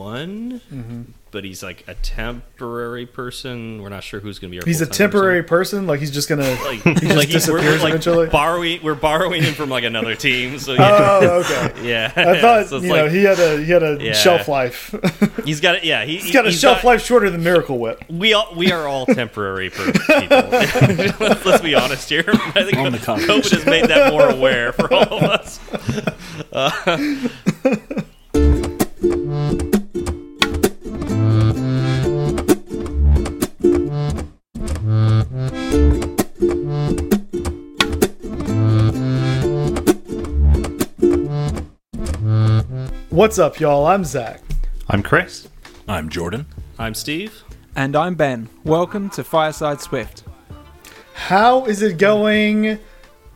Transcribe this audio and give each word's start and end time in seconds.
one, 0.00 1.14
but 1.30 1.44
he's 1.44 1.62
like 1.62 1.84
a 1.86 1.94
temporary 1.94 3.06
person. 3.06 3.82
We're 3.82 3.88
not 3.90 4.02
sure 4.02 4.18
who's 4.20 4.38
going 4.38 4.50
to 4.50 4.54
be 4.56 4.60
our. 4.60 4.66
He's 4.66 4.80
a 4.80 4.86
temporary 4.86 5.42
person. 5.42 5.86
Like 5.86 6.00
he's 6.00 6.10
just 6.10 6.28
gonna. 6.28 6.42
Person. 6.42 6.94
Like, 6.94 7.02
like 7.16 7.28
he's, 7.28 7.46
we're, 7.48 7.54
we're 7.54 7.60
disappears 7.60 7.82
like 7.82 7.90
eventually? 7.90 8.26
borrowing. 8.28 8.82
We're 8.82 8.94
borrowing 8.94 9.42
him 9.42 9.54
from 9.54 9.68
like 9.70 9.84
another 9.84 10.14
team. 10.14 10.58
So 10.58 10.72
oh, 10.72 10.76
yeah, 10.76 11.18
Oh, 11.22 11.40
okay. 11.40 11.88
yeah. 11.88 12.12
I 12.16 12.40
thought 12.40 12.66
So 12.68 12.76
it's 12.76 12.86
you 12.86 12.92
know 12.92 13.08
he 13.08 13.22
had 13.24 13.38
a 13.38 13.62
he 13.62 13.70
had 13.70 13.82
a 13.82 13.98
Yeah. 14.00 14.12
shelf 14.14 14.48
life. 14.48 14.94
he's 15.44 15.60
got 15.60 15.76
it. 15.76 15.84
Yeah, 15.84 16.04
he, 16.04 16.16
he's 16.18 16.32
got 16.32 16.46
a 16.46 16.52
shelf 16.52 16.82
life 16.84 17.04
shorter 17.04 17.30
than 17.30 17.42
Miracle 17.44 17.78
Whip. 17.78 18.02
We 18.08 18.32
all 18.32 18.54
we 18.56 18.72
are 18.72 18.86
all 18.88 19.06
temporary 19.06 19.70
per- 19.70 19.92
people. 19.92 20.28
let's, 21.28 21.44
let's 21.44 21.62
be 21.62 21.74
honest 21.74 22.08
here. 22.08 22.24
I 22.26 22.64
think 22.64 22.78
On 22.78 22.92
the 22.92 22.98
contrary. 22.98 23.40
COVID 23.40 23.50
has 23.50 23.66
made 23.66 23.86
that 23.86 24.12
more 24.12 24.28
aware 24.28 24.72
for 24.72 24.92
all 24.92 25.02
of 25.18 25.22
us. 25.22 25.60
Uh, 26.52 27.28
What's 43.10 43.40
up, 43.40 43.58
y'all? 43.58 43.86
I'm 43.86 44.04
Zach. 44.04 44.40
I'm 44.88 45.02
Chris. 45.02 45.48
I'm 45.88 46.08
Jordan. 46.08 46.46
I'm 46.78 46.94
Steve. 46.94 47.42
And 47.74 47.96
I'm 47.96 48.14
Ben. 48.14 48.48
Welcome 48.62 49.10
to 49.10 49.24
Fireside 49.24 49.80
Swift. 49.80 50.22
How 51.14 51.64
is 51.64 51.82
it 51.82 51.98
going, 51.98 52.78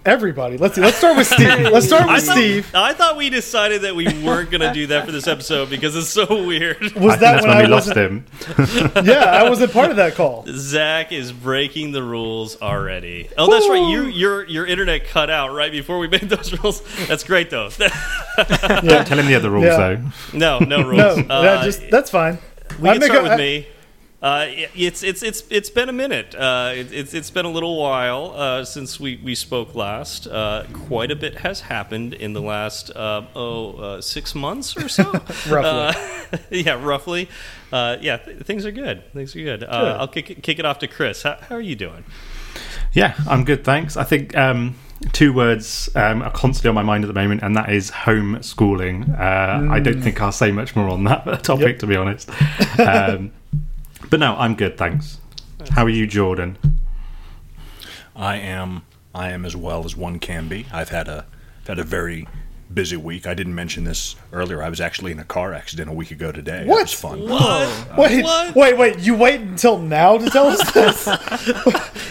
everybody? 0.04 0.56
Let's 0.58 0.74
see. 0.74 0.80
Let's 0.80 0.96
start 0.96 1.16
with 1.16 1.26
Steve. 1.26 1.48
Let's 1.72 1.86
start 1.86 2.02
I 2.02 2.14
with 2.14 2.24
thought, 2.26 2.36
Steve. 2.36 2.70
I 2.74 2.92
thought 2.92 3.16
we 3.16 3.30
decided 3.30 3.82
that 3.82 3.95
we 3.96 4.06
weren't 4.22 4.50
going 4.50 4.60
to 4.60 4.72
do 4.72 4.86
that 4.88 5.06
for 5.06 5.12
this 5.12 5.26
episode 5.26 5.70
because 5.70 5.96
it's 5.96 6.08
so 6.08 6.26
weird. 6.46 6.80
Was 6.95 7.14
I 7.14 7.16
that 7.16 7.20
that's 7.20 7.42
when 7.46 7.48
when 7.50 7.58
I 7.58 7.62
we 7.62 7.68
lost 7.68 7.95
him. 7.96 8.24
Yeah, 9.04 9.24
I 9.24 9.48
wasn't 9.48 9.72
part 9.72 9.90
of 9.90 9.96
that 9.96 10.14
call. 10.14 10.45
Zach 10.48 11.12
is 11.12 11.32
breaking 11.32 11.92
the 11.92 12.02
rules 12.02 12.60
already. 12.62 13.29
Oh, 13.37 13.51
that's 13.51 13.68
right. 13.68 13.90
You, 13.90 14.02
your 14.04 14.45
your 14.46 14.66
internet 14.66 15.06
cut 15.06 15.30
out 15.30 15.52
right 15.54 15.70
before 15.73 15.98
we 15.98 16.09
made 16.09 16.23
those 16.29 16.52
rules. 16.62 16.82
That's 17.07 17.24
great 17.24 17.51
though. 17.51 17.68
Don't 18.36 19.07
tell 19.07 19.18
him 19.18 19.26
the 19.26 19.34
other 19.36 19.51
rules 19.51 19.64
Yeah. 19.66 19.76
though. 20.32 20.38
no, 20.38 20.59
no 20.60 20.82
rules. 20.82 21.16
No, 21.18 21.24
Uh, 21.34 21.42
that 21.42 21.64
just 21.64 21.90
that's 21.90 22.10
fine. 22.10 22.38
We 22.80 22.88
I 22.88 22.92
can 22.92 23.01
make 23.01 23.10
start 23.10 23.26
a- 23.26 23.29
with 23.30 23.38
me. 23.38 23.66
Uh, 24.24 24.46
it's 24.74 25.02
it's 25.02 25.22
it's 25.22 25.44
it's 25.50 25.68
been 25.68 25.90
a 25.90 25.92
minute. 25.92 26.34
Uh, 26.34 26.72
it, 26.74 26.90
it's 26.94 27.12
it's 27.12 27.28
been 27.28 27.44
a 27.44 27.50
little 27.50 27.76
while 27.76 28.32
uh, 28.34 28.64
since 28.64 28.98
we, 28.98 29.20
we 29.22 29.34
spoke 29.34 29.74
last. 29.74 30.26
Uh, 30.26 30.64
quite 30.72 31.10
a 31.10 31.16
bit 31.16 31.36
has 31.40 31.60
happened 31.60 32.14
in 32.14 32.32
the 32.32 32.40
last 32.40 32.88
uh, 32.96 33.20
oh 33.36 33.72
uh, 33.74 34.00
six 34.00 34.34
months 34.34 34.78
or 34.78 34.88
so. 34.88 35.04
Roughly. 35.46 35.52
Uh, 35.52 35.92
yeah, 36.50 36.82
roughly. 36.82 37.28
Uh, 37.70 37.98
yeah, 38.00 38.16
th 38.16 38.38
things 38.46 38.64
are 38.64 38.72
good. 38.72 39.04
Things 39.12 39.36
are 39.36 39.42
good. 39.42 39.62
Uh, 39.62 39.66
Good. 39.80 39.96
I'll 40.00 40.08
kick 40.08 40.30
it- 40.30 40.42
kick 40.42 40.58
it 40.58 40.64
off 40.64 40.78
to 40.78 40.88
Chris. 40.88 41.22
How, 41.22 41.36
how 41.48 41.56
are 41.56 41.60
you 41.60 41.76
doing? 41.76 42.04
Yeah, 42.95 43.12
I'm 43.28 43.45
good, 43.45 43.62
thanks. 43.62 43.96
I 43.98 44.04
think 44.04 44.34
um, 44.38 44.76
two 45.12 45.34
words 45.34 45.90
um, 45.96 46.22
are 46.22 46.30
constantly 46.30 46.70
on 46.70 46.74
my 46.76 46.82
mind 46.82 47.04
at 47.04 47.08
the 47.08 47.20
moment, 47.20 47.42
and 47.42 47.56
that 47.58 47.70
is 47.70 47.90
homeschooling. 47.90 49.20
Uh, 49.20 49.70
I 49.70 49.80
don't 49.80 50.00
think 50.00 50.22
I'll 50.22 50.32
say 50.32 50.50
much 50.50 50.74
more 50.76 50.88
on 50.88 51.04
that 51.04 51.42
topic, 51.45 51.66
Yep. 51.66 51.78
to 51.80 51.86
be 51.88 51.96
honest. 51.96 52.30
Um, 52.78 53.32
but 54.10 54.21
no, 54.21 54.35
I'm 54.37 54.55
good, 54.55 54.77
thanks. 54.77 55.19
How 55.71 55.85
are 55.85 55.88
you, 55.91 56.07
Jordan? 56.07 56.59
I 58.15 58.37
am. 58.37 58.83
I 59.15 59.30
am 59.30 59.45
as 59.45 59.57
well 59.57 59.85
as 59.85 59.97
one 59.97 60.19
can 60.19 60.49
be. 60.49 60.66
I've 60.73 60.88
had 60.91 61.09
a 61.09 61.27
had 61.66 61.79
a 61.79 61.85
very 61.85 62.29
busy 62.73 62.97
week. 62.97 63.27
I 63.27 63.35
didn't 63.35 63.55
mention 63.55 63.85
this 63.85 64.16
earlier. 64.32 64.62
I 64.62 64.69
was 64.69 64.81
actually 64.81 65.12
in 65.12 65.19
a 65.19 65.25
car 65.25 65.55
accident 65.55 65.88
a 65.88 65.93
week 65.93 66.10
ago 66.10 66.32
today. 66.32 66.62
It 66.62 66.66
What? 66.66 66.82
was 66.82 66.93
fun. 66.93 67.21
What? 67.28 67.69
Wait, 67.99 68.25
What? 68.25 68.55
wait, 68.55 68.77
wait! 68.77 68.99
You 69.00 69.15
wait 69.15 69.41
until 69.41 69.78
now 69.78 70.19
to 70.19 70.28
tell 70.31 70.47
us 70.49 70.72
this? 70.72 71.06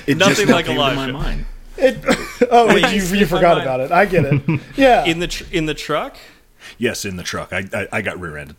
It 0.07 0.17
Nothing 0.17 0.35
just 0.47 0.47
like 0.47 0.65
a 0.65 0.69
came 0.69 0.77
to 0.77 0.95
my 0.95 1.11
mind. 1.11 1.45
It, 1.77 1.97
oh, 2.51 2.67
Wait, 2.73 2.93
you, 2.93 3.01
you 3.17 3.25
forgot 3.25 3.61
about 3.61 3.79
it. 3.81 3.91
I 3.91 4.05
get 4.05 4.25
it. 4.25 4.61
Yeah. 4.77 5.05
In 5.05 5.19
the 5.19 5.27
tr 5.27 5.43
in 5.51 5.65
the 5.65 5.73
truck? 5.73 6.17
Yes, 6.77 7.03
in 7.05 7.17
the 7.17 7.23
truck. 7.23 7.51
I 7.53 7.65
I, 7.73 7.87
I 7.91 8.01
got 8.01 8.19
rear-ended. 8.19 8.55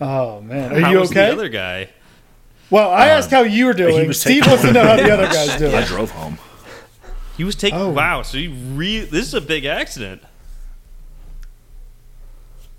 oh 0.00 0.40
man, 0.42 0.72
are 0.74 0.80
How 0.80 0.90
you 0.90 0.98
was 1.00 1.10
okay? 1.10 1.26
the 1.26 1.32
other 1.32 1.48
guy? 1.48 1.88
Well, 2.74 2.90
I 2.90 3.06
asked 3.06 3.30
how 3.30 3.42
you 3.42 3.66
were 3.66 3.72
doing. 3.72 4.08
was 4.08 4.20
Steve 4.20 4.42
taking- 4.42 4.50
wants 4.50 4.64
to 4.64 4.72
know 4.76 4.82
how 4.84 4.96
the 4.96 5.10
other 5.12 5.26
guy's 5.26 5.56
doing. 5.56 5.74
I 5.74 5.78
doing. 5.78 5.86
drove 5.86 6.10
home. 6.10 6.38
He 7.36 7.44
was 7.44 7.54
taking. 7.54 7.78
Oh. 7.78 7.90
Wow. 7.90 8.22
So 8.22 8.36
you 8.38 8.50
re 8.52 9.00
This 9.00 9.26
is 9.26 9.34
a 9.34 9.40
big 9.40 9.64
accident. 9.64 10.22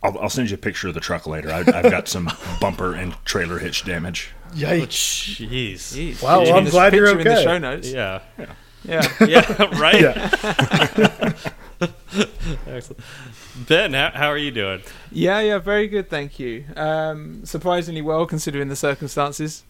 I'll, 0.03 0.19
I'll 0.19 0.29
send 0.29 0.49
you 0.49 0.55
a 0.55 0.57
picture 0.57 0.87
of 0.89 0.93
the 0.93 0.99
truck 0.99 1.25
later. 1.25 1.49
I, 1.49 1.59
I've 1.59 1.89
got 1.89 2.07
some 2.07 2.29
bumper 2.61 2.93
and 2.93 3.15
trailer 3.25 3.57
hitch 3.59 3.85
damage. 3.85 4.31
Yikes! 4.53 5.47
Jeez. 5.47 5.75
Jeez. 5.75 6.21
Wow, 6.21 6.39
Did 6.39 6.47
you 6.47 6.53
well, 6.53 6.57
I'm 6.59 6.63
get 6.63 6.63
this 6.65 6.73
glad 6.73 6.93
you're 6.93 7.15
picture 7.15 7.19
in 7.19 7.23
the 7.27 7.33
okay. 7.33 7.43
show 7.43 7.57
notes. 7.57 7.91
Yeah. 7.91 8.19
Yeah. 8.37 9.07
Yeah. 9.25 9.79
Right. 9.79 10.01
Yeah. 10.01 11.33
Excellent. 12.67 12.99
Ben, 13.67 13.93
how, 13.93 14.11
how 14.13 14.27
are 14.27 14.37
you 14.37 14.51
doing? 14.51 14.81
Yeah, 15.11 15.39
yeah, 15.39 15.57
very 15.57 15.87
good, 15.87 16.09
thank 16.09 16.39
you. 16.39 16.65
Um, 16.75 17.45
surprisingly 17.45 18.01
well 18.01 18.25
considering 18.25 18.67
the 18.69 18.75
circumstances, 18.75 19.63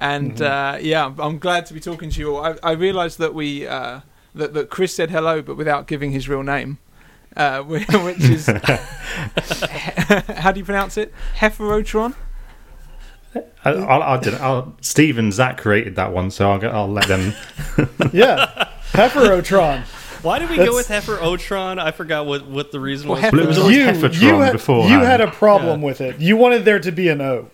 and 0.00 0.32
Mm-hmm. 0.32 0.42
uh, 0.42 0.78
yeah, 0.80 1.02
I'm- 1.04 1.16
I'm 1.20 1.38
glad 1.38 1.66
to 1.66 1.74
be 1.74 1.80
talking 1.80 2.10
to 2.10 2.18
you 2.20 2.34
all. 2.36 2.44
I, 2.44 2.56
I 2.62 2.72
realised 2.72 3.18
that 3.18 3.34
we 3.34 3.66
uh, 3.66 4.00
that 4.34 4.54
that 4.54 4.70
Chris 4.70 4.94
said 4.94 5.10
hello, 5.10 5.42
but 5.42 5.56
without 5.56 5.86
giving 5.86 6.10
his 6.12 6.28
real 6.28 6.42
name, 6.42 6.78
uh, 7.36 7.62
which 7.62 7.84
is 8.20 8.46
how 10.38 10.52
do 10.52 10.58
you 10.60 10.64
pronounce 10.64 10.96
it? 10.96 11.12
Heferotron. 11.38 12.14
I, 13.64 13.70
I'll, 13.70 14.02
I'll, 14.02 14.20
do- 14.20 14.36
I'll, 14.40 14.74
Steve 14.80 15.16
and 15.18 15.32
Zach 15.32 15.58
created 15.58 15.94
that 15.96 16.12
one, 16.12 16.30
so 16.32 16.50
I'll, 16.50 16.66
I'll 16.70 16.88
let 16.90 17.06
them. 17.06 17.32
Yeah, 18.12 18.68
Heiferotron. 18.92 19.82
Why 20.24 20.38
did 20.38 20.50
we 20.50 20.56
go 20.56 20.74
with 20.74 20.88
Heifer 20.88 21.16
Otron? 21.16 21.78
I 21.78 21.92
forgot 21.92 22.26
what, 22.26 22.46
what 22.46 22.72
the 22.72 22.80
reason 22.80 23.08
Well, 23.08 23.14
was. 23.16 23.22
Heifer- 23.22 23.40
it 23.40 23.46
was 23.46 23.56
You- 23.56 23.62
always 23.62 23.76
you, 23.76 23.84
Heffertron 23.86 24.20
you, 24.20 24.34
had, 24.40 24.52
beforehand. 24.52 24.92
you 25.00 25.06
had 25.06 25.20
a 25.20 25.30
problem 25.30 25.80
Yeah. 25.80 25.86
with 25.86 26.00
it. 26.00 26.18
You 26.20 26.36
wanted 26.36 26.64
there 26.64 26.78
to 26.80 26.90
be 26.92 27.08
an 27.08 27.20
O. 27.20 27.48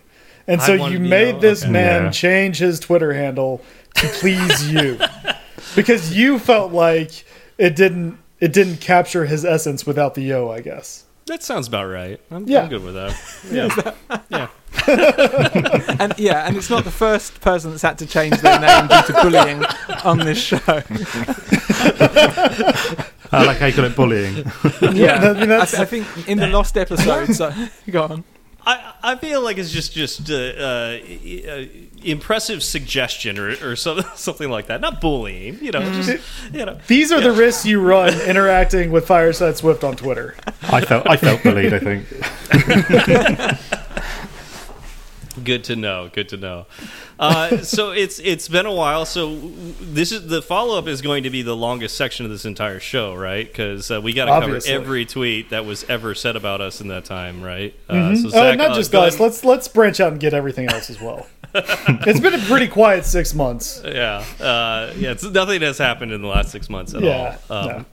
And 0.47 0.61
so 0.61 0.73
you 0.87 0.99
made 0.99 1.29
an 1.29 1.35
O, 1.35 1.39
this 1.39 1.63
okay. 1.63 1.71
man 1.71 2.03
Yeah. 2.05 2.11
change 2.11 2.57
his 2.59 2.79
Twitter 2.79 3.13
handle 3.13 3.61
to 3.95 4.07
please 4.07 4.71
you. 4.71 4.97
because 5.75 6.15
you 6.15 6.39
felt 6.39 6.71
like 6.71 7.25
it 7.57 7.75
didn't 7.75 8.17
it 8.39 8.53
didn't 8.53 8.77
capture 8.77 9.25
his 9.25 9.43
essence 9.43 9.85
without 9.85 10.13
the 10.15 10.31
O, 10.33 10.49
I 10.49 10.61
guess. 10.61 11.03
That 11.25 11.43
sounds 11.43 11.67
about 11.67 11.85
right. 11.87 12.21
I'm, 12.31 12.47
Yeah. 12.47 12.61
I'm 12.61 12.69
good 12.69 12.83
with 12.83 12.93
that. 12.95 13.13
Yeah. 13.51 14.17
yeah. 14.29 14.47
And 15.99 16.13
yeah, 16.17 16.47
and 16.47 16.55
it's 16.55 16.69
not 16.69 16.83
the 16.85 16.91
first 16.91 17.41
person 17.41 17.71
that's 17.71 17.81
had 17.81 17.97
to 17.97 18.05
change 18.05 18.37
their 18.41 18.59
name 18.59 18.87
due 18.87 19.01
to 19.07 19.13
bullying 19.21 19.65
on 20.05 20.19
this 20.19 20.37
show. 20.37 20.59
I 23.31 23.43
like 23.43 23.57
how 23.57 23.65
you 23.65 23.73
call 23.73 23.85
it 23.85 23.95
bullying. 23.95 24.37
Yeah, 24.93 25.31
I 25.31 25.33
mean, 25.33 25.51
I, 25.51 25.65
th- 25.65 25.81
I 25.81 25.85
think 25.85 26.05
in 26.29 26.37
the 26.37 26.47
lost 26.47 26.77
episode. 26.77 27.33
So 27.33 27.51
go 27.89 28.03
on. 28.03 28.23
I, 28.67 28.93
I 29.01 29.15
feel 29.15 29.41
like 29.41 29.57
it's 29.57 29.71
just 29.71 29.93
just 29.93 30.29
uh, 30.29 30.35
uh, 30.35 30.99
uh, 30.99 31.65
impressive 32.03 32.61
suggestion 32.61 33.39
or, 33.39 33.55
or 33.65 33.77
something 33.77 34.05
something 34.15 34.49
like 34.49 34.67
that. 34.67 34.81
Not 34.81 34.99
bullying, 34.99 35.63
you 35.63 35.71
know. 35.71 35.79
Just 35.93 36.19
you 36.53 36.65
know. 36.65 36.77
These 36.87 37.13
are 37.13 37.21
the 37.21 37.31
risks 37.31 37.65
you 37.65 37.79
run 37.79 38.13
interacting 38.27 38.91
with 38.91 39.07
Fireside 39.07 39.55
Swift 39.55 39.85
on 39.85 39.95
Twitter. 39.95 40.35
I 40.63 40.81
felt 40.81 41.09
I 41.09 41.15
felt 41.15 41.43
bullied. 41.43 41.73
I 41.73 41.79
think. 41.79 43.77
Good 45.43 45.65
to 45.65 45.75
know. 45.75 46.09
Good 46.13 46.29
to 46.29 46.37
know. 46.37 46.65
Uh, 47.19 47.57
so 47.59 47.91
it's 47.91 48.19
it's 48.19 48.47
been 48.47 48.65
a 48.65 48.73
while. 48.73 49.05
So 49.05 49.35
this 49.81 50.11
is 50.11 50.27
the 50.27 50.41
follow 50.41 50.77
up 50.77 50.87
is 50.87 51.01
going 51.01 51.23
to 51.23 51.29
be 51.29 51.41
the 51.41 51.55
longest 51.55 51.95
section 51.97 52.25
of 52.25 52.31
this 52.31 52.45
entire 52.45 52.79
show, 52.79 53.13
right? 53.15 53.47
Because 53.47 53.89
uh, 53.91 54.01
we 54.01 54.13
got 54.13 54.25
to 54.25 54.45
cover 54.47 54.59
every 54.67 55.05
tweet 55.05 55.49
that 55.51 55.65
was 55.65 55.83
ever 55.89 56.15
said 56.15 56.35
about 56.35 56.61
us 56.61 56.81
in 56.81 56.87
that 56.89 57.05
time, 57.05 57.41
right? 57.41 57.73
Uh, 57.89 57.93
Mhm. 57.93 58.17
so 58.21 58.27
oh, 58.27 58.31
Zach, 58.31 58.57
not 58.57 58.71
uh, 58.71 58.75
just 58.75 58.93
us. 58.95 59.19
Let's 59.19 59.43
let's 59.43 59.67
branch 59.67 59.99
out 59.99 60.11
and 60.11 60.19
get 60.21 60.33
everything 60.33 60.69
else 60.69 60.89
as 60.89 60.99
well. 61.01 61.27
it's 61.55 62.19
been 62.19 62.33
a 62.33 62.39
pretty 62.45 62.67
quiet 62.67 63.05
six 63.05 63.33
months. 63.33 63.81
Yeah, 63.85 64.23
uh, 64.39 64.93
yeah. 64.97 65.11
It's, 65.11 65.23
nothing 65.23 65.61
has 65.61 65.77
happened 65.77 66.11
in 66.11 66.21
the 66.21 66.27
last 66.27 66.51
six 66.51 66.69
months 66.69 66.93
at 66.93 67.01
Yeah, 67.01 67.37
all. 67.49 67.57
Um, 67.57 67.67
no. 67.67 67.85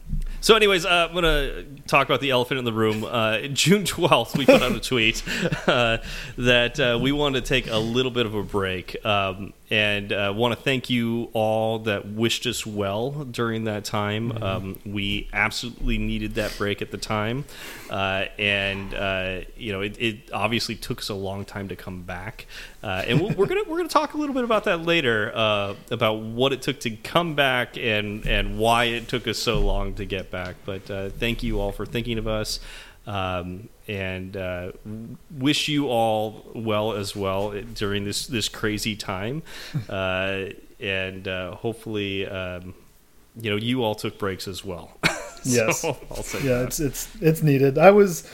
So, 0.44 0.54
anyways, 0.54 0.84
uh, 0.84 1.06
I'm 1.08 1.14
gonna 1.14 1.62
talk 1.86 2.06
about 2.06 2.20
the 2.20 2.28
elephant 2.28 2.58
in 2.58 2.66
the 2.66 2.72
room. 2.74 3.02
Uh, 3.02 3.38
June 3.54 3.84
12th, 3.84 4.36
we 4.36 4.44
put 4.44 4.60
out 4.60 4.72
a 4.72 4.78
tweet 4.78 5.22
uh, 5.66 5.96
that 6.36 6.78
uh, 6.78 6.98
we 7.00 7.12
want 7.12 7.36
to 7.36 7.40
take 7.40 7.66
a 7.66 7.78
little 7.78 8.10
bit 8.10 8.26
of 8.26 8.34
a 8.34 8.42
break, 8.42 9.02
um, 9.06 9.54
and 9.70 10.12
uh, 10.12 10.32
want 10.36 10.56
to 10.56 10.62
thank 10.62 10.90
you 10.90 11.30
all 11.32 11.78
that 11.80 12.06
wished 12.06 12.46
us 12.46 12.66
well 12.66 13.10
during 13.10 13.64
that 13.64 13.84
time. 13.84 14.30
Mm-hmm. 14.30 14.42
Um, 14.42 14.80
we 14.84 15.28
absolutely 15.32 15.98
needed 15.98 16.34
that 16.34 16.54
break 16.58 16.82
at 16.82 16.90
the 16.90 16.98
time, 16.98 17.44
uh, 17.90 18.26
and 18.38 18.94
uh, 18.94 19.40
you 19.56 19.72
know, 19.72 19.80
it, 19.80 19.96
it 19.98 20.32
obviously 20.32 20.74
took 20.74 20.98
us 21.00 21.08
a 21.08 21.14
long 21.14 21.44
time 21.44 21.68
to 21.68 21.76
come 21.76 22.02
back. 22.02 22.46
Uh, 22.82 23.02
and 23.06 23.20
we're, 23.20 23.32
we're 23.34 23.46
gonna 23.46 23.62
we're 23.66 23.78
gonna 23.78 23.88
talk 23.88 24.12
a 24.12 24.18
little 24.18 24.34
bit 24.34 24.44
about 24.44 24.64
that 24.64 24.82
later 24.82 25.32
uh, 25.34 25.74
about 25.90 26.20
what 26.20 26.52
it 26.52 26.60
took 26.60 26.80
to 26.80 26.90
come 26.90 27.34
back 27.34 27.78
and 27.78 28.26
and 28.26 28.58
why 28.58 28.84
it 28.84 29.08
took 29.08 29.26
us 29.26 29.38
so 29.38 29.60
long 29.60 29.94
to 29.94 30.04
get 30.04 30.30
back. 30.30 30.56
But 30.66 30.90
uh, 30.90 31.08
thank 31.08 31.42
you 31.42 31.60
all 31.60 31.72
for 31.72 31.86
thinking 31.86 32.18
of 32.18 32.28
us. 32.28 32.60
Um, 33.06 33.68
and 33.86 34.34
uh, 34.34 34.72
wish 35.30 35.68
you 35.68 35.88
all 35.88 36.42
well 36.54 36.92
as 36.92 37.14
well 37.14 37.50
during 37.74 38.04
this 38.04 38.26
this 38.26 38.48
crazy 38.48 38.96
time, 38.96 39.42
uh, 39.90 40.46
and 40.80 41.28
uh, 41.28 41.54
hopefully, 41.56 42.26
um, 42.26 42.74
you 43.38 43.50
know, 43.50 43.56
you 43.56 43.84
all 43.84 43.94
took 43.94 44.18
breaks 44.18 44.48
as 44.48 44.64
well. 44.64 44.96
Yes. 45.46 45.80
So, 45.80 45.96
I'll 46.10 46.22
say 46.22 46.38
yeah, 46.38 46.60
that. 46.60 46.68
it's 46.68 46.80
it's 46.80 47.08
it's 47.20 47.42
needed. 47.42 47.76
I 47.76 47.90
was 47.90 48.26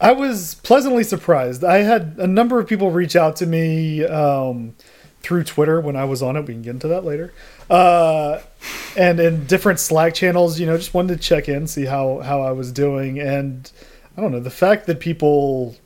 I 0.00 0.12
was 0.12 0.56
pleasantly 0.56 1.02
surprised. 1.02 1.64
I 1.64 1.78
had 1.78 2.16
a 2.18 2.26
number 2.26 2.58
of 2.58 2.68
people 2.68 2.90
reach 2.90 3.16
out 3.16 3.36
to 3.36 3.46
me 3.46 4.04
um, 4.04 4.74
through 5.22 5.44
Twitter 5.44 5.80
when 5.80 5.96
I 5.96 6.04
was 6.04 6.22
on 6.22 6.36
it. 6.36 6.42
We 6.42 6.52
can 6.54 6.62
get 6.62 6.70
into 6.70 6.88
that 6.88 7.04
later. 7.04 7.32
Uh, 7.68 8.40
and 8.96 9.20
in 9.20 9.46
different 9.46 9.80
Slack 9.80 10.14
channels, 10.14 10.58
you 10.58 10.66
know, 10.66 10.76
just 10.76 10.94
wanted 10.94 11.14
to 11.14 11.20
check 11.20 11.48
in, 11.48 11.66
see 11.66 11.84
how 11.84 12.20
how 12.20 12.42
I 12.42 12.52
was 12.52 12.72
doing, 12.72 13.18
and 13.18 13.70
I 14.16 14.20
don't 14.20 14.32
know 14.32 14.40
the 14.40 14.50
fact 14.50 14.86
that 14.86 15.00
people 15.00 15.76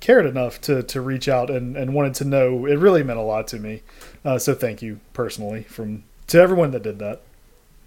cared 0.00 0.26
enough 0.26 0.60
to 0.62 0.82
to 0.82 1.00
reach 1.00 1.28
out 1.28 1.50
and 1.50 1.76
and 1.76 1.94
wanted 1.94 2.14
to 2.14 2.24
know 2.24 2.66
it 2.66 2.76
really 2.76 3.02
meant 3.02 3.18
a 3.18 3.22
lot 3.22 3.48
to 3.48 3.58
me. 3.58 3.82
Uh, 4.24 4.38
so 4.38 4.54
thank 4.54 4.82
you 4.82 5.00
personally 5.12 5.62
from 5.64 6.04
to 6.28 6.40
everyone 6.40 6.70
that 6.72 6.82
did 6.82 6.98
that. 6.98 7.22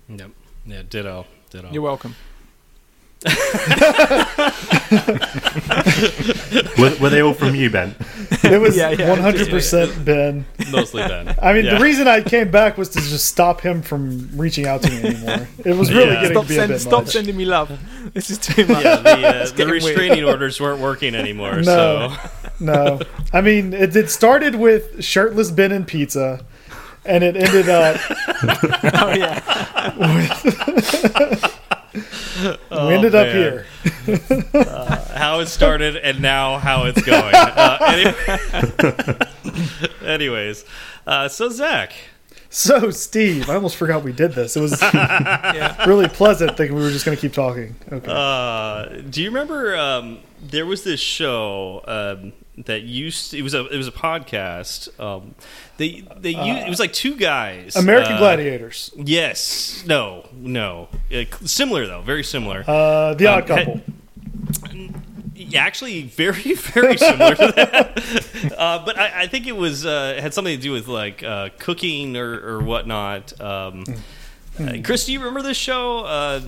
Yep. 0.09 0.31
Yeah. 0.65 0.81
Ditto. 0.89 1.25
Ditto. 1.50 1.69
You're 1.71 1.81
welcome. 1.81 2.15
Were, 6.77 6.95
were 7.00 7.09
they 7.09 7.21
all 7.21 7.33
from 7.33 7.53
you, 7.56 7.69
Ben? 7.69 7.95
It 8.44 8.59
was 8.59 8.75
Yeah, 8.75 8.89
yeah, 8.91 9.09
one 9.09 9.19
hundred 9.19 9.50
percent 9.50 10.03
Ben. 10.03 10.45
Mostly 10.71 11.03
Ben. 11.03 11.35
I 11.41 11.53
mean, 11.53 11.65
Yeah. 11.65 11.77
the 11.77 11.83
reason 11.83 12.07
I 12.07 12.21
came 12.21 12.50
back 12.50 12.77
was 12.77 12.89
to 12.89 13.00
just 13.00 13.25
stop 13.27 13.62
him 13.62 13.81
from 13.83 14.29
reaching 14.35 14.65
out 14.68 14.81
to 14.83 14.89
me 14.89 15.03
anymore. 15.09 15.47
It 15.63 15.75
was 15.75 15.91
really 15.94 16.13
Yeah. 16.13 16.21
getting 16.27 16.31
Stop, 16.38 16.44
to 16.44 16.50
be 16.50 16.56
a 16.56 16.57
send, 16.59 16.69
bit 16.71 16.79
stop 16.81 17.03
much. 17.03 17.13
sending 17.13 17.38
me 17.38 17.45
love. 17.45 17.71
This 18.13 18.29
is 18.31 18.38
too 18.39 18.65
much. 18.65 18.83
yeah, 18.83 18.95
the, 18.97 19.09
uh, 19.12 19.45
the 19.45 19.51
getting 19.56 19.67
weird. 19.67 19.83
restraining 19.83 20.24
orders 20.24 20.59
weren't 20.59 20.79
working 20.81 21.13
anymore. 21.15 21.57
No. 21.62 21.63
So 21.63 22.13
No, 22.59 23.00
I 23.33 23.41
mean, 23.41 23.74
it, 23.74 23.95
it 23.95 24.09
started 24.09 24.56
with 24.56 25.03
shirtless 25.03 25.51
Ben 25.51 25.71
and 25.71 25.85
pizza, 25.88 26.44
and 27.06 27.24
it 27.24 27.35
ended 27.35 27.69
up 27.69 28.00
Oh 28.94 29.13
yeah. 29.15 29.41
we 32.71 32.77
ended 32.93 33.15
up 33.15 33.27
man. 33.27 33.35
here. 33.35 33.65
how 35.15 35.39
it 35.39 35.47
started 35.47 35.95
and 35.97 36.21
now 36.21 36.57
how 36.57 36.85
it's 36.85 37.01
going. 37.01 37.33
Uh, 37.35 37.77
anyway, 37.88 39.17
anyways, 40.05 40.65
uh, 41.07 41.27
so 41.27 41.49
Zach, 41.49 41.93
So, 42.49 42.89
Steve, 42.91 43.49
I 43.49 43.55
almost 43.55 43.75
forgot 43.77 44.03
we 44.03 44.11
did 44.11 44.33
this. 44.33 44.55
It 44.57 44.61
was 44.61 44.81
Yeah. 44.93 45.85
really 45.85 46.07
pleasant 46.07 46.57
thinking 46.57 46.75
we 46.75 46.83
were 46.83 46.91
just 46.91 47.05
going 47.05 47.15
to 47.17 47.21
keep 47.21 47.33
talking. 47.33 47.75
Okay. 47.91 48.11
uh, 48.11 49.01
do 49.09 49.21
you 49.21 49.29
remember 49.29 49.75
um, 49.77 50.19
there 50.41 50.65
was 50.65 50.83
this 50.83 50.99
show 50.99 51.81
um, 51.88 52.33
that 52.65 52.81
used 52.81 53.33
it 53.33 53.41
was 53.41 53.53
a 53.53 53.65
it 53.67 53.77
was 53.77 53.88
a 53.88 53.91
podcast. 53.91 54.89
Um, 54.99 55.35
they 55.81 56.04
they 56.18 56.30
used, 56.30 56.68
it 56.68 56.69
was 56.69 56.80
like 56.80 56.94
two 56.94 57.16
guys. 57.16 57.75
American 57.75 58.13
uh, 58.13 58.19
Gladiators. 58.19 58.92
Yes. 58.95 59.83
No. 59.88 60.30
No. 60.31 60.89
Uh, 61.12 61.24
similar 61.45 61.88
though. 61.88 62.01
Very 62.01 62.24
similar. 62.24 62.63
Uh, 62.68 63.16
the 63.16 63.25
Odd 63.25 63.50
um, 63.50 63.57
Couple. 63.57 63.81
Yeah, 65.33 65.63
actually, 65.63 66.04
very, 66.04 66.54
very 66.54 66.98
similar 66.98 67.36
to 67.36 67.51
that. 67.56 68.54
Uh, 68.57 68.86
but 68.86 68.98
I, 68.98 69.24
I 69.24 69.28
think 69.28 69.48
it 69.48 69.56
was 69.56 69.86
uh, 69.88 70.19
had 70.22 70.33
something 70.36 70.56
to 70.56 70.62
do 70.62 70.72
with 70.72 70.88
like 70.88 71.24
uh, 71.24 71.50
cooking 71.57 72.16
or, 72.16 72.34
or 72.34 72.60
whatnot. 72.62 73.39
Um, 73.42 73.84
uh, 74.60 74.77
Chris, 74.84 75.06
do 75.06 75.13
you 75.13 75.19
remember 75.19 75.42
this 75.42 75.57
show? 75.57 76.00
Uh, 76.00 76.42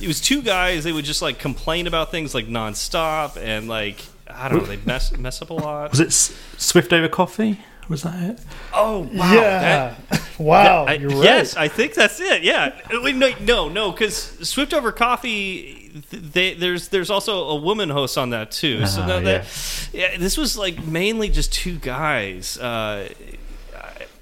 it 0.00 0.06
was 0.06 0.20
two 0.20 0.42
guys. 0.42 0.84
They 0.84 0.92
would 0.92 1.06
just 1.06 1.22
like 1.22 1.38
complain 1.38 1.86
about 1.86 2.10
things 2.10 2.34
like 2.34 2.46
nonstop 2.46 3.36
and 3.38 3.68
like 3.68 4.04
I 4.28 4.48
don't 4.48 4.58
know. 4.58 4.66
They 4.66 4.76
mess 4.84 5.16
mess 5.16 5.40
up 5.40 5.50
a 5.50 5.54
lot. 5.54 5.90
Was 5.92 6.00
it 6.00 6.08
S- 6.08 6.36
Swift 6.58 6.92
over 6.92 7.08
coffee? 7.08 7.58
Was 7.90 8.02
that 8.04 8.22
it? 8.30 8.38
Oh 8.72 9.00
wow! 9.12 9.32
yeah. 9.34 9.94
that- 10.10 10.22
wow, 10.38 10.84
I- 10.86 10.92
you're 10.94 11.10
right. 11.10 11.24
Yes, 11.24 11.56
I 11.56 11.68
think 11.68 11.92
that's 11.94 12.20
it. 12.20 12.42
Yeah. 12.42 12.74
Wait, 12.90 13.16
no, 13.16 13.32
no, 13.40 13.68
no, 13.68 13.90
because 13.92 14.14
Swift 14.48 14.72
Over 14.72 14.92
Coffee, 14.92 15.90
they, 16.10 16.54
there's 16.54 16.88
there's 16.88 17.10
also 17.10 17.48
a 17.48 17.56
woman 17.56 17.90
host 17.90 18.16
on 18.16 18.30
that 18.30 18.52
too. 18.52 18.86
so 18.86 19.02
Ah, 19.02 19.06
no, 19.06 19.20
that, 19.20 19.44
yeah, 19.92 20.16
this 20.16 20.38
was 20.38 20.56
like 20.56 20.82
mainly 20.86 21.28
just 21.28 21.52
two 21.52 21.78
guys. 21.80 22.56
Uh, 22.56 23.08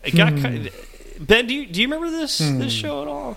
it 0.02 0.16
got 0.16 0.32
Hmm. 0.32 0.42
kind 0.42 0.70
Ben, 1.20 1.46
do 1.46 1.54
you 1.54 1.66
do 1.66 1.80
you 1.82 1.88
remember 1.88 2.10
this 2.10 2.38
this 2.38 2.72
show 2.72 3.02
at 3.02 3.08
all? 3.08 3.36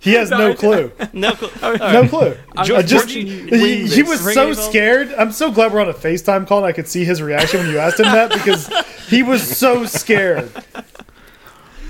He 0.00 0.14
has 0.14 0.30
no 0.30 0.48
No, 0.48 0.54
clue. 0.54 0.92
No, 1.12 1.32
clue. 1.34 1.50
all 1.62 1.76
No 1.76 2.08
clue. 2.08 2.36
I 2.56 2.82
just 2.82 3.10
he, 3.10 3.86
he 3.86 4.02
was 4.02 4.20
so 4.34 4.54
scared. 4.54 5.12
I'm 5.12 5.30
so 5.30 5.52
glad 5.52 5.72
we're 5.72 5.80
on 5.82 5.90
a 5.90 5.94
FaceTime 5.94 6.46
call 6.46 6.58
and 6.58 6.66
I 6.66 6.72
could 6.72 6.88
see 6.88 7.04
his 7.04 7.20
reaction 7.20 7.60
when 7.60 7.70
you 7.70 7.78
asked 7.78 8.00
him 8.00 8.06
that 8.06 8.32
because 8.32 8.66
he 9.08 9.22
was 9.22 9.42
so 9.56 9.84
scared. 9.84 10.50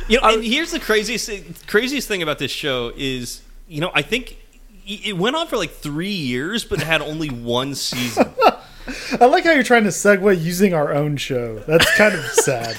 You 0.08 0.20
know, 0.20 0.28
and 0.28 0.44
here's 0.44 0.72
the 0.72 0.80
craziest 0.80 1.28
thing, 1.28 1.54
craziest 1.68 2.08
thing 2.08 2.20
about 2.20 2.40
this 2.40 2.50
show 2.50 2.92
is, 2.96 3.42
you 3.68 3.80
know, 3.80 3.92
I 3.94 4.02
think 4.02 4.38
it 4.84 5.16
went 5.16 5.36
on 5.36 5.46
for 5.46 5.56
like 5.56 5.70
three 5.70 6.10
years, 6.10 6.64
but 6.64 6.80
it 6.80 6.86
had 6.86 7.00
only 7.00 7.28
one 7.28 7.76
season. 7.76 8.28
I 9.20 9.26
like 9.26 9.44
how 9.44 9.52
you're 9.52 9.62
trying 9.62 9.84
to 9.84 9.90
segue 9.90 10.42
using 10.42 10.74
our 10.74 10.92
own 10.92 11.16
show. 11.16 11.60
That's 11.60 11.96
kind 11.96 12.16
of 12.16 12.24
sad. 12.24 12.76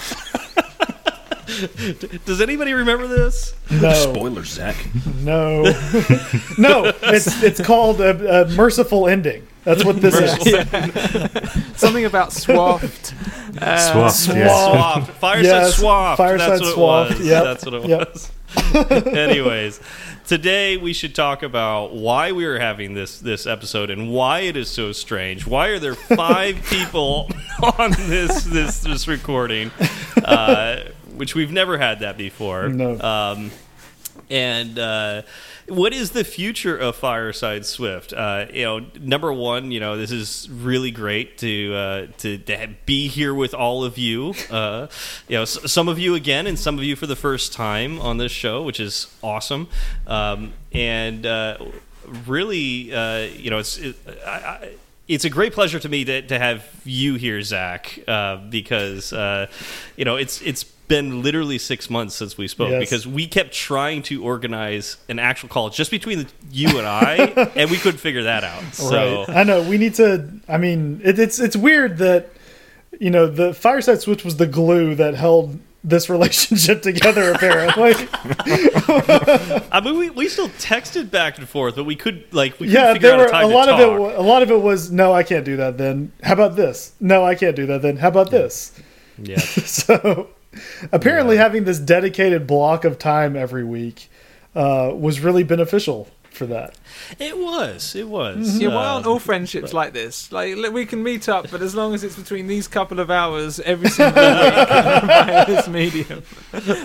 Does 2.26 2.42
anybody 2.42 2.74
remember 2.74 3.08
this? 3.08 3.54
No, 3.70 3.94
Spoilers, 4.14 4.50
Zach. 4.50 4.76
no, 5.22 5.64
no. 6.58 6.92
It's 7.04 7.42
it's 7.44 7.62
called 7.62 8.02
a, 8.02 8.44
a 8.44 8.48
merciful 8.50 9.08
ending. 9.08 9.48
That's 9.64 9.86
what 9.86 10.02
this 10.02 10.16
is. 10.16 11.78
Something 11.80 12.06
about 12.06 12.34
swapped. 12.34 13.14
Uh, 13.62 13.78
Swapped, 13.92 14.16
Swap. 14.16 14.36
yeah. 14.38 14.48
Swapped. 14.72 15.08
Fireside 15.12 15.44
Yes, 15.46 15.76
swapped. 15.78 16.18
Fireside 16.18 16.50
That's 16.52 16.62
what 16.62 16.74
swapped. 16.74 17.12
it 17.12 17.18
was. 17.20 17.28
Yep. 17.28 17.44
That's 17.44 17.66
what 17.66 17.74
it 17.76 17.86
Yep. 17.86 18.14
was. 18.14 18.32
Anyways, 19.16 19.80
today 20.28 20.78
we 20.78 20.94
should 20.94 21.14
talk 21.14 21.44
about 21.44 21.94
why 21.94 22.32
we 22.32 22.46
are 22.46 22.58
having 22.60 22.96
this 22.96 23.20
this 23.20 23.46
episode 23.46 23.90
and 23.92 24.12
why 24.12 24.40
it 24.42 24.58
is 24.58 24.68
so 24.70 24.92
strange. 24.94 25.46
Why 25.46 25.68
are 25.68 25.80
there 25.80 25.96
five 25.96 26.56
people 26.70 27.30
on 27.78 27.92
this 27.92 28.44
this 28.46 28.80
this 28.80 29.08
recording, 29.08 29.70
uh, 30.26 30.86
which 31.22 31.36
we've 31.36 31.52
never 31.52 31.78
had 31.78 32.00
that 32.00 32.18
before. 32.18 32.68
No. 32.68 33.00
Um, 33.00 33.52
and 34.28 34.80
uh, 34.80 35.22
what 35.68 35.94
is 35.94 36.10
the 36.12 36.24
future 36.24 36.76
of 36.76 36.96
Fireside 36.96 37.64
Swift? 37.64 38.12
Uh, 38.12 38.48
you 38.52 38.64
know, 38.64 38.80
number 39.00 39.32
one, 39.32 39.70
you 39.70 39.80
know, 39.80 39.98
this 39.98 40.12
is 40.12 40.50
really 40.50 40.90
great 40.90 41.38
to 41.38 41.74
uh, 41.76 42.08
to, 42.18 42.40
to 42.40 42.70
be 42.88 43.08
here 43.08 43.36
with 43.36 43.54
all 43.54 43.84
of 43.84 44.00
you. 44.00 44.34
Uh, 44.50 44.88
you 45.28 45.36
know, 45.36 45.44
s- 45.44 45.72
some 45.72 45.88
of 45.88 46.00
you 46.00 46.16
again, 46.16 46.48
and 46.48 46.58
some 46.58 46.80
of 46.80 46.84
you 46.84 46.96
for 46.96 47.06
the 47.06 47.16
first 47.16 47.54
time 47.54 48.02
on 48.02 48.18
this 48.18 48.32
show, 48.32 48.64
which 48.64 48.80
is 48.80 49.16
awesome. 49.22 49.68
Um, 50.08 50.54
and 50.74 51.24
uh, 51.24 51.58
really, 52.26 52.92
uh, 52.92 53.28
you 53.38 53.52
know, 53.52 53.60
it's. 53.60 53.78
It, 53.78 53.96
I, 54.26 54.30
I, 54.32 54.70
it's 55.08 55.26
a 55.26 55.30
great 55.30 55.52
pleasure 55.52 55.78
to 55.78 55.90
me 55.90 56.06
to, 56.06 56.22
to 56.28 56.40
have 56.40 56.66
you 56.86 57.16
here, 57.16 57.42
Zach, 57.42 58.00
uh, 58.08 58.38
because 58.38 59.12
uh, 59.12 59.48
you 59.98 60.06
know 60.06 60.16
it's 60.16 60.42
it's 60.42 60.64
been 60.92 61.22
literally 61.24 61.58
six 61.58 61.90
months 61.90 62.14
since 62.16 62.38
we 62.38 62.48
spoke 62.48 62.70
Yes. 62.72 62.80
because 62.82 63.08
we 63.08 63.26
kept 63.28 63.54
trying 63.54 64.04
to 64.04 64.24
organize 64.24 64.98
an 65.10 65.18
actual 65.20 65.50
call 65.50 65.70
just 65.70 65.90
between 65.90 66.20
the, 66.20 66.28
you 66.52 66.78
and 66.78 66.86
I, 66.88 67.16
and 67.56 67.72
we 67.72 67.78
couldn't 67.78 68.00
figure 68.00 68.24
that 68.24 68.44
out. 68.44 68.64
So 68.74 69.26
Right. 69.26 69.30
I 69.38 69.44
know 69.44 69.64
we 69.68 69.78
need 69.78 69.96
to. 69.96 70.28
I 70.48 70.58
mean, 70.58 71.02
it, 71.04 71.18
it's 71.18 71.40
it's 71.40 71.56
weird 71.56 71.98
that 72.00 72.30
you 73.00 73.10
know 73.10 73.26
the 73.28 73.54
Fireside 73.54 74.02
Swift 74.02 74.24
was 74.26 74.36
the 74.38 74.48
glue 74.48 74.94
that 74.96 75.16
held 75.16 75.58
this 75.84 76.10
relationship 76.16 76.82
together. 76.84 77.32
Apparently, 77.32 77.94
I 79.72 79.82
mean, 79.84 79.98
we, 79.98 80.10
we 80.10 80.28
still 80.28 80.50
texted 80.50 81.10
back 81.10 81.38
and 81.38 81.48
forth, 81.48 81.76
but 81.76 81.86
we 81.86 81.96
could 81.96 82.26
like 82.34 82.60
we 82.60 82.68
yeah. 82.68 82.94
figure 82.94 83.10
There 83.10 83.34
out 83.34 83.44
were 83.44 83.50
a 83.50 83.52
a 83.52 83.56
lot 83.58 83.70
of 83.70 83.80
it. 83.80 84.18
A 84.18 84.22
lot 84.22 84.44
of 84.44 84.52
it 84.52 84.62
was 84.62 84.92
no, 84.92 85.14
I 85.14 85.24
can't 85.24 85.46
do 85.46 85.56
that. 85.58 85.78
Then 85.78 86.12
how 86.24 86.34
about 86.34 86.56
this? 86.56 86.94
No, 87.00 87.24
I 87.24 87.36
can't 87.36 87.56
do 87.56 87.66
that. 87.68 87.82
Then 87.82 87.98
how 87.98 88.10
about 88.10 88.30
this? 88.32 88.74
yeah. 89.18 89.40
So 89.40 90.30
apparently, 90.92 91.38
having 91.38 91.64
this 91.64 91.80
dedicated 91.80 92.46
block 92.48 92.86
of 92.86 92.98
time 93.00 93.36
every 93.36 93.64
week 93.64 94.10
uh, 94.56 94.92
was 94.94 95.20
really 95.20 95.44
beneficial 95.44 96.08
for 96.30 96.46
that. 96.46 96.76
It 97.20 97.38
was. 97.38 97.94
It 97.94 98.08
was. 98.08 98.58
Yeah, 98.58 98.70
why 98.70 98.86
aren't 98.86 99.06
Um, 99.06 99.12
all 99.14 99.20
friendships 99.20 99.74
like 99.74 99.92
this? 99.92 100.32
Like, 100.32 100.56
we 100.72 100.86
can 100.86 101.04
meet 101.04 101.28
up, 101.28 101.52
but 101.52 101.62
as 101.62 101.76
long 101.76 101.94
as 101.94 102.06
it's 102.06 102.16
between 102.16 102.48
these 102.48 102.70
couple 102.70 103.00
of 103.02 103.12
hours 103.12 103.60
every 103.60 103.90
single 103.98 104.22
week 104.24 104.54
via 104.70 105.46
this 105.48 105.68
medium, 105.68 106.24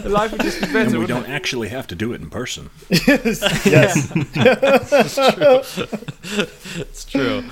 life 0.04 0.32
would 0.32 0.40
just 0.42 0.60
be 0.60 0.66
better. 0.66 0.90
And 0.90 0.98
we 0.98 1.06
don't 1.06 1.24
it? 1.26 1.30
actually 1.30 1.68
have 1.68 1.86
to 1.88 1.94
do 1.94 2.12
it 2.12 2.20
in 2.20 2.28
person. 2.28 2.70
yes. 2.90 3.40
Yes. 3.64 4.10
it's 6.78 7.04
true. 7.04 7.44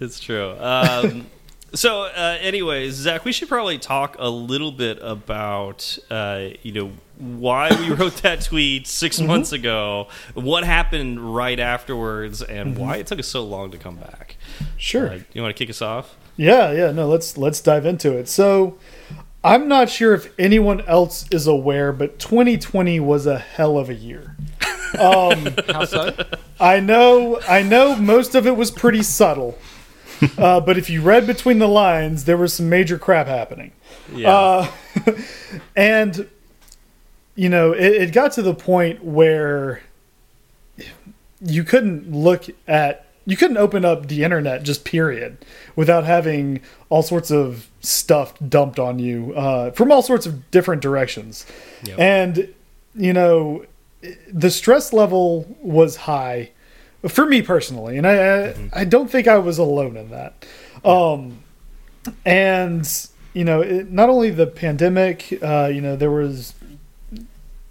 It's 0.00 0.20
true. 0.20 0.50
Um, 0.58 1.26
So, 1.74 2.02
uh, 2.02 2.36
anyways, 2.40 2.94
Zach, 2.94 3.24
we 3.24 3.32
should 3.32 3.48
probably 3.48 3.78
talk 3.78 4.16
a 4.18 4.28
little 4.28 4.72
bit 4.72 4.98
about, 5.00 5.98
uh, 6.10 6.48
you 6.62 6.72
know, 6.72 6.92
why 7.18 7.70
we 7.70 7.88
wrote 7.94 8.16
that 8.22 8.42
tweet 8.42 8.86
6 8.86 9.16
Mm-hmm. 9.18 9.26
months 9.26 9.52
ago, 9.52 10.08
what 10.34 10.64
happened 10.64 11.34
right 11.34 11.58
afterwards, 11.58 12.42
and 12.42 12.74
Mm-hmm. 12.74 12.80
why 12.82 12.96
it 12.96 13.06
took 13.06 13.18
us 13.18 13.26
so 13.28 13.42
long 13.42 13.70
to 13.70 13.78
come 13.78 13.96
back. 13.96 14.36
Sure. 14.76 15.08
Uh, 15.10 15.18
you 15.32 15.40
want 15.40 15.56
to 15.56 15.58
kick 15.58 15.70
us 15.70 15.80
off? 15.80 16.16
Yeah, 16.36 16.72
yeah, 16.72 16.92
no, 16.92 17.08
let's 17.08 17.36
let's 17.38 17.60
dive 17.60 17.86
into 17.86 18.16
it. 18.18 18.28
So, 18.28 18.78
I'm 19.44 19.66
not 19.66 19.88
sure 19.88 20.12
if 20.14 20.32
anyone 20.38 20.82
else 20.82 21.24
is 21.30 21.46
aware, 21.46 21.92
but 21.92 22.18
2020 22.18 23.00
was 23.00 23.26
a 23.26 23.38
hell 23.38 23.76
of 23.78 23.88
a 23.88 23.94
year. 23.94 24.36
How 24.94 25.84
so? 25.86 26.14
I 26.60 26.80
know, 26.80 27.40
I 27.48 27.62
know, 27.62 27.96
most 27.96 28.34
of 28.34 28.46
it 28.46 28.56
was 28.56 28.70
pretty 28.70 29.02
subtle, 29.02 29.58
uh, 30.38 30.60
but 30.60 30.76
if 30.78 30.88
you 30.90 31.02
read 31.02 31.26
between 31.26 31.58
the 31.58 31.68
lines, 31.68 32.24
there 32.24 32.36
was 32.36 32.52
some 32.54 32.68
major 32.68 32.98
crap 32.98 33.26
happening. 33.26 33.72
Yeah. 34.14 34.30
Uh, 34.32 34.70
and 35.76 36.28
you 37.34 37.48
know, 37.48 37.72
it, 37.72 37.92
it 38.02 38.12
got 38.12 38.32
to 38.32 38.42
the 38.42 38.54
point 38.54 39.02
where 39.04 39.82
you 41.40 41.64
couldn't 41.64 42.12
look 42.12 42.44
at 42.68 43.06
you 43.24 43.36
couldn't 43.36 43.56
open 43.56 43.84
up 43.84 44.08
the 44.08 44.24
internet 44.24 44.62
just 44.64 44.84
period 44.84 45.38
without 45.76 46.04
having 46.04 46.60
all 46.88 47.02
sorts 47.02 47.30
of 47.30 47.68
stuff 47.80 48.34
dumped 48.48 48.78
on 48.78 48.98
you 48.98 49.32
uh, 49.34 49.70
from 49.72 49.90
all 49.92 50.02
sorts 50.02 50.26
of 50.26 50.50
different 50.50 50.82
directions 50.82 51.46
Yep. 51.84 51.98
and 51.98 52.54
you 52.94 53.12
know 53.12 53.64
the 54.32 54.50
stress 54.50 54.92
level 54.92 55.56
was 55.60 55.96
high 55.96 56.50
for 57.08 57.26
me 57.26 57.42
personally 57.42 57.96
and 57.98 58.06
i 58.06 58.14
Mm-hmm. 58.14 58.68
I, 58.72 58.84
don't 58.84 59.10
think 59.10 59.26
i 59.28 59.38
was 59.38 59.58
alone 59.58 59.96
in 59.96 60.10
that. 60.10 60.46
Um 60.84 61.42
and 62.24 62.88
you 63.34 63.44
know 63.44 63.60
it, 63.60 63.90
not 63.90 64.08
only 64.08 64.30
the 64.30 64.46
pandemic 64.46 65.38
uh 65.42 65.70
you 65.72 65.80
know 65.80 65.96
there 65.96 66.10
was 66.10 66.54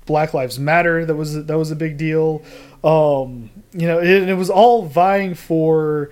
black 0.05 0.33
lives 0.33 0.57
matter 0.59 1.05
that 1.05 1.15
was 1.15 1.45
that 1.45 1.57
was 1.57 1.71
a 1.71 1.75
big 1.75 1.97
deal. 1.97 2.43
Um 2.83 3.49
you 3.73 3.87
know 3.87 3.99
it, 3.99 4.29
it 4.29 4.35
was 4.35 4.49
all 4.49 4.85
vying 4.85 5.35
for 5.35 6.09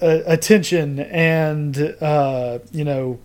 uh, 0.00 0.20
attention 0.26 1.00
and 1.00 1.96
uh 2.00 2.58
you 2.72 2.84
know 2.84 3.18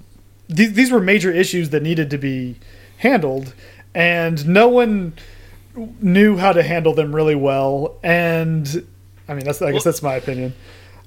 th- 0.55 0.71
these 0.71 0.91
were 0.91 0.99
major 0.99 1.31
issues 1.31 1.69
that 1.69 1.83
needed 1.83 2.09
to 2.09 2.17
be 2.17 2.57
handled. 2.97 3.53
And 3.93 4.47
no 4.47 4.67
one 4.69 5.13
knew 5.75 6.37
how 6.37 6.51
to 6.53 6.61
handle 6.63 6.93
them 6.93 7.15
really 7.15 7.35
well 7.35 7.97
and 8.03 8.85
i 9.27 9.33
mean 9.33 9.45
that's 9.45 9.61
i 9.61 9.71
guess 9.71 9.85
Well- 9.85 9.91
that's 9.91 10.03
my 10.03 10.15
opinion. 10.15 10.53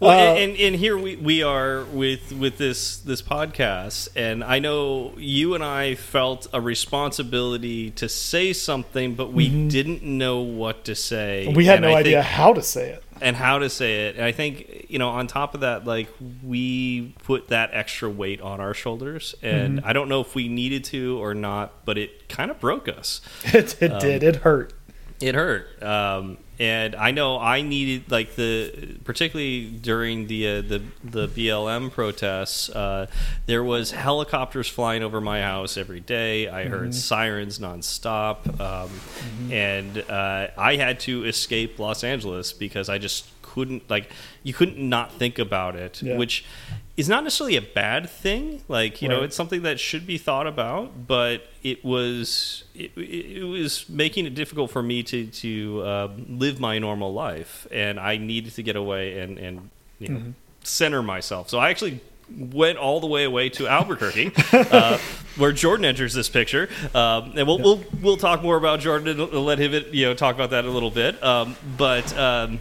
Well, 0.01 0.11
Uh, 0.11 0.35
and, 0.35 0.57
and 0.57 0.75
here 0.75 0.99
we, 0.99 1.15
we 1.17 1.45
are 1.45 1.85
with 1.85 2.33
with 2.33 2.59
this 2.59 2.97
this 2.97 3.23
podcast, 3.23 4.09
and 4.17 4.43
I 4.43 4.59
know 4.59 5.13
you 5.17 5.55
and 5.55 5.63
I 5.63 5.95
felt 5.95 6.49
a 6.53 6.61
responsibility 6.61 7.91
to 7.93 8.09
say 8.09 8.53
something, 8.53 9.15
but 9.15 9.33
we 9.33 9.49
didn't 9.69 10.03
know 10.03 10.41
what 10.41 10.85
to 10.87 10.97
say. 10.97 11.51
We 11.55 11.67
had 11.67 11.77
And 11.77 11.85
no 11.85 11.93
I 11.95 12.01
idea 12.01 12.23
how 12.23 12.53
to 12.53 12.61
say 12.61 12.91
it 12.91 13.05
and 13.25 13.35
how 13.35 13.59
to 13.59 13.71
say 13.71 14.07
it. 14.09 14.17
And 14.17 14.25
I 14.25 14.33
think 14.33 14.87
you 14.89 14.99
know, 14.99 15.09
on 15.09 15.27
top 15.27 15.55
of 15.55 15.61
that, 15.61 15.85
like 15.87 16.09
we 16.45 17.15
put 17.25 17.49
that 17.49 17.71
extra 17.73 18.09
weight 18.09 18.41
on 18.41 18.61
our 18.61 18.75
shoulders, 18.75 19.35
and 19.43 19.79
Mm-hmm. 19.79 19.87
I 19.89 19.93
don't 19.95 20.09
know 20.09 20.21
if 20.21 20.35
we 20.35 20.49
needed 20.49 20.85
to 20.85 21.19
or 21.23 21.35
not, 21.35 21.85
but 21.87 21.97
it 21.97 22.29
kind 22.29 22.51
of 22.51 22.61
broke 22.61 22.87
us. 22.89 23.21
it, 23.45 23.83
it 23.83 23.99
did 24.01 24.23
it 24.23 24.37
hurt 24.37 24.75
It 25.21 25.35
hurt, 25.35 25.83
um, 25.83 26.37
and 26.59 26.95
I 26.95 27.11
know 27.11 27.39
I 27.39 27.63
needed 27.63 28.11
like 28.11 28.37
the 28.37 28.97
particularly 29.05 29.67
during 29.67 30.27
the 30.29 30.47
uh, 30.49 30.63
the 30.63 30.83
the 31.03 31.29
BLM 31.29 31.91
protests. 31.91 32.69
Uh, 32.71 33.07
there 33.47 33.65
was 33.65 33.91
helicopters 33.91 34.69
flying 34.69 35.03
over 35.03 35.21
my 35.21 35.41
house 35.43 35.77
every 35.77 36.01
day. 36.01 36.49
I 36.49 36.65
heard 36.67 36.95
sirens 36.95 37.59
nonstop, 37.59 38.61
um, 38.61 38.91
and 39.51 39.99
uh, 40.09 40.49
I 40.57 40.77
had 40.77 41.01
to 41.01 41.25
escape 41.25 41.79
Los 41.79 42.05
Angeles 42.05 42.53
because 42.53 42.89
I 42.89 42.99
just 42.99 43.27
couldn't 43.43 43.89
like 43.91 44.11
you 44.43 44.53
couldn't 44.53 44.79
not 44.79 45.13
think 45.13 45.39
about 45.39 45.77
it, 45.77 46.03
Yeah. 46.03 46.17
which 46.17 46.45
is 46.97 47.09
not 47.09 47.25
necessarily 47.25 47.57
a 47.57 47.63
bad 47.63 48.09
thing. 48.09 48.63
Like 48.69 49.03
you 49.03 49.09
know, 49.09 49.23
it's 49.23 49.35
something 49.35 49.63
that 49.63 49.81
should 49.81 50.07
be 50.07 50.19
thought 50.19 50.47
about, 50.47 51.07
but 51.07 51.47
it 51.63 51.85
was 51.85 52.65
it, 52.75 52.93
it 52.97 53.45
was 53.45 53.89
making 53.89 54.27
it 54.27 54.35
difficult 54.35 54.71
for 54.71 54.83
me 54.83 55.03
to 55.05 55.27
to 55.27 55.83
uh, 55.83 56.09
live 56.29 56.61
my 56.61 56.79
normal 56.79 57.13
life, 57.13 57.67
and 57.73 57.99
I 57.99 58.17
needed 58.17 58.55
to 58.55 58.63
get 58.63 58.77
away 58.77 59.19
and 59.19 59.39
and 59.39 59.71
you 59.99 60.09
know 60.09 60.23
center 60.63 61.03
myself. 61.03 61.49
So 61.49 61.59
I 61.59 61.71
actually 61.71 62.01
went 62.31 62.79
all 62.79 63.01
the 63.01 63.07
way 63.07 63.25
away 63.25 63.49
to 63.51 63.67
Albuquerque, 63.67 64.33
uh, 64.53 64.99
where 65.37 65.53
Jordan 65.53 65.85
enters 65.85 66.15
this 66.15 66.29
picture, 66.29 66.69
um, 66.95 67.35
and 67.37 67.47
we'll, 67.47 67.59
we'll 67.59 67.85
we'll 68.01 68.17
talk 68.17 68.43
more 68.43 68.57
about 68.57 68.81
Jordan 68.81 69.21
and 69.21 69.33
let 69.33 69.59
him 69.59 69.85
you 69.91 70.07
know 70.07 70.15
talk 70.15 70.35
about 70.37 70.51
that 70.51 70.65
a 70.65 70.71
little 70.71 70.91
bit, 70.91 71.23
um, 71.23 71.57
but. 71.77 72.17
Um, 72.17 72.61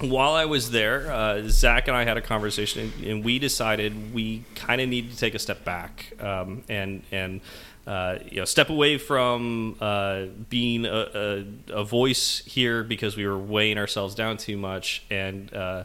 while 0.08 0.32
I 0.32 0.46
was 0.46 0.70
there, 0.70 1.12
uh, 1.12 1.42
Zach 1.46 1.88
and 1.88 1.96
I 1.96 2.04
had 2.04 2.16
a 2.16 2.22
conversation, 2.22 2.92
and, 2.96 3.06
and 3.06 3.24
we 3.24 3.38
decided 3.38 4.14
we 4.14 4.44
kind 4.54 4.80
of 4.80 4.88
need 4.88 5.10
to 5.10 5.16
take 5.16 5.34
a 5.34 5.38
step 5.38 5.64
back 5.64 6.12
um, 6.20 6.62
and 6.68 7.02
and 7.10 7.40
uh, 7.86 8.18
you 8.30 8.38
know 8.38 8.44
step 8.44 8.70
away 8.70 8.98
from 8.98 9.76
uh, 9.80 10.24
being 10.48 10.86
a, 10.86 11.44
a, 11.70 11.80
a 11.80 11.84
voice 11.84 12.42
here 12.46 12.82
because 12.82 13.16
we 13.16 13.26
were 13.26 13.38
weighing 13.38 13.78
ourselves 13.78 14.14
down 14.14 14.36
too 14.36 14.56
much, 14.56 15.02
and 15.10 15.52
uh, 15.54 15.84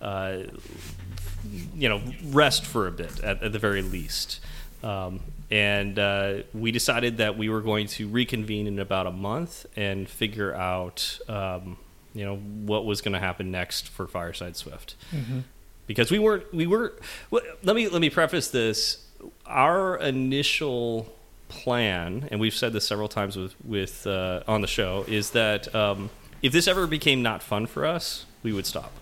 uh, 0.00 0.38
you 1.74 1.88
know 1.88 2.02
rest 2.26 2.66
for 2.66 2.86
a 2.86 2.92
bit 2.92 3.20
at, 3.20 3.42
at 3.42 3.52
the 3.52 3.58
very 3.58 3.82
least. 3.82 4.40
Um, 4.82 5.20
and 5.50 5.98
uh, 5.98 6.34
we 6.52 6.72
decided 6.72 7.18
that 7.18 7.38
we 7.38 7.48
were 7.48 7.60
going 7.60 7.86
to 7.88 8.08
reconvene 8.08 8.66
in 8.66 8.78
about 8.78 9.06
a 9.06 9.10
month 9.10 9.66
and 9.76 10.08
figure 10.08 10.54
out, 10.54 11.18
um, 11.28 11.76
you 12.14 12.24
know, 12.24 12.36
what 12.36 12.84
was 12.86 13.00
going 13.00 13.12
to 13.12 13.18
happen 13.20 13.50
next 13.50 13.88
for 13.88 14.06
Fireside 14.06 14.56
Swift. 14.56 14.94
Because 15.86 16.10
we 16.10 16.18
weren't, 16.18 16.52
we 16.54 16.66
were. 16.66 16.94
Let 17.30 17.76
me 17.76 17.88
let 17.88 18.00
me 18.00 18.08
preface 18.08 18.48
this. 18.50 19.04
Our 19.44 19.96
initial 19.98 21.14
plan, 21.48 22.28
and 22.30 22.40
we've 22.40 22.54
said 22.54 22.72
this 22.72 22.86
several 22.86 23.08
times 23.08 23.36
with 23.36 23.54
with 23.64 24.06
uh, 24.06 24.42
on 24.48 24.62
the 24.62 24.66
show, 24.66 25.04
is 25.08 25.30
that 25.30 25.74
um, 25.74 26.08
if 26.40 26.52
this 26.52 26.66
ever 26.68 26.86
became 26.86 27.22
not 27.22 27.42
fun 27.42 27.66
for 27.66 27.84
us, 27.84 28.24
we 28.42 28.52
would 28.52 28.64
stop. 28.66 28.92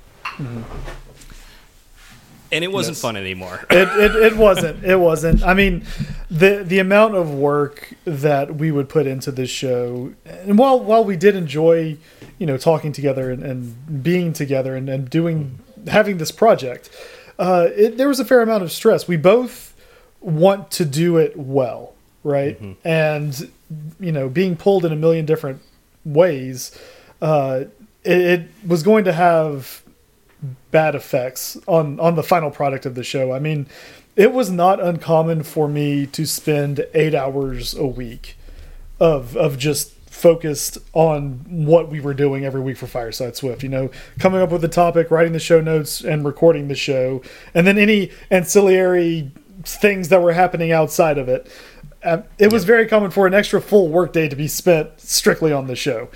And 2.52 2.62
it 2.62 2.70
wasn't 2.70 2.96
Yes. 2.96 3.02
fun 3.02 3.16
anymore. 3.16 3.60
it, 3.70 3.88
it, 3.98 4.14
it 4.32 4.36
wasn't. 4.36 4.84
It 4.84 4.96
wasn't. 4.96 5.42
I 5.42 5.54
mean 5.54 5.84
the 6.30 6.62
the 6.64 6.78
amount 6.78 7.14
of 7.16 7.32
work 7.32 7.94
that 8.04 8.54
we 8.56 8.70
would 8.70 8.88
put 8.88 9.06
into 9.06 9.32
this 9.32 9.50
show 9.50 10.12
and 10.26 10.58
while 10.58 10.78
while 10.78 11.04
we 11.04 11.16
did 11.16 11.34
enjoy 11.34 11.96
you 12.38 12.46
know 12.46 12.56
talking 12.56 12.92
together 12.92 13.30
and, 13.30 13.42
and 13.42 14.02
being 14.02 14.32
together 14.32 14.74
and, 14.76 14.88
and 14.88 15.08
doing 15.10 15.58
having 15.88 16.18
this 16.18 16.30
project 16.30 16.88
uh 17.38 17.68
it, 17.74 17.96
there 17.98 18.08
was 18.08 18.20
a 18.20 18.24
fair 18.24 18.40
amount 18.42 18.62
of 18.62 18.70
stress. 18.72 19.08
We 19.08 19.16
both 19.16 19.74
want 20.20 20.70
to 20.72 20.84
do 20.84 21.16
it 21.16 21.36
well 21.36 21.94
right? 22.24 22.60
And 22.84 23.50
you 23.98 24.12
know 24.12 24.28
being 24.28 24.56
pulled 24.56 24.84
in 24.84 24.92
a 24.92 24.96
million 24.96 25.24
different 25.26 25.60
ways 26.04 26.76
uh 27.20 27.64
it, 28.04 28.20
it 28.20 28.42
was 28.66 28.82
going 28.82 29.04
to 29.04 29.12
have 29.12 29.81
bad 30.70 30.94
effects 30.94 31.56
on 31.66 32.00
on 32.00 32.16
the 32.16 32.22
final 32.22 32.50
product 32.50 32.86
of 32.86 32.94
the 32.94 33.04
show. 33.04 33.32
I 33.32 33.38
mean, 33.38 33.66
it 34.16 34.32
was 34.32 34.50
not 34.50 34.80
uncommon 34.80 35.42
for 35.42 35.68
me 35.68 36.06
to 36.06 36.26
spend 36.26 36.86
8 36.94 37.14
hours 37.14 37.74
a 37.74 37.86
week 37.86 38.36
of 39.00 39.36
of 39.36 39.58
just 39.58 39.92
focused 40.12 40.78
on 40.92 41.44
what 41.48 41.88
we 41.88 41.98
were 41.98 42.14
doing 42.14 42.44
every 42.44 42.60
week 42.60 42.76
for 42.76 42.86
Fireside 42.86 43.34
Swift, 43.34 43.62
you 43.62 43.68
know, 43.68 43.90
coming 44.18 44.40
up 44.40 44.50
with 44.50 44.60
the 44.60 44.68
topic, 44.68 45.10
writing 45.10 45.32
the 45.32 45.40
show 45.40 45.60
notes 45.60 46.02
and 46.02 46.24
recording 46.24 46.68
the 46.68 46.74
show, 46.74 47.22
and 47.54 47.66
then 47.66 47.78
any 47.78 48.10
ancillary 48.30 49.32
things 49.64 50.10
that 50.10 50.22
were 50.22 50.32
happening 50.32 50.70
outside 50.70 51.18
of 51.18 51.28
it. 51.28 51.50
Uh, 52.04 52.22
it 52.38 52.52
was 52.52 52.64
very 52.64 52.86
common 52.86 53.10
for 53.10 53.26
an 53.26 53.34
extra 53.34 53.60
full 53.60 53.88
workday 53.88 54.28
to 54.28 54.36
be 54.36 54.48
spent 54.48 55.00
strictly 55.00 55.52
on 55.52 55.66
the 55.66 55.76
show. 55.76 56.08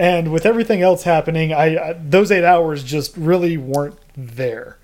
And 0.00 0.32
with 0.32 0.46
everything 0.46 0.80
else 0.80 1.02
happening, 1.02 1.52
I, 1.52 1.76
I 1.90 1.92
those 1.92 2.30
eight 2.32 2.42
hours 2.42 2.82
just 2.82 3.14
really 3.18 3.58
weren't 3.58 3.98
there. 4.16 4.78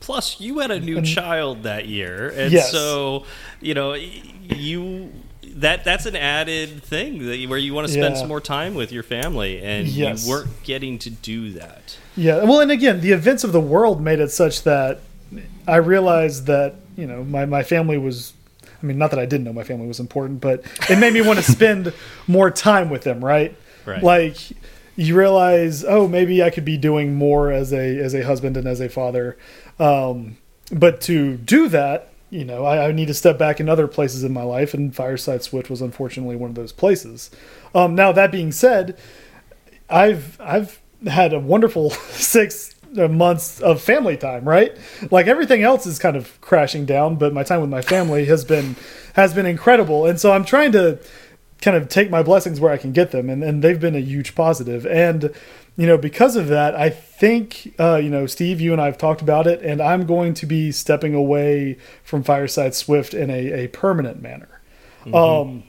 Plus, 0.00 0.40
you 0.40 0.58
had 0.58 0.70
a 0.70 0.78
new 0.78 1.00
child 1.00 1.62
that 1.62 1.86
year, 1.88 2.28
and 2.36 2.52
Yes. 2.52 2.70
so 2.70 3.24
you 3.62 3.72
know 3.72 3.94
you 3.94 5.10
that 5.54 5.84
that's 5.84 6.04
an 6.04 6.16
added 6.16 6.82
thing 6.82 7.24
that 7.26 7.36
you, 7.38 7.48
where 7.48 7.58
you 7.58 7.72
want 7.72 7.86
to 7.86 7.92
spend 7.94 8.14
Yeah. 8.14 8.20
some 8.20 8.28
more 8.28 8.42
time 8.42 8.74
with 8.74 8.92
your 8.92 9.02
family, 9.02 9.62
and 9.62 9.88
Yes. 9.88 10.24
you 10.26 10.30
weren't 10.30 10.62
getting 10.64 10.98
to 10.98 11.08
do 11.08 11.52
that. 11.52 11.96
Yeah, 12.14 12.44
well, 12.44 12.60
and 12.60 12.70
again, 12.70 13.00
the 13.00 13.12
events 13.12 13.44
of 13.44 13.52
the 13.52 13.60
world 13.60 14.02
made 14.02 14.20
it 14.20 14.30
such 14.30 14.64
that 14.64 15.00
I 15.66 15.76
realized 15.76 16.44
that 16.46 16.74
you 16.94 17.06
know 17.06 17.24
my 17.24 17.46
my 17.46 17.62
family 17.62 17.96
was. 17.96 18.34
I 18.82 18.84
mean, 18.84 18.98
not 18.98 19.10
that 19.12 19.20
I 19.20 19.24
didn't 19.26 19.44
know 19.44 19.52
my 19.54 19.62
family 19.64 19.86
was 19.86 20.00
important, 20.00 20.42
but 20.42 20.62
it 20.90 20.98
made 20.98 21.14
me 21.14 21.22
want 21.22 21.38
to 21.38 21.52
spend 21.58 21.92
more 22.26 22.50
time 22.50 22.90
with 22.90 23.02
them. 23.04 23.24
Right? 23.24 23.56
Right. 23.86 24.02
Like 24.02 24.36
you 24.96 25.16
realize, 25.16 25.84
oh, 25.84 26.06
maybe 26.06 26.42
I 26.42 26.50
could 26.50 26.64
be 26.64 26.76
doing 26.76 27.14
more 27.14 27.50
as 27.50 27.72
a 27.72 27.98
as 27.98 28.14
a 28.14 28.24
husband 28.24 28.56
and 28.56 28.66
as 28.66 28.80
a 28.80 28.88
father. 28.88 29.36
Um, 29.78 30.36
but 30.70 31.00
to 31.02 31.36
do 31.36 31.68
that, 31.68 32.12
you 32.30 32.44
know, 32.44 32.64
I, 32.64 32.88
I 32.88 32.92
need 32.92 33.08
to 33.08 33.14
step 33.14 33.38
back 33.38 33.60
in 33.60 33.68
other 33.68 33.86
places 33.86 34.24
in 34.24 34.32
my 34.32 34.42
life, 34.42 34.74
and 34.74 34.94
Fireside 34.94 35.42
Swift 35.42 35.68
was 35.68 35.82
unfortunately 35.82 36.36
one 36.36 36.50
of 36.50 36.56
those 36.56 36.72
places. 36.72 37.30
Um, 37.74 37.94
now 37.94 38.12
that 38.12 38.32
being 38.32 38.52
said, 38.52 38.98
I've 39.88 40.40
I've 40.40 40.80
had 41.06 41.32
a 41.32 41.38
wonderful 41.38 41.90
six 42.10 42.74
uh, 42.98 43.08
months 43.08 43.60
of 43.60 43.80
family 43.80 44.16
time, 44.16 44.46
right? 44.46 44.76
Like 45.10 45.26
everything 45.26 45.62
else 45.62 45.86
is 45.86 45.98
kind 45.98 46.16
of 46.16 46.40
crashing 46.40 46.86
down, 46.86 47.16
but 47.16 47.32
my 47.32 47.42
time 47.42 47.60
with 47.60 47.70
my 47.70 47.82
family 47.82 48.26
has 48.26 48.44
been 48.44 48.76
has 49.14 49.34
been 49.34 49.46
incredible, 49.46 50.06
and 50.06 50.20
so 50.20 50.32
I'm 50.32 50.44
trying 50.44 50.72
to 50.72 50.98
kind 51.62 51.76
of 51.76 51.88
take 51.88 52.10
my 52.10 52.22
blessings 52.22 52.60
where 52.60 52.72
I 52.72 52.76
can 52.76 52.92
get 52.92 53.12
them, 53.12 53.30
and, 53.30 53.42
and 53.42 53.62
they've 53.62 53.80
been 53.80 53.94
a 53.94 54.00
huge 54.00 54.34
positive. 54.34 54.84
And 54.86 55.32
you 55.76 55.86
know, 55.86 55.96
because 55.96 56.36
of 56.36 56.48
that, 56.48 56.74
I 56.74 56.90
think 56.90 57.74
uh, 57.78 57.96
you 57.96 58.10
know, 58.10 58.26
Steve, 58.26 58.60
you 58.60 58.72
and 58.72 58.80
I 58.80 58.86
have 58.86 58.98
talked 58.98 59.22
about 59.22 59.46
it, 59.46 59.62
and 59.62 59.80
I'm 59.80 60.04
going 60.04 60.34
to 60.34 60.46
be 60.46 60.70
stepping 60.70 61.14
away 61.14 61.78
from 62.04 62.22
Fireside 62.22 62.74
Swift 62.74 63.14
in 63.14 63.30
a, 63.30 63.64
a 63.64 63.68
permanent 63.68 64.20
manner. 64.20 64.48
Um, 65.12 65.64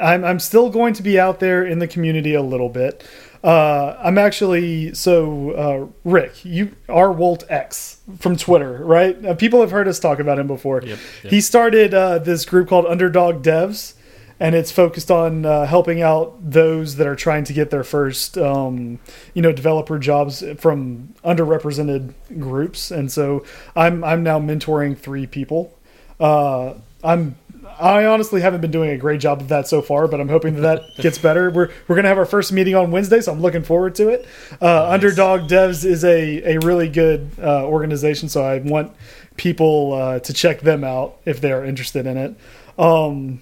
I'm 0.00 0.24
I'm 0.24 0.38
still 0.38 0.70
going 0.70 0.94
to 0.94 1.02
be 1.02 1.18
out 1.18 1.40
there 1.40 1.64
in 1.64 1.78
the 1.78 1.88
community 1.88 2.34
a 2.34 2.42
little 2.42 2.68
bit. 2.68 3.04
Uh, 3.44 3.96
I'm 4.00 4.18
actually 4.18 4.94
so 4.94 5.50
uh, 5.52 5.86
Rick, 6.04 6.44
you 6.44 6.74
are 6.88 7.12
Wolt 7.12 7.44
X 7.48 8.00
from 8.18 8.36
Twitter, 8.36 8.84
right? 8.84 9.24
Uh, 9.24 9.34
people 9.34 9.60
have 9.60 9.70
heard 9.70 9.86
us 9.86 9.98
talk 10.00 10.18
about 10.18 10.38
him 10.38 10.46
before. 10.46 10.82
Yep, 10.82 10.98
yep. 11.22 11.32
He 11.32 11.40
started 11.40 11.94
uh, 11.94 12.18
this 12.18 12.44
group 12.44 12.68
called 12.68 12.86
Underdog 12.86 13.42
Devs, 13.42 13.94
and 14.38 14.54
it's 14.54 14.70
focused 14.70 15.10
on 15.10 15.46
uh, 15.46 15.66
helping 15.66 16.02
out 16.02 16.36
those 16.42 16.96
that 16.96 17.06
are 17.06 17.16
trying 17.16 17.44
to 17.44 17.52
get 17.52 17.70
their 17.70 17.84
first, 17.84 18.36
um, 18.36 18.98
you 19.34 19.42
know, 19.42 19.52
developer 19.52 19.98
jobs 19.98 20.44
from 20.58 21.14
underrepresented 21.24 22.12
groups. 22.38 22.90
And 22.90 23.10
so 23.10 23.44
I'm 23.74 24.04
I'm 24.04 24.22
now 24.22 24.38
mentoring 24.38 24.96
three 24.96 25.26
people. 25.26 25.76
Uh, 26.20 26.74
I'm 27.02 27.36
I 27.78 28.06
honestly 28.06 28.40
haven't 28.40 28.60
been 28.60 28.70
doing 28.70 28.90
a 28.90 28.96
great 28.96 29.20
job 29.20 29.40
of 29.40 29.48
that 29.48 29.68
so 29.68 29.82
far, 29.82 30.08
but 30.08 30.20
I'm 30.20 30.28
hoping 30.28 30.60
that 30.60 30.62
that 30.96 30.96
gets 31.02 31.18
better. 31.18 31.50
We're 31.50 31.70
we're 31.88 31.96
gonna 31.96 32.08
have 32.08 32.18
our 32.18 32.26
first 32.26 32.52
meeting 32.52 32.74
on 32.74 32.90
Wednesday, 32.90 33.20
so 33.20 33.32
I'm 33.32 33.40
looking 33.40 33.62
forward 33.62 33.94
to 33.96 34.08
it. 34.08 34.26
Uh, 34.60 34.88
Underdog 34.88 35.48
Devs 35.48 35.84
is 35.84 36.04
a 36.04 36.56
a 36.56 36.58
really 36.58 36.88
good 36.88 37.30
uh, 37.38 37.64
organization, 37.64 38.28
so 38.28 38.42
I 38.44 38.58
want 38.58 38.92
people 39.36 39.92
uh, 39.92 40.18
to 40.20 40.32
check 40.32 40.60
them 40.60 40.84
out 40.84 41.18
if 41.24 41.40
they 41.40 41.52
are 41.52 41.64
interested 41.64 42.06
in 42.06 42.16
it. 42.16 42.34
Um, 42.78 43.40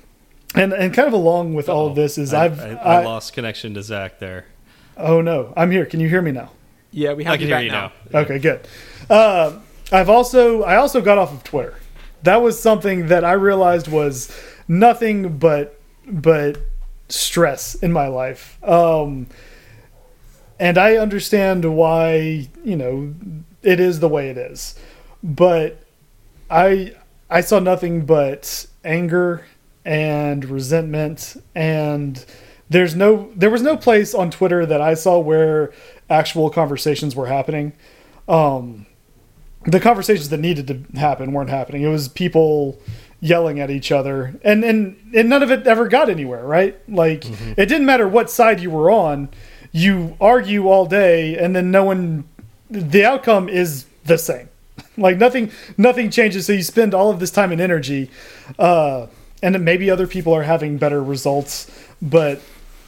and 0.55 0.73
and 0.73 0.93
kind 0.95 1.09
of 1.09 1.15
along 1.15 1.55
with 1.55 1.69
all 1.69 1.87
of 1.87 1.95
this 1.95 2.19
is 2.19 2.33
I, 2.35 2.45
I've 2.47 2.61
I, 2.61 2.69
I- 2.73 3.01
I 3.01 3.05
lost 3.05 3.33
connection 3.33 3.75
to 3.75 3.83
Zach 3.83 4.19
there. 4.19 4.47
oh 4.97 5.21
no 5.21 5.53
I'm 5.57 5.71
here. 5.71 5.87
Can 5.87 6.01
you 6.01 6.09
hear 6.09 6.23
me 6.23 6.31
now? 6.33 6.51
Yeah, 6.91 7.15
we 7.15 7.25
have 7.25 7.33
I 7.35 7.37
can 7.37 7.43
you 7.43 7.47
hear 7.49 7.57
back 7.57 7.65
you 7.65 7.71
now. 7.73 7.93
now. 8.13 8.19
Okay, 8.21 8.39
good. 8.39 8.69
Uh, 9.11 9.59
I've 9.93 10.09
also 10.09 10.63
I 10.63 10.77
also 10.77 11.01
got 11.01 11.19
off 11.19 11.33
of 11.33 11.43
Twitter. 11.45 11.75
That 12.23 12.41
was 12.41 12.59
something 12.61 13.09
that 13.09 13.25
I 13.25 13.33
realized 13.33 13.89
was 13.89 14.31
nothing 14.69 15.39
but 15.39 15.79
but 16.07 16.59
stress 17.09 17.75
in 17.75 17.93
my 17.93 18.07
life. 18.07 18.63
Um, 18.65 19.27
and 20.59 20.79
I 20.79 20.97
understand 20.97 21.77
why 21.77 22.49
you 22.65 22.77
know 22.77 23.15
it 23.63 23.81
is 23.81 24.01
the 24.01 24.09
way 24.09 24.31
it 24.31 24.39
is, 24.39 24.79
but 25.23 25.83
I 26.49 26.95
I 27.29 27.41
saw 27.41 27.59
nothing 27.59 28.07
but 28.07 28.67
anger 28.85 29.45
and 29.85 30.45
resentment 30.47 31.37
and 31.55 32.25
there's 32.71 32.95
no 32.95 33.31
there 33.37 33.51
was 33.51 33.63
no 33.63 33.77
place 33.77 34.15
on 34.15 34.31
Twitter 34.31 34.65
that 34.67 34.81
I 34.81 34.95
saw 34.95 35.19
where 35.19 35.73
actual 36.09 36.51
conversations 36.51 37.15
were 37.15 37.27
happening. 37.27 37.73
Um, 38.29 38.87
the 39.67 39.81
conversations 39.81 40.29
that 40.31 40.41
needed 40.41 40.67
to 40.69 40.99
happen 40.99 41.33
weren't 41.33 41.51
happening. 41.51 41.83
It 41.83 41.89
was 41.89 42.09
people 42.09 42.79
yelling 43.21 43.61
at 43.61 43.71
each 43.71 43.93
other, 43.93 44.39
and 44.45 44.65
and, 44.65 44.97
and 45.15 45.29
none 45.29 45.43
of 45.43 45.51
it 45.51 45.67
ever 45.67 45.89
got 45.89 46.09
anywhere. 46.09 46.45
Right? 46.45 46.79
Like 46.89 47.25
it 47.57 47.67
didn't 47.67 47.87
matter 47.87 48.09
what 48.09 48.31
side 48.31 48.61
you 48.61 48.71
were 48.71 48.91
on. 48.91 49.29
You 49.73 50.17
argue 50.21 50.69
all 50.69 50.87
day, 50.87 51.37
and 51.37 51.55
then 51.55 51.71
no 51.71 51.85
one. 51.85 52.25
The 52.71 53.05
outcome 53.05 53.49
is 53.49 53.87
the 54.05 54.19
same. 54.19 54.49
Like 54.97 55.19
nothing, 55.19 55.51
nothing 55.77 56.09
changes. 56.09 56.47
So 56.47 56.53
you 56.53 56.63
spend 56.63 56.95
all 56.95 57.11
of 57.11 57.19
this 57.19 57.33
time 57.33 57.51
and 57.51 57.61
energy, 57.61 58.11
uh, 58.61 59.09
and 59.45 59.63
maybe 59.63 59.91
other 59.91 60.07
people 60.07 60.33
are 60.33 60.43
having 60.43 60.79
better 60.79 61.03
results, 61.03 61.71
but 62.01 62.41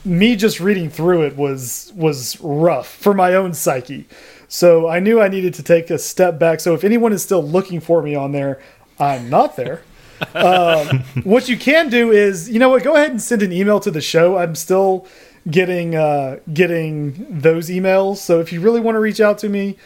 me 0.06 0.36
just 0.36 0.58
reading 0.58 0.88
through 0.88 1.22
it 1.22 1.36
was 1.36 1.92
was 1.94 2.40
rough 2.40 2.88
for 2.88 3.12
my 3.12 3.34
own 3.34 3.52
psyche. 3.52 4.08
So 4.48 4.88
I 4.88 5.00
knew 5.00 5.20
I 5.20 5.28
needed 5.28 5.52
to 5.54 5.62
take 5.62 5.90
a 5.90 5.98
step 5.98 6.38
back. 6.38 6.60
So 6.60 6.72
if 6.72 6.82
anyone 6.82 7.12
is 7.12 7.22
still 7.22 7.42
looking 7.42 7.80
for 7.80 8.02
me 8.02 8.14
on 8.14 8.32
there, 8.32 8.60
I'm 8.98 9.28
not 9.28 9.56
there. 9.56 9.82
um, 10.34 11.00
what 11.24 11.46
you 11.46 11.58
can 11.58 11.90
do 11.90 12.10
is, 12.10 12.48
you 12.48 12.58
know 12.58 12.70
what? 12.70 12.82
Go 12.82 12.94
ahead 12.94 13.10
and 13.10 13.20
send 13.20 13.42
an 13.42 13.52
email 13.52 13.80
to 13.80 13.90
the 13.90 14.00
show. 14.00 14.38
I'm 14.38 14.54
still 14.54 15.06
getting 15.50 15.94
uh, 15.94 16.38
getting 16.54 17.26
those 17.28 17.68
emails. 17.68 18.16
So 18.16 18.40
if 18.40 18.50
you 18.50 18.62
really 18.62 18.80
want 18.80 18.94
to 18.94 19.00
reach 19.00 19.20
out 19.20 19.36
to 19.38 19.50
me, 19.50 19.76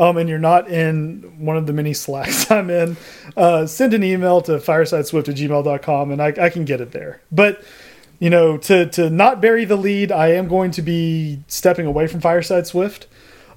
um, 0.00 0.16
and 0.16 0.30
you're 0.30 0.38
not 0.38 0.70
in 0.70 1.34
one 1.38 1.58
of 1.58 1.66
the 1.66 1.74
many 1.74 1.92
slacks 1.92 2.50
I'm 2.50 2.70
in, 2.70 2.96
uh, 3.36 3.66
send 3.66 3.92
an 3.92 4.02
email 4.02 4.40
to 4.42 4.52
firesideswift 4.52 5.28
at 5.28 5.34
gmail.com 5.36 6.10
and 6.10 6.22
I, 6.22 6.32
I 6.40 6.48
can 6.48 6.64
get 6.64 6.80
it 6.80 6.92
there. 6.92 7.20
But 7.30 7.62
you 8.18 8.30
know, 8.30 8.56
to 8.58 8.86
to 8.86 9.10
not 9.10 9.40
bury 9.40 9.64
the 9.64 9.76
lead, 9.76 10.10
I 10.10 10.28
am 10.32 10.48
going 10.48 10.70
to 10.72 10.82
be 10.82 11.42
stepping 11.48 11.86
away 11.86 12.06
from 12.06 12.20
Fireside 12.20 12.66
Swift. 12.66 13.06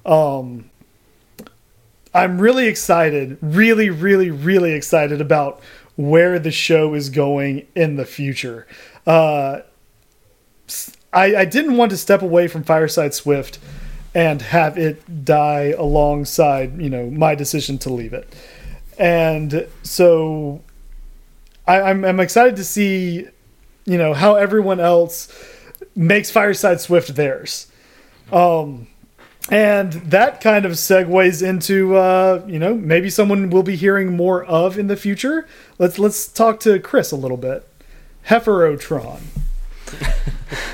Um, 0.06 0.70
I'm 2.14 2.38
really 2.40 2.66
excited, 2.66 3.38
really, 3.40 3.90
really, 3.90 4.30
really 4.30 4.72
excited 4.72 5.20
about 5.20 5.60
where 5.96 6.38
the 6.38 6.50
show 6.50 6.94
is 6.94 7.10
going 7.10 7.66
in 7.74 7.96
the 7.96 8.04
future. 8.04 8.66
Uh, 9.06 9.60
I, 11.12 11.36
I 11.36 11.44
didn't 11.44 11.76
want 11.76 11.90
to 11.90 11.96
step 11.96 12.22
away 12.22 12.48
from 12.48 12.64
Fireside 12.64 13.14
Swift 13.14 13.58
and 14.14 14.40
have 14.42 14.78
it 14.78 15.24
die 15.24 15.74
alongside, 15.76 16.80
you 16.80 16.88
know, 16.88 17.10
my 17.10 17.34
decision 17.34 17.78
to 17.78 17.92
leave 17.92 18.12
it. 18.12 18.32
And 18.98 19.66
so 19.82 20.62
I, 21.66 21.80
I'm, 21.82 22.04
I'm 22.04 22.20
excited 22.20 22.56
to 22.56 22.64
see, 22.64 23.26
you 23.84 23.98
know, 23.98 24.14
how 24.14 24.36
everyone 24.36 24.78
else 24.78 25.28
makes 25.96 26.30
Fireside 26.30 26.80
Swift 26.80 27.14
theirs. 27.16 27.66
Um, 28.32 28.86
and 29.50 29.92
that 29.92 30.40
kind 30.40 30.64
of 30.64 30.72
segues 30.72 31.46
into, 31.46 31.96
uh, 31.96 32.44
you 32.46 32.58
know, 32.58 32.74
maybe 32.74 33.10
someone 33.10 33.50
we'll 33.50 33.62
be 33.62 33.76
hearing 33.76 34.16
more 34.16 34.44
of 34.44 34.78
in 34.78 34.86
the 34.86 34.96
future. 34.96 35.46
Let's 35.78 35.98
let's 35.98 36.28
talk 36.28 36.60
to 36.60 36.78
Chris 36.78 37.12
a 37.12 37.16
little 37.16 37.36
bit. 37.36 37.68
Heiferotron. 38.28 39.20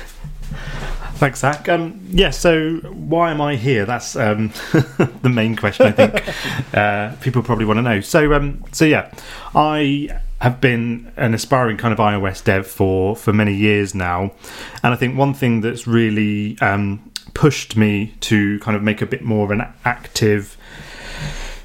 Thanks, 1.21 1.41
Zach. 1.41 1.69
Um, 1.69 2.01
yeah, 2.09 2.31
so 2.31 2.77
why 2.77 3.29
am 3.29 3.41
I 3.41 3.55
here? 3.55 3.85
That's 3.85 4.15
um, 4.15 4.47
the 5.21 5.29
main 5.29 5.55
question 5.55 5.85
I 5.85 5.91
think 5.91 6.73
uh, 6.75 7.15
people 7.21 7.43
probably 7.43 7.65
want 7.65 7.77
to 7.77 7.83
know. 7.83 8.01
So, 8.01 8.33
um, 8.33 8.63
so 8.71 8.85
yeah, 8.85 9.13
I 9.53 10.09
have 10.39 10.59
been 10.59 11.11
an 11.17 11.35
aspiring 11.35 11.77
kind 11.77 11.93
of 11.93 11.99
iOS 11.99 12.43
dev 12.43 12.65
for 12.65 13.15
for 13.15 13.33
many 13.33 13.53
years 13.53 13.93
now, 13.93 14.31
and 14.81 14.95
I 14.95 14.95
think 14.95 15.15
one 15.15 15.35
thing 15.35 15.61
that's 15.61 15.85
really 15.85 16.57
um, 16.59 17.11
pushed 17.35 17.77
me 17.77 18.15
to 18.21 18.57
kind 18.57 18.75
of 18.75 18.81
make 18.81 19.03
a 19.03 19.05
bit 19.05 19.21
more 19.21 19.45
of 19.45 19.51
an 19.51 19.63
active 19.85 20.57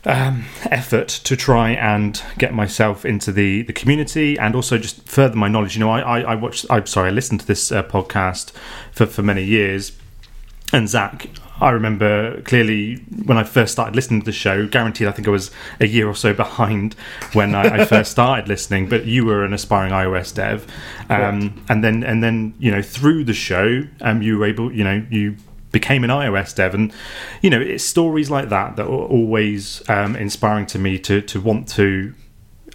um, 0.06 0.44
effort 0.70 1.08
to 1.08 1.36
try 1.36 1.70
and 1.70 2.22
get 2.38 2.54
myself 2.54 3.04
into 3.04 3.32
the, 3.32 3.62
the 3.62 3.72
community 3.72 4.38
and 4.38 4.54
also 4.54 4.78
just 4.78 5.06
further 5.08 5.36
my 5.36 5.48
knowledge. 5.48 5.76
You 5.76 5.80
know, 5.80 5.90
I, 5.90 6.00
I, 6.00 6.20
I 6.20 6.34
watched, 6.36 6.64
I'm 6.70 6.86
sorry, 6.86 7.08
I 7.08 7.12
listened 7.12 7.40
to 7.40 7.46
this 7.46 7.70
uh, 7.72 7.82
podcast 7.82 8.52
for, 8.92 9.06
for 9.06 9.22
many 9.22 9.42
years. 9.42 9.92
And 10.72 10.88
Zach, 10.88 11.28
I 11.60 11.70
remember 11.70 12.40
clearly 12.42 12.96
when 13.24 13.36
I 13.38 13.44
first 13.44 13.72
started 13.72 13.96
listening 13.96 14.20
to 14.20 14.26
the 14.26 14.32
show, 14.32 14.66
guaranteed 14.66 15.08
I 15.08 15.12
think 15.12 15.26
I 15.26 15.30
was 15.30 15.50
a 15.80 15.86
year 15.86 16.08
or 16.08 16.14
so 16.14 16.34
behind 16.34 16.94
when 17.32 17.54
I, 17.54 17.62
I 17.62 17.84
first 17.84 18.10
started 18.10 18.46
listening, 18.48 18.88
but 18.88 19.06
you 19.06 19.24
were 19.24 19.44
an 19.44 19.52
aspiring 19.52 19.92
iOS 19.92 20.34
dev. 20.34 20.66
Um, 21.08 21.64
and 21.68 21.82
then, 21.82 22.04
and 22.04 22.22
then, 22.22 22.54
you 22.58 22.70
know, 22.70 22.82
through 22.82 23.24
the 23.24 23.34
show, 23.34 23.82
um, 24.02 24.22
you 24.22 24.38
were 24.38 24.46
able, 24.46 24.72
you 24.72 24.84
know, 24.84 25.04
you 25.10 25.36
became 25.78 26.04
an 26.04 26.10
iOS 26.10 26.54
dev, 26.54 26.74
and 26.74 26.90
you 27.42 27.50
know 27.50 27.60
it's 27.60 27.84
stories 27.84 28.30
like 28.30 28.48
that 28.48 28.76
that 28.76 28.86
are 28.86 29.06
always 29.18 29.82
um, 29.90 30.16
inspiring 30.16 30.64
to 30.64 30.78
me 30.78 30.98
to 31.00 31.20
to 31.20 31.38
want 31.38 31.68
to 31.68 32.14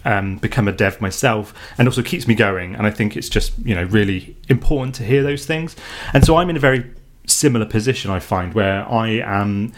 um, 0.04 0.36
become 0.36 0.68
a 0.68 0.72
dev 0.72 1.00
myself, 1.00 1.52
and 1.76 1.88
also 1.88 2.02
keeps 2.02 2.28
me 2.28 2.36
going. 2.36 2.76
And 2.76 2.86
I 2.86 2.92
think 2.92 3.16
it's 3.16 3.28
just 3.28 3.58
you 3.58 3.74
know 3.74 3.82
really 3.98 4.36
important 4.48 4.94
to 4.96 5.02
hear 5.02 5.24
those 5.24 5.44
things. 5.46 5.74
And 6.14 6.24
so 6.24 6.36
I'm 6.36 6.48
in 6.48 6.56
a 6.56 6.60
very 6.60 6.88
similar 7.26 7.66
position, 7.66 8.10
I 8.12 8.20
find, 8.20 8.54
where 8.54 8.88
I 8.88 9.08
am 9.40 9.72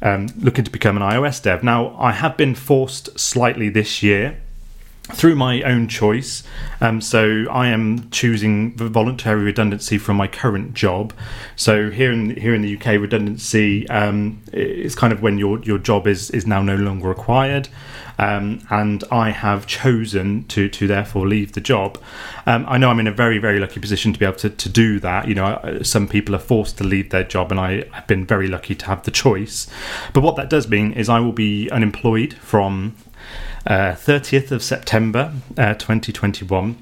um, 0.00 0.28
looking 0.38 0.64
to 0.64 0.70
become 0.70 0.96
an 0.96 1.02
iOS 1.02 1.42
dev. 1.42 1.62
Now 1.62 1.94
I 1.98 2.12
have 2.12 2.38
been 2.38 2.54
forced 2.54 3.18
slightly 3.18 3.68
this 3.68 4.02
year 4.02 4.40
through 5.12 5.36
my 5.36 5.62
own 5.62 5.88
choice. 5.88 6.42
Um, 6.80 7.00
so 7.00 7.44
I 7.50 7.68
am 7.68 8.10
choosing 8.10 8.76
voluntary 8.76 9.42
redundancy 9.42 9.98
from 9.98 10.16
my 10.16 10.26
current 10.26 10.74
job. 10.74 11.12
So 11.56 11.90
here 11.90 12.12
in 12.12 12.36
here 12.36 12.54
in 12.54 12.62
the 12.62 12.76
UK, 12.76 13.00
redundancy 13.00 13.88
um, 13.88 14.42
is 14.52 14.94
kind 14.94 15.12
of 15.12 15.22
when 15.22 15.38
your 15.38 15.60
your 15.62 15.78
job 15.78 16.06
is 16.06 16.30
is 16.30 16.46
now 16.46 16.62
no 16.62 16.76
longer 16.76 17.08
required. 17.08 17.68
Um, 18.18 18.60
and 18.68 19.02
I 19.10 19.30
have 19.30 19.66
chosen 19.66 20.44
to 20.48 20.68
to 20.68 20.86
therefore 20.86 21.26
leave 21.26 21.52
the 21.52 21.60
job. 21.60 21.98
Um, 22.46 22.66
I 22.68 22.76
know 22.76 22.90
I'm 22.90 23.00
in 23.00 23.06
a 23.06 23.12
very 23.12 23.38
very 23.38 23.58
lucky 23.58 23.80
position 23.80 24.12
to 24.12 24.18
be 24.18 24.26
able 24.26 24.36
to, 24.38 24.50
to 24.50 24.68
do 24.68 25.00
that. 25.00 25.28
You 25.28 25.34
know, 25.34 25.80
some 25.82 26.06
people 26.06 26.34
are 26.34 26.40
forced 26.40 26.78
to 26.78 26.84
leave 26.84 27.10
their 27.10 27.24
job, 27.24 27.50
and 27.50 27.60
I 27.60 27.84
have 27.92 28.06
been 28.06 28.26
very 28.26 28.46
lucky 28.46 28.74
to 28.74 28.86
have 28.86 29.04
the 29.04 29.10
choice. 29.10 29.68
But 30.12 30.22
what 30.22 30.36
that 30.36 30.50
does 30.50 30.68
mean 30.68 30.92
is 30.92 31.08
I 31.08 31.20
will 31.20 31.32
be 31.32 31.70
unemployed 31.70 32.34
from 32.34 32.94
uh, 33.66 33.92
30th 33.92 34.50
of 34.50 34.62
September 34.62 35.32
uh, 35.58 35.74
2021. 35.74 36.76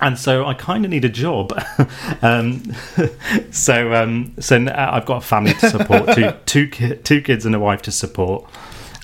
And 0.00 0.18
so 0.18 0.44
I 0.44 0.54
kind 0.54 0.84
of 0.84 0.90
need 0.90 1.04
a 1.04 1.08
job. 1.08 1.52
um, 2.22 2.62
so 3.50 3.94
um, 3.94 4.34
so 4.40 4.56
I've 4.56 5.06
got 5.06 5.18
a 5.18 5.26
family 5.26 5.54
to 5.54 5.70
support, 5.70 6.14
two 6.14 6.32
two 6.46 6.68
ki- 6.68 6.96
two 6.96 7.22
kids 7.22 7.46
and 7.46 7.54
a 7.54 7.60
wife 7.60 7.82
to 7.82 7.92
support, 7.92 8.44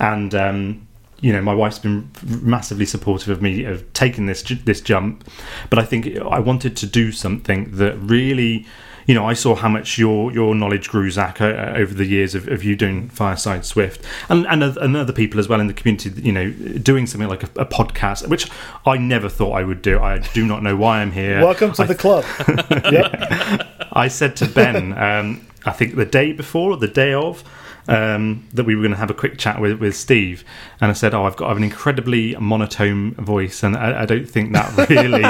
and 0.01 0.35
um, 0.35 0.87
you 1.20 1.33
know 1.33 1.40
my 1.40 1.55
wife's 1.55 1.79
been 1.79 2.11
massively 2.42 2.85
supportive 2.87 3.29
of 3.29 3.40
me 3.40 3.64
of 3.64 3.90
taking 3.92 4.27
this 4.27 4.42
this 4.42 4.81
jump. 4.81 5.25
But 5.70 5.79
I 5.79 5.85
think 5.85 6.18
I 6.18 6.40
wanted 6.40 6.77
to 6.79 6.87
do 6.87 7.12
something 7.12 7.70
that 7.77 7.96
really 7.99 8.66
you 9.11 9.14
know, 9.14 9.27
I 9.27 9.33
saw 9.33 9.57
how 9.57 9.68
much 9.68 9.99
your 9.99 10.31
your 10.31 10.55
knowledge 10.55 10.88
grew, 10.88 11.11
Zach, 11.11 11.40
uh, 11.40 11.73
over 11.75 11.92
the 11.92 12.05
years 12.05 12.37
of, 12.37 12.46
of 12.46 12.62
you 12.62 12.77
doing 12.77 13.09
Fireside 13.09 13.64
Swift, 13.64 14.05
and 14.29 14.46
and, 14.46 14.62
and 14.62 14.96
other 14.96 15.12
people 15.12 15.40
as 15.40 15.49
well 15.49 15.59
in 15.59 15.66
the 15.66 15.75
community. 15.75 16.11
You 16.23 16.31
know, 16.31 16.53
doing 16.79 17.09
something 17.09 17.29
like 17.29 17.42
a, 17.42 17.62
a 17.62 17.66
podcast, 17.66 18.29
which 18.29 18.49
I 18.87 18.99
never 18.99 19.29
thought 19.29 19.55
I 19.55 19.64
would 19.64 19.83
do. 19.83 19.99
I 19.99 20.18
do 20.18 20.46
not 20.46 20.62
know 20.62 20.77
why 20.77 21.01
I'm 21.01 21.11
here. 21.11 21.40
Welcome 21.40 21.73
to 21.73 21.83
I 21.83 21.87
the 21.87 21.96
club. 21.96 22.25
yep. 22.70 23.88
I 23.90 24.07
said 24.07 24.37
to 24.37 24.46
Ben, 24.46 24.96
um, 24.96 25.44
I 25.66 25.73
think 25.73 25.96
the 25.96 26.07
day 26.07 26.31
before 26.31 26.70
or 26.70 26.77
the 26.77 26.87
day 26.87 27.12
of, 27.12 27.42
um, 27.88 28.47
that 28.53 28.64
we 28.64 28.75
were 28.77 28.83
going 28.83 28.93
to 28.93 28.97
have 28.99 29.11
a 29.11 29.14
quick 29.14 29.38
chat 29.38 29.61
with, 29.61 29.81
with 29.81 29.97
Steve, 29.97 30.45
and 30.81 30.90
I 30.90 30.95
said, 30.95 31.14
"Oh, 31.14 31.25
I've 31.25 31.37
got 31.37 31.47
I 31.47 31.49
have 31.49 31.57
an 31.57 31.64
incredibly 31.64 32.35
monotone 32.37 33.14
voice, 33.14 33.62
and 33.62 33.77
I, 33.77 34.03
I 34.03 34.07
don't 34.07 34.29
think 34.29 34.53
that 34.53 34.88
really 34.90 35.25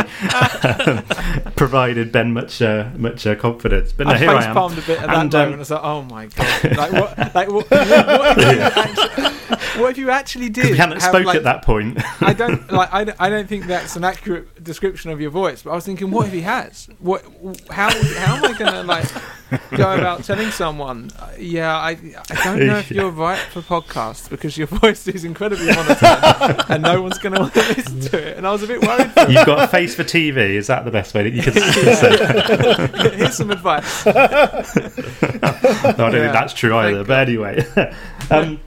provided 1.56 2.12
Ben 2.12 2.32
much 2.32 2.60
uh, 2.62 2.88
much 2.96 3.26
uh, 3.26 3.34
confidence." 3.34 3.92
But 3.92 4.06
no, 4.06 4.12
I 4.14 4.18
here 4.18 4.30
I 4.30 4.44
am. 4.44 4.56
a 4.56 4.68
bit 4.76 4.88
at 4.90 5.06
that 5.06 5.16
And, 5.16 5.32
moment. 5.32 5.34
um, 5.34 5.54
I 5.54 5.56
was 5.56 5.70
like, 5.70 5.84
"Oh 5.84 6.02
my 6.02 6.26
god! 6.26 6.76
Like 6.80 6.92
what? 6.92 7.34
Like 7.34 7.48
what? 7.50 7.66
What, 7.80 8.38
if, 8.38 8.56
you 8.56 8.60
actually, 8.60 9.80
what 9.80 9.90
if 9.90 9.98
you 9.98 10.10
actually 10.10 10.48
did? 10.48 10.70
We 10.70 10.76
hadn't 10.76 11.00
have, 11.00 11.10
spoke 11.10 11.26
like, 11.26 11.36
at 11.36 11.44
that 11.44 11.64
point. 11.64 11.98
I 12.22 12.32
don't 12.32 12.70
like. 12.70 12.92
I 12.92 13.04
don't, 13.04 13.20
I 13.20 13.28
don't 13.30 13.48
think 13.48 13.66
that's 13.66 13.96
an 13.96 14.04
accurate 14.04 14.62
description 14.62 15.10
of 15.10 15.20
your 15.20 15.30
voice. 15.30 15.62
But 15.62 15.70
I 15.70 15.74
was 15.74 15.84
thinking, 15.84 16.10
what 16.10 16.26
if 16.28 16.32
he 16.32 16.42
has? 16.42 16.88
What? 16.98 17.24
How? 17.70 17.90
How 17.90 18.36
am 18.36 18.44
I 18.44 18.52
going 18.58 18.72
to 18.72 18.82
like 18.84 19.06
go 19.70 19.92
about 19.94 20.24
telling 20.24 20.50
someone? 20.50 21.10
uh, 21.18 21.30
Yeah, 21.38 21.76
I. 21.76 21.90
I 22.30 22.39
don't 22.44 22.66
know 22.66 22.78
if 22.78 22.90
you're 22.92 23.10
right 23.10 23.38
for 23.38 23.60
podcasts 23.62 24.28
because 24.28 24.56
your 24.58 24.66
voice 24.82 25.06
is 25.08 25.24
incredibly 25.24 25.66
monotone, 25.66 26.56
and 26.68 26.82
no 26.82 27.02
one's 27.02 27.18
going 27.18 27.34
to 27.34 27.40
want 27.40 27.54
to 27.54 27.60
listen 27.60 28.00
to 28.00 28.18
it. 28.18 28.36
And 28.36 28.46
I 28.46 28.52
was 28.52 28.62
a 28.62 28.66
bit 28.66 28.82
worried. 28.82 29.10
For. 29.12 29.30
You've 29.30 29.46
got 29.46 29.64
a 29.64 29.68
face 29.68 29.94
for 29.94 30.04
TV. 30.04 30.36
Is 30.54 30.66
that 30.68 30.84
the 30.84 30.90
best 30.90 31.14
way 31.14 31.22
that 31.28 31.32
you 31.32 31.42
can 31.42 31.52
say? 33.02 33.16
Here's 33.16 33.34
some 33.36 33.50
advice. 33.50 34.04
No, 34.06 34.12
I 34.12 35.92
don't 35.96 36.12
Yeah. 36.12 36.20
think 36.20 36.32
that's 36.32 36.52
true 36.54 36.76
either. 36.76 37.04
Thank 37.04 37.08
But 37.08 37.28
anyway, 37.28 37.64
um, 38.30 38.60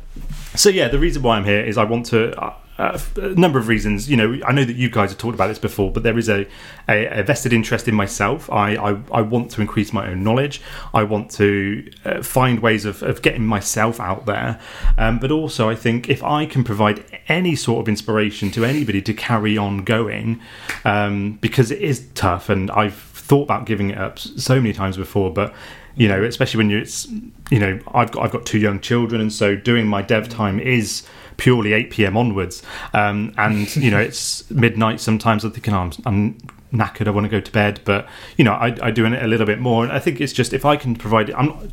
so 0.55 0.69
yeah, 0.69 0.87
the 0.87 0.99
reason 0.99 1.21
why 1.23 1.37
I'm 1.37 1.45
here 1.45 1.61
is 1.61 1.77
I 1.77 1.83
want 1.83 2.05
to. 2.07 2.53
Uh, 2.77 2.99
a 3.17 3.29
number 3.29 3.59
of 3.59 3.67
reasons, 3.67 4.09
you 4.09 4.17
know. 4.17 4.39
I 4.45 4.51
know 4.51 4.65
that 4.65 4.75
you 4.75 4.89
guys 4.89 5.11
have 5.11 5.19
talked 5.19 5.35
about 5.35 5.47
this 5.47 5.59
before, 5.59 5.91
but 5.91 6.01
there 6.01 6.17
is 6.17 6.27
a, 6.27 6.47
a, 6.89 7.19
a 7.19 7.23
vested 7.23 7.53
interest 7.53 7.87
in 7.87 7.93
myself. 7.93 8.49
I, 8.49 8.75
I, 8.75 9.01
I 9.11 9.21
want 9.21 9.51
to 9.51 9.61
increase 9.61 9.93
my 9.93 10.07
own 10.09 10.23
knowledge. 10.23 10.59
I 10.93 11.03
want 11.03 11.29
to 11.31 11.91
uh, 12.03 12.23
find 12.23 12.59
ways 12.61 12.85
of, 12.85 13.03
of 13.03 13.21
getting 13.21 13.45
myself 13.45 13.99
out 13.99 14.25
there. 14.25 14.59
Um, 14.97 15.19
but 15.19 15.29
also, 15.29 15.69
I 15.69 15.75
think 15.75 16.09
if 16.09 16.23
I 16.23 16.47
can 16.47 16.63
provide 16.63 17.05
any 17.27 17.55
sort 17.55 17.81
of 17.81 17.87
inspiration 17.87 18.49
to 18.51 18.65
anybody 18.65 19.01
to 19.03 19.13
carry 19.13 19.55
on 19.55 19.83
going, 19.83 20.41
um, 20.83 21.33
because 21.41 21.69
it 21.69 21.81
is 21.81 22.07
tough, 22.15 22.49
and 22.49 22.71
I've 22.71 22.95
thought 22.95 23.43
about 23.43 23.65
giving 23.65 23.91
it 23.91 23.97
up 23.97 24.17
so 24.19 24.55
many 24.55 24.73
times 24.73 24.97
before, 24.97 25.31
but 25.31 25.53
you 25.95 26.07
know, 26.07 26.23
especially 26.23 26.57
when 26.57 26.69
you're, 26.69 26.81
it's, 26.81 27.07
you 27.51 27.59
know, 27.59 27.79
I've 27.93 28.11
got 28.11 28.23
I've 28.23 28.31
got 28.31 28.45
two 28.45 28.59
young 28.59 28.79
children, 28.79 29.21
and 29.21 29.31
so 29.31 29.55
doing 29.55 29.87
my 29.87 30.01
dev 30.01 30.29
time 30.29 30.59
is 30.59 31.03
purely 31.37 31.73
8 31.73 31.89
p.m. 31.89 32.17
onwards, 32.17 32.63
um, 32.93 33.33
and 33.37 33.73
you 33.77 33.91
know, 33.91 33.99
it's 33.99 34.49
midnight. 34.49 34.99
Sometimes 34.99 35.43
I'm 35.43 35.51
thinking, 35.51 35.73
oh, 35.73 35.79
I'm, 35.79 35.91
I'm 36.05 36.37
knackered. 36.73 37.07
I 37.07 37.11
want 37.11 37.25
to 37.25 37.29
go 37.29 37.39
to 37.39 37.51
bed, 37.51 37.79
but 37.85 38.07
you 38.37 38.43
know, 38.43 38.53
I, 38.53 38.75
I 38.81 38.91
do 38.91 39.05
it 39.05 39.23
a 39.23 39.27
little 39.27 39.45
bit 39.45 39.59
more, 39.59 39.83
and 39.83 39.93
I 39.93 39.99
think 39.99 40.19
it's 40.19 40.33
just 40.33 40.53
if 40.53 40.65
I 40.65 40.75
can 40.75 40.95
provide. 40.95 41.31
I'm 41.31 41.47
not. 41.47 41.65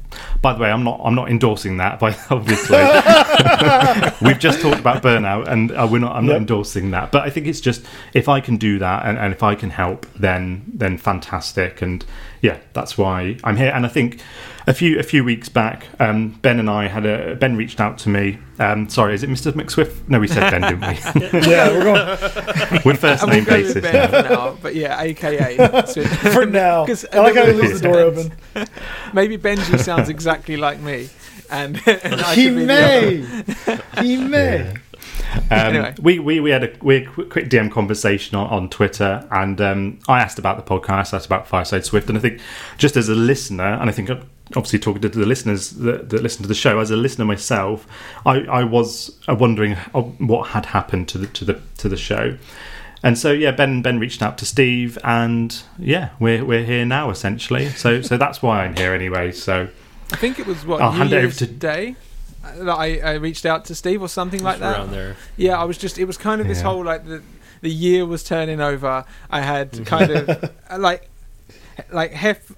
By 0.43 0.53
the 0.53 0.61
way, 0.61 0.71
I'm 0.71 0.85
not. 0.85 1.01
I'm 1.03 1.15
not 1.15 1.31
endorsing 1.31 1.79
that. 1.79 1.99
By 1.99 2.15
obviously, 2.31 2.79
we've 4.27 4.39
just 4.39 4.61
talked 4.61 4.81
about 4.81 5.03
burnout, 5.03 5.49
and 5.49 5.73
uh, 5.73 5.89
we're 5.91 5.99
not. 5.99 6.15
I'm 6.15 6.27
not 6.27 6.37
endorsing 6.37 6.91
that, 6.91 7.11
but 7.11 7.23
I 7.23 7.31
think 7.31 7.47
it's 7.47 7.61
just 7.61 7.85
if 8.13 8.29
I 8.29 8.41
can 8.41 8.57
do 8.57 8.79
that, 8.79 9.07
and, 9.07 9.19
and 9.19 9.33
if 9.33 9.43
I 9.43 9.55
can 9.55 9.71
help, 9.71 10.07
then 10.15 10.65
then 10.75 10.99
fantastic, 10.99 11.83
and 11.83 12.05
yeah, 12.43 12.59
that's 12.73 12.97
why 12.99 13.37
I'm 13.45 13.57
here. 13.57 13.71
And 13.75 13.85
I 13.85 13.89
think 13.89 14.21
a 14.67 14.75
few 14.75 14.99
a 14.99 15.03
few 15.03 15.25
weeks 15.25 15.49
back, 15.49 15.87
um, 15.99 16.39
Ben 16.43 16.59
and 16.59 16.69
I 16.71 16.87
had 16.89 17.05
a 17.07 17.35
Ben 17.37 17.57
reached 17.57 17.81
out 17.81 17.99
to 17.99 18.09
me. 18.09 18.39
Um, 18.59 18.89
sorry, 18.89 19.15
is 19.15 19.23
it 19.23 19.31
Mr. 19.31 19.53
McSwift? 19.53 20.09
No, 20.09 20.19
we 20.21 20.29
said 20.29 20.51
Ben, 20.51 20.61
didn't 20.63 20.81
we? 21.33 21.41
Yeah, 21.51 21.69
we're 21.71 21.83
going 21.85 22.83
We're 22.85 22.95
first 22.95 23.23
And 23.23 23.33
we'll 23.33 23.41
name 23.41 23.45
basis 23.45 23.83
Ben 23.83 23.95
now. 23.95 24.07
for 24.23 24.29
now. 24.29 24.59
But 24.63 24.75
yeah, 24.75 25.01
AKA. 25.01 25.57
So- 25.87 26.05
for 26.33 26.47
Because 26.47 27.07
I 27.13 27.19
like 27.21 27.35
how 27.37 27.47
he 27.47 27.53
leaves 27.53 27.81
the 27.81 27.89
door 27.89 28.01
open. 28.01 28.33
Maybe 29.13 29.39
Benji 29.39 29.79
sounds 29.81 30.09
exactly 30.09 30.57
like 30.57 30.81
me, 30.81 31.09
and, 31.51 31.81
and 31.87 32.21
He 32.37 32.45
could 32.47 32.55
be 32.57 32.61
the 32.61 32.67
may. 32.67 33.25
other. 33.67 34.03
He 34.03 34.17
may. 34.19 34.75
Um, 35.53 35.59
Anyway. 35.75 35.95
we, 36.01 36.19
we 36.21 36.41
we 36.41 36.51
had 36.51 36.63
a 36.65 36.73
we 36.83 36.95
had 36.95 37.03
a 37.05 37.07
quick, 37.11 37.31
quick 37.31 37.49
DM 37.49 37.71
conversation 37.73 38.37
on, 38.37 38.47
on 38.51 38.69
Twitter, 38.71 39.27
and 39.33 39.61
um, 39.61 39.99
I 40.09 40.21
asked 40.21 40.39
about 40.39 40.57
the 40.57 40.63
podcast, 40.63 41.13
asked 41.13 41.27
about 41.27 41.47
Fireside 41.49 41.85
Swift, 41.85 42.09
and 42.09 42.17
I 42.17 42.21
think 42.21 42.41
just 42.79 42.97
as 42.97 43.09
a 43.09 43.15
listener, 43.15 43.65
and 43.81 43.89
I 43.91 43.93
think 43.93 44.11
obviously 44.11 44.79
talking 44.79 45.03
to 45.03 45.09
the 45.09 45.27
listeners 45.27 45.71
that, 45.71 46.09
that 46.11 46.23
listen 46.23 46.43
to 46.43 46.49
the 46.49 46.55
show, 46.55 46.79
as 46.79 46.91
a 46.91 46.97
listener 46.97 47.25
myself, 47.25 47.87
I, 48.27 48.41
I 48.43 48.65
was 48.65 49.17
uh, 49.29 49.35
wondering 49.35 49.75
what 50.19 50.49
had 50.51 50.67
happened 50.67 51.09
to 51.11 51.19
the 51.19 51.27
to 51.29 51.45
the 51.45 51.61
to 51.79 51.89
the 51.89 51.97
show. 51.97 52.37
And 53.03 53.19
so 53.19 53.33
yeah, 53.33 53.51
Ben 53.51 53.83
Ben 53.83 53.99
reached 53.99 54.23
out 54.23 54.39
to 54.39 54.47
Steve, 54.47 54.99
and 55.03 55.61
yeah, 55.79 56.11
we're 56.21 56.45
we're 56.45 56.65
here 56.65 56.85
now 56.85 57.11
essentially. 57.11 57.69
So 57.71 58.03
so 58.03 58.17
that's 58.17 58.41
why 58.43 58.65
I'm 58.65 58.77
here 58.77 58.95
anyway. 58.95 59.33
So 59.33 59.69
I 60.13 60.17
think 60.17 60.39
it 60.39 60.47
was 60.47 60.65
what 60.67 60.81
I'll 60.81 60.93
New 60.93 60.99
hand 60.99 61.13
it 61.13 61.25
over 61.25 61.35
to- 61.35 61.47
Day 61.47 61.97
that 62.43 62.69
I, 62.79 62.99
I 62.99 63.13
reached 63.15 63.45
out 63.47 63.65
to 63.67 63.75
Steve 63.75 64.01
or 64.03 64.09
something 64.09 64.43
like 64.43 64.59
that. 64.61 64.77
around 64.79 64.91
there. 64.93 65.17
Yeah, 65.37 65.61
I 65.61 65.65
was 65.65 65.77
just. 65.79 65.99
It 65.99 66.05
was 66.07 66.17
kind 66.17 66.41
of 66.41 66.49
this 66.49 66.59
Yeah. 66.59 66.65
whole 66.65 66.85
like 66.85 67.05
the 67.07 67.23
the 67.61 67.71
year 67.71 68.07
was 68.07 68.23
turning 68.25 68.61
over. 68.61 69.05
I 69.31 69.41
had 69.43 69.85
kind 69.87 70.11
of 70.11 70.29
uh, 70.71 70.79
like 70.79 71.09
like 71.93 72.13
Hef 72.13 72.53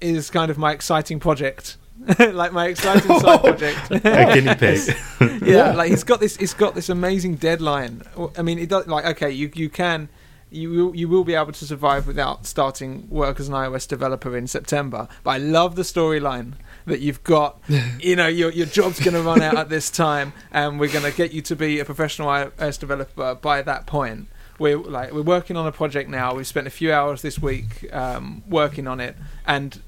is 0.00 0.30
kind 0.30 0.50
of 0.50 0.58
my 0.58 0.72
exciting 0.72 1.18
project. 1.20 1.76
like 2.18 2.52
my 2.52 2.68
exciting 2.68 3.18
side 3.18 3.40
project. 3.48 3.90
a 3.90 3.98
guinea 4.32 4.54
pig. 4.54 4.96
yeah, 5.42 5.72
like 5.72 5.90
he's 5.90 6.04
got 6.04 6.20
this. 6.20 6.36
He's 6.36 6.54
got 6.54 6.76
this 6.76 6.88
amazing 6.88 7.34
deadline. 7.36 8.02
I 8.36 8.42
mean, 8.42 8.58
it 8.60 8.68
does 8.68 8.86
like 8.86 9.04
okay, 9.04 9.30
you 9.30 9.50
you 9.54 9.68
can. 9.68 10.08
You 10.50 10.70
will, 10.70 10.96
you 10.96 11.08
will 11.10 11.24
be 11.24 11.34
able 11.34 11.52
to 11.52 11.64
survive 11.66 12.06
without 12.06 12.46
starting 12.46 13.06
work 13.10 13.38
as 13.38 13.48
an 13.48 13.54
iOS 13.54 13.86
developer 13.86 14.34
in 14.34 14.46
September. 14.46 15.06
But 15.22 15.30
I 15.32 15.36
love 15.36 15.74
the 15.76 15.82
storyline 15.82 16.52
that 16.88 17.00
you've 17.00 17.22
got. 17.24 17.60
you 18.00 18.16
know, 18.16 18.26
your 18.26 18.50
your 18.50 18.66
job's 18.66 19.00
going 19.00 19.14
to 19.14 19.22
run 19.22 19.42
out 19.42 19.56
at 19.56 19.68
this 19.68 19.90
time, 19.90 20.32
and 20.50 20.78
we're 20.80 20.92
going 20.92 21.04
to 21.10 21.16
get 21.16 21.32
you 21.32 21.42
to 21.42 21.56
be 21.56 21.80
a 21.80 21.84
professional 21.84 22.28
iOS 22.28 22.78
developer 22.78 23.34
by 23.34 23.62
that 23.62 23.86
point. 23.86 24.28
We're 24.58 24.78
like 24.78 25.12
we're 25.12 25.22
working 25.22 25.56
on 25.56 25.66
a 25.66 25.72
project 25.72 26.10
now. 26.10 26.34
We've 26.34 26.46
spent 26.46 26.66
a 26.66 26.70
few 26.70 26.92
hours 26.92 27.22
this 27.22 27.38
week 27.38 27.92
um, 27.92 28.42
working 28.48 28.86
on 28.86 29.00
it, 29.00 29.16
and 29.46 29.80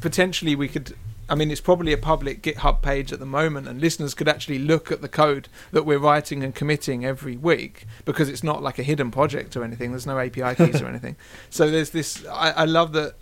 potentially 0.00 0.54
we 0.54 0.68
could 0.68 0.94
I 1.32 1.34
mean, 1.34 1.50
it's 1.50 1.62
probably 1.62 1.94
a 1.94 1.98
public 1.98 2.42
GitHub 2.42 2.82
page 2.82 3.10
at 3.10 3.18
the 3.18 3.24
moment, 3.24 3.66
and 3.66 3.80
listeners 3.80 4.12
could 4.12 4.28
actually 4.28 4.58
look 4.58 4.92
at 4.92 5.00
the 5.00 5.08
code 5.08 5.48
that 5.70 5.84
we're 5.84 5.98
writing 5.98 6.42
and 6.42 6.54
committing 6.54 7.06
every 7.06 7.38
week 7.38 7.86
because 8.04 8.28
it's 8.28 8.42
not 8.42 8.62
like 8.62 8.78
a 8.78 8.82
hidden 8.82 9.10
project 9.10 9.56
or 9.56 9.64
anything. 9.64 9.92
There's 9.92 10.06
no 10.06 10.18
API 10.18 10.54
keys 10.54 10.82
or 10.82 10.86
anything. 10.88 11.16
So 11.48 11.70
there's 11.70 11.88
this. 11.88 12.26
I, 12.26 12.50
I 12.50 12.64
love 12.66 12.92
that. 12.92 13.14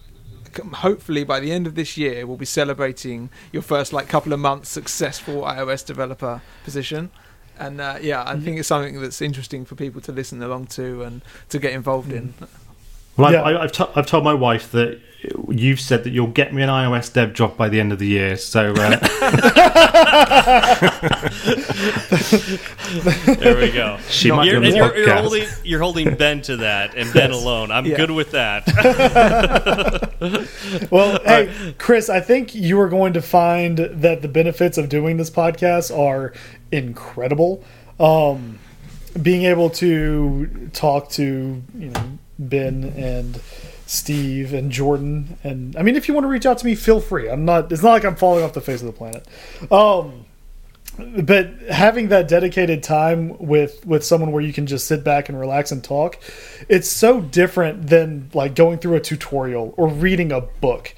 Hopefully, 0.58 1.24
by 1.24 1.40
the 1.40 1.52
end 1.52 1.66
of 1.66 1.74
this 1.74 1.96
year, 1.96 2.26
we'll 2.26 2.36
be 2.36 2.44
celebrating 2.44 3.30
your 3.52 3.62
first 3.62 3.92
like 3.92 4.08
couple 4.08 4.32
of 4.32 4.40
months 4.40 4.68
successful 4.68 5.42
iOS 5.42 5.84
developer 5.84 6.42
position. 6.64 7.10
And 7.58 7.80
uh, 7.80 7.98
yeah, 8.00 8.24
I 8.26 8.38
think 8.40 8.58
it's 8.58 8.68
something 8.68 9.00
that's 9.00 9.20
interesting 9.20 9.64
for 9.66 9.74
people 9.74 10.00
to 10.02 10.12
listen 10.12 10.42
along 10.42 10.68
to 10.68 11.02
and 11.02 11.20
to 11.50 11.58
get 11.58 11.72
involved 11.72 12.10
in. 12.10 12.34
Well, 13.20 13.33
Yeah. 13.33 13.42
I've, 13.42 13.56
I, 13.56 13.62
I've, 13.64 13.72
to- 13.72 13.90
I've 13.96 14.06
told 14.06 14.24
my 14.24 14.35
wife 14.35 14.70
that 14.72 15.00
you've 15.50 15.80
said 15.80 16.04
that 16.04 16.11
you'll 16.11 16.26
get 16.28 16.54
me 16.54 16.62
an 16.62 16.70
iOS 16.70 17.12
dev 17.12 17.35
job 17.35 17.54
by 17.56 17.68
the 17.68 17.78
end 17.78 17.92
of 17.92 17.98
the 17.98 18.06
year. 18.06 18.37
So 18.38 18.72
uh, 18.76 18.96
There 23.38 23.56
we 23.56 23.70
go. 23.70 23.98
she 24.09 24.30
might 24.30 24.46
You're, 24.46 24.56
on 24.56 24.64
and 24.64 24.72
the 24.72 24.76
you're, 24.76 24.96
you're 24.96 25.14
holding 25.16 25.48
you're 25.64 25.80
holding 25.80 26.14
Ben 26.14 26.42
to 26.42 26.56
that, 26.59 26.94
and 26.94 27.12
Ben 27.12 27.30
alone. 27.30 27.70
I'm 27.70 27.87
Yeah. 27.87 27.96
good 27.96 28.11
with 28.11 28.30
that. 28.33 28.66
Well, 30.90 31.18
hey, 31.24 31.74
Chris, 31.78 32.09
I 32.11 32.20
think 32.20 32.54
you 32.54 32.78
are 32.80 32.88
going 32.88 33.12
to 33.14 33.22
find 33.22 33.78
that 33.78 34.22
the 34.22 34.28
benefits 34.28 34.78
of 34.78 34.88
doing 34.88 35.16
this 35.16 35.30
podcast 35.30 35.96
are 35.96 36.33
incredible. 36.70 37.64
Um, 37.98 38.59
being 39.20 39.44
able 39.44 39.70
to 39.70 40.70
talk 40.72 41.11
to 41.12 41.62
you 41.76 41.88
know 41.90 42.18
Ben 42.48 42.92
and 42.96 43.40
Steve 43.87 44.55
and 44.55 44.70
Jordan, 44.72 45.37
and 45.44 45.76
I 45.76 45.83
mean, 45.83 45.96
if 45.96 46.09
you 46.09 46.14
want 46.14 46.24
to 46.24 46.29
reach 46.29 46.46
out 46.46 46.59
to 46.59 46.66
me, 46.66 46.74
feel 46.74 47.00
free. 47.00 47.29
I'm 47.29 47.44
not. 47.44 47.70
It's 47.70 47.83
not 47.83 47.90
like 47.90 48.05
I'm 48.05 48.16
falling 48.16 48.44
off 48.44 48.53
the 48.53 48.61
face 48.61 48.81
of 48.81 48.87
the 48.87 48.92
planet. 48.92 49.26
Um, 49.70 50.24
but 51.22 51.50
having 51.70 52.09
that 52.09 52.29
dedicated 52.29 52.83
time 52.83 53.37
with 53.38 53.85
with 53.87 54.05
someone 54.05 54.33
where 54.33 54.42
you 54.42 54.53
can 54.53 54.66
just 54.66 54.87
sit 54.87 55.05
back 55.05 55.29
and 55.29 55.38
relax 55.38 55.72
and 55.72 55.83
talk 55.83 56.18
it's 56.68 56.90
so 56.90 57.20
different 57.20 57.87
than 57.87 58.29
like 58.35 58.55
going 58.55 58.79
through 58.79 58.96
a 58.96 59.00
tutorial 59.00 59.72
or 59.76 59.88
reading 59.88 60.33
a 60.33 60.40
book 60.40 60.94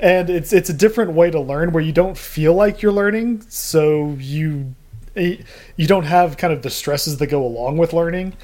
and 0.00 0.28
it's 0.28 0.52
it's 0.52 0.68
a 0.68 0.74
different 0.74 1.12
way 1.12 1.30
to 1.30 1.40
learn 1.40 1.72
where 1.72 1.82
you 1.82 1.92
don't 1.92 2.18
feel 2.18 2.54
like 2.54 2.82
you're 2.82 2.92
learning 2.92 3.40
so 3.48 4.16
you 4.18 4.74
you 5.14 5.86
don't 5.86 6.04
have 6.04 6.36
kind 6.36 6.52
of 6.52 6.62
the 6.62 6.70
stresses 6.70 7.16
that 7.18 7.28
go 7.28 7.44
along 7.44 7.78
with 7.78 7.92
learning 7.92 8.34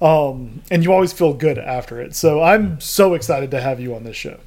um, 0.00 0.62
and 0.70 0.82
you 0.84 0.92
always 0.92 1.12
feel 1.12 1.34
good 1.34 1.58
after 1.58 2.00
it 2.00 2.14
so 2.14 2.42
i'm 2.42 2.80
so 2.80 3.14
excited 3.14 3.50
to 3.50 3.60
have 3.60 3.80
you 3.80 3.94
on 3.94 4.04
this 4.04 4.16
show 4.16 4.38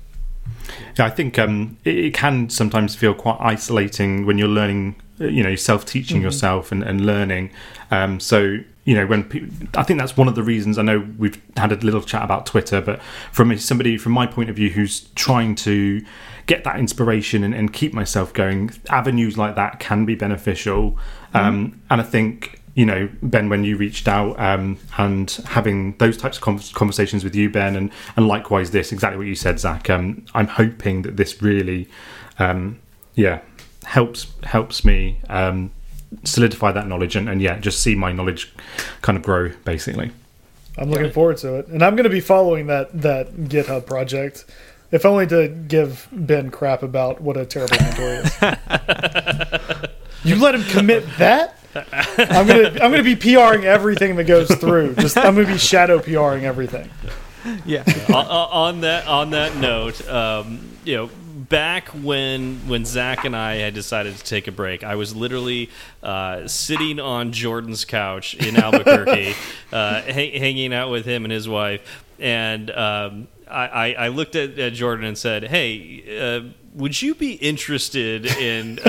Yeah, 0.98 1.06
I 1.06 1.10
think 1.10 1.40
um, 1.40 1.78
it, 1.84 1.98
it 1.98 2.14
can 2.14 2.50
sometimes 2.50 2.96
feel 2.96 3.14
quite 3.14 3.38
isolating 3.40 4.26
when 4.26 4.38
you're 4.38 4.48
learning, 4.48 4.96
uh, 5.20 5.26
you 5.26 5.44
know, 5.44 5.56
self-teaching 5.56 6.22
yourself 6.22 6.72
and, 6.72 6.84
and 6.84 7.06
learning. 7.06 7.52
Um, 7.92 8.20
so, 8.20 8.58
you 8.86 8.96
know, 8.96 9.06
when 9.06 9.24
pe- 9.24 9.48
I 9.76 9.84
think 9.84 10.00
that's 10.00 10.18
one 10.18 10.28
of 10.28 10.36
the 10.36 10.44
reasons. 10.44 10.78
I 10.78 10.82
know 10.82 11.08
we've 11.18 11.42
had 11.58 11.72
a 11.72 11.76
little 11.76 12.02
chat 12.02 12.24
about 12.24 12.46
Twitter, 12.46 12.82
but 12.82 13.02
from 13.32 13.58
somebody 13.58 13.98
from 13.98 14.12
my 14.12 14.28
point 14.28 14.50
of 14.50 14.56
view 14.56 14.70
who's 14.70 15.02
trying 15.16 15.56
to 15.56 16.04
get 16.46 16.64
that 16.66 16.78
inspiration 16.78 17.44
and, 17.44 17.56
and 17.56 17.72
keep 17.72 17.94
myself 17.94 18.34
going, 18.34 18.72
avenues 18.90 19.38
like 19.38 19.56
that 19.56 19.80
can 19.80 20.06
be 20.06 20.16
beneficial. 20.16 20.98
Um, 21.34 21.82
and 21.90 22.02
I 22.02 22.04
think 22.04 22.62
you 22.76 22.86
know, 22.86 23.08
Ben, 23.22 23.50
when 23.50 23.64
you 23.64 23.78
reached 23.78 24.08
out 24.08 24.40
um, 24.40 24.80
and 24.98 25.30
having 25.46 25.96
those 25.98 26.18
types 26.18 26.38
of 26.38 26.74
conversations 26.74 27.24
with 27.24 27.36
you, 27.36 27.50
Ben, 27.50 27.76
and, 27.76 27.92
and 28.18 28.28
likewise 28.28 28.72
this, 28.72 28.92
exactly 28.92 29.18
what 29.18 29.28
you 29.28 29.36
said, 29.36 29.60
Zach. 29.60 29.90
Um, 29.90 30.26
I'm 30.34 30.48
hoping 30.48 31.04
that 31.04 31.18
this 31.18 31.42
really, 31.42 31.88
um, 32.40 32.80
yeah, 33.14 33.42
helps 33.84 34.28
helps 34.44 34.84
me 34.84 35.20
um, 35.30 35.72
solidify 36.24 36.72
that 36.72 36.88
knowledge 36.88 37.16
and, 37.16 37.30
and 37.30 37.42
yeah, 37.42 37.60
just 37.60 37.82
see 37.82 37.94
my 37.96 38.12
knowledge 38.12 38.52
kind 39.02 39.18
of 39.18 39.24
grow, 39.24 39.50
basically. 39.66 40.12
i'm 40.78 40.90
looking 40.90 41.12
forward 41.12 41.38
to 41.38 41.56
it 41.56 41.68
and 41.68 41.84
i'm 41.84 41.96
going 41.96 42.04
to 42.04 42.10
be 42.10 42.20
following 42.20 42.66
that 42.66 42.90
that 43.00 43.32
github 43.36 43.86
project 43.86 44.46
if 44.92 45.06
only 45.06 45.28
to 45.28 45.48
give 45.48 46.08
ben 46.12 46.50
crap 46.50 46.82
about 46.82 47.22
what 47.22 47.38
a 47.38 47.46
terrible 47.46 47.78
mentor 47.80 48.16
is 48.16 48.36
you 50.24 50.36
let 50.36 50.56
him 50.56 50.64
commit 50.64 51.06
that 51.18 51.60
i'm 52.18 52.46
gonna 52.48 52.68
i'm 52.82 52.92
gonna 52.92 53.04
be 53.04 53.16
pring 53.16 53.66
everything 53.66 54.16
that 54.16 54.26
goes 54.26 54.54
through 54.56 54.94
just 54.96 55.18
i'm 55.18 55.36
gonna 55.36 55.48
be 55.48 55.58
shadow 55.58 56.00
pring 56.00 56.46
everything 56.46 56.90
Yeah. 57.66 57.84
O- 58.10 58.14
o- 58.14 58.50
on 58.66 58.82
that 58.82 59.06
on 59.08 59.32
that 59.32 59.58
note, 59.58 60.08
um, 60.08 60.60
you 60.86 60.96
know, 60.96 61.10
back 61.50 61.90
when 61.90 62.56
when 62.70 62.86
Zach 62.86 63.26
and 63.26 63.36
I 63.36 63.56
had 63.56 63.74
decided 63.74 64.16
to 64.16 64.24
take 64.24 64.48
a 64.48 64.52
break, 64.54 64.84
I 64.86 64.96
was 64.96 65.14
literally 65.14 65.70
uh, 66.02 66.48
sitting 66.48 67.02
on 67.02 67.34
Jordan's 67.34 67.84
couch 67.84 68.34
in 68.36 68.56
Albuquerque, 68.56 69.36
uh, 69.74 70.02
ha- 70.04 70.40
hanging 70.40 70.74
out 70.74 70.90
with 70.90 71.06
him 71.06 71.26
and 71.26 71.34
his 71.34 71.50
wife, 71.50 72.06
and 72.18 72.72
um, 72.72 73.28
I, 73.50 73.68
I, 73.68 73.94
I 73.94 74.08
looked 74.08 74.38
at, 74.38 74.58
at 74.58 74.72
Jordan 74.74 75.04
and 75.06 75.18
said, 75.18 75.44
"Hey." 75.44 76.04
Uh, 76.18 76.50
would 76.76 77.00
you 77.00 77.14
be 77.14 77.34
interested 77.34 78.26
in 78.26 78.80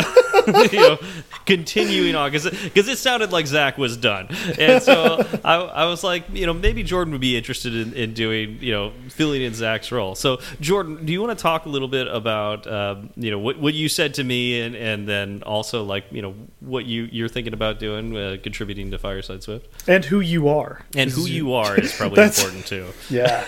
you 0.72 0.78
know 0.78 0.98
continuing 1.46 2.14
on 2.14 2.30
because 2.30 2.50
because 2.50 2.88
it 2.88 2.98
sounded 2.98 3.32
like 3.32 3.46
Zach 3.46 3.78
was 3.78 3.96
done. 3.96 4.28
And 4.58 4.82
so 4.82 5.26
I, 5.44 5.54
I 5.56 5.84
was 5.86 6.02
like 6.02 6.24
you 6.32 6.46
know 6.46 6.54
maybe 6.54 6.82
Jordan 6.82 7.12
would 7.12 7.20
be 7.20 7.36
interested 7.36 7.74
in, 7.74 7.92
in 7.94 8.14
doing 8.14 8.58
you 8.60 8.72
know 8.72 8.92
filling 9.08 9.42
in 9.42 9.54
Zach's 9.54 9.92
role. 9.92 10.14
So 10.14 10.40
Jordan 10.60 11.04
do 11.04 11.12
you 11.12 11.20
want 11.20 11.36
to 11.36 11.42
talk 11.42 11.66
a 11.66 11.68
little 11.68 11.88
bit 11.88 12.06
about 12.08 12.66
um, 12.66 13.10
you 13.16 13.30
know 13.30 13.38
what, 13.38 13.58
what 13.58 13.74
you 13.74 13.88
said 13.88 14.14
to 14.14 14.24
me 14.24 14.60
and 14.60 14.74
and 14.74 15.08
then 15.08 15.42
also 15.42 15.84
like 15.84 16.04
you 16.10 16.22
know 16.22 16.34
what 16.60 16.86
you 16.86 17.08
you're 17.10 17.28
thinking 17.28 17.52
about 17.52 17.78
doing 17.78 18.16
uh, 18.16 18.36
contributing 18.42 18.90
to 18.90 18.98
Fireside 18.98 19.42
Swift? 19.42 19.88
And 19.88 20.04
who 20.04 20.20
you 20.20 20.48
are. 20.48 20.82
And 20.96 21.10
who 21.10 21.26
you 21.26 21.52
are 21.54 21.78
is 21.78 21.94
probably 21.94 22.22
important 22.24 22.66
too. 22.66 22.88
Yeah. 23.10 23.44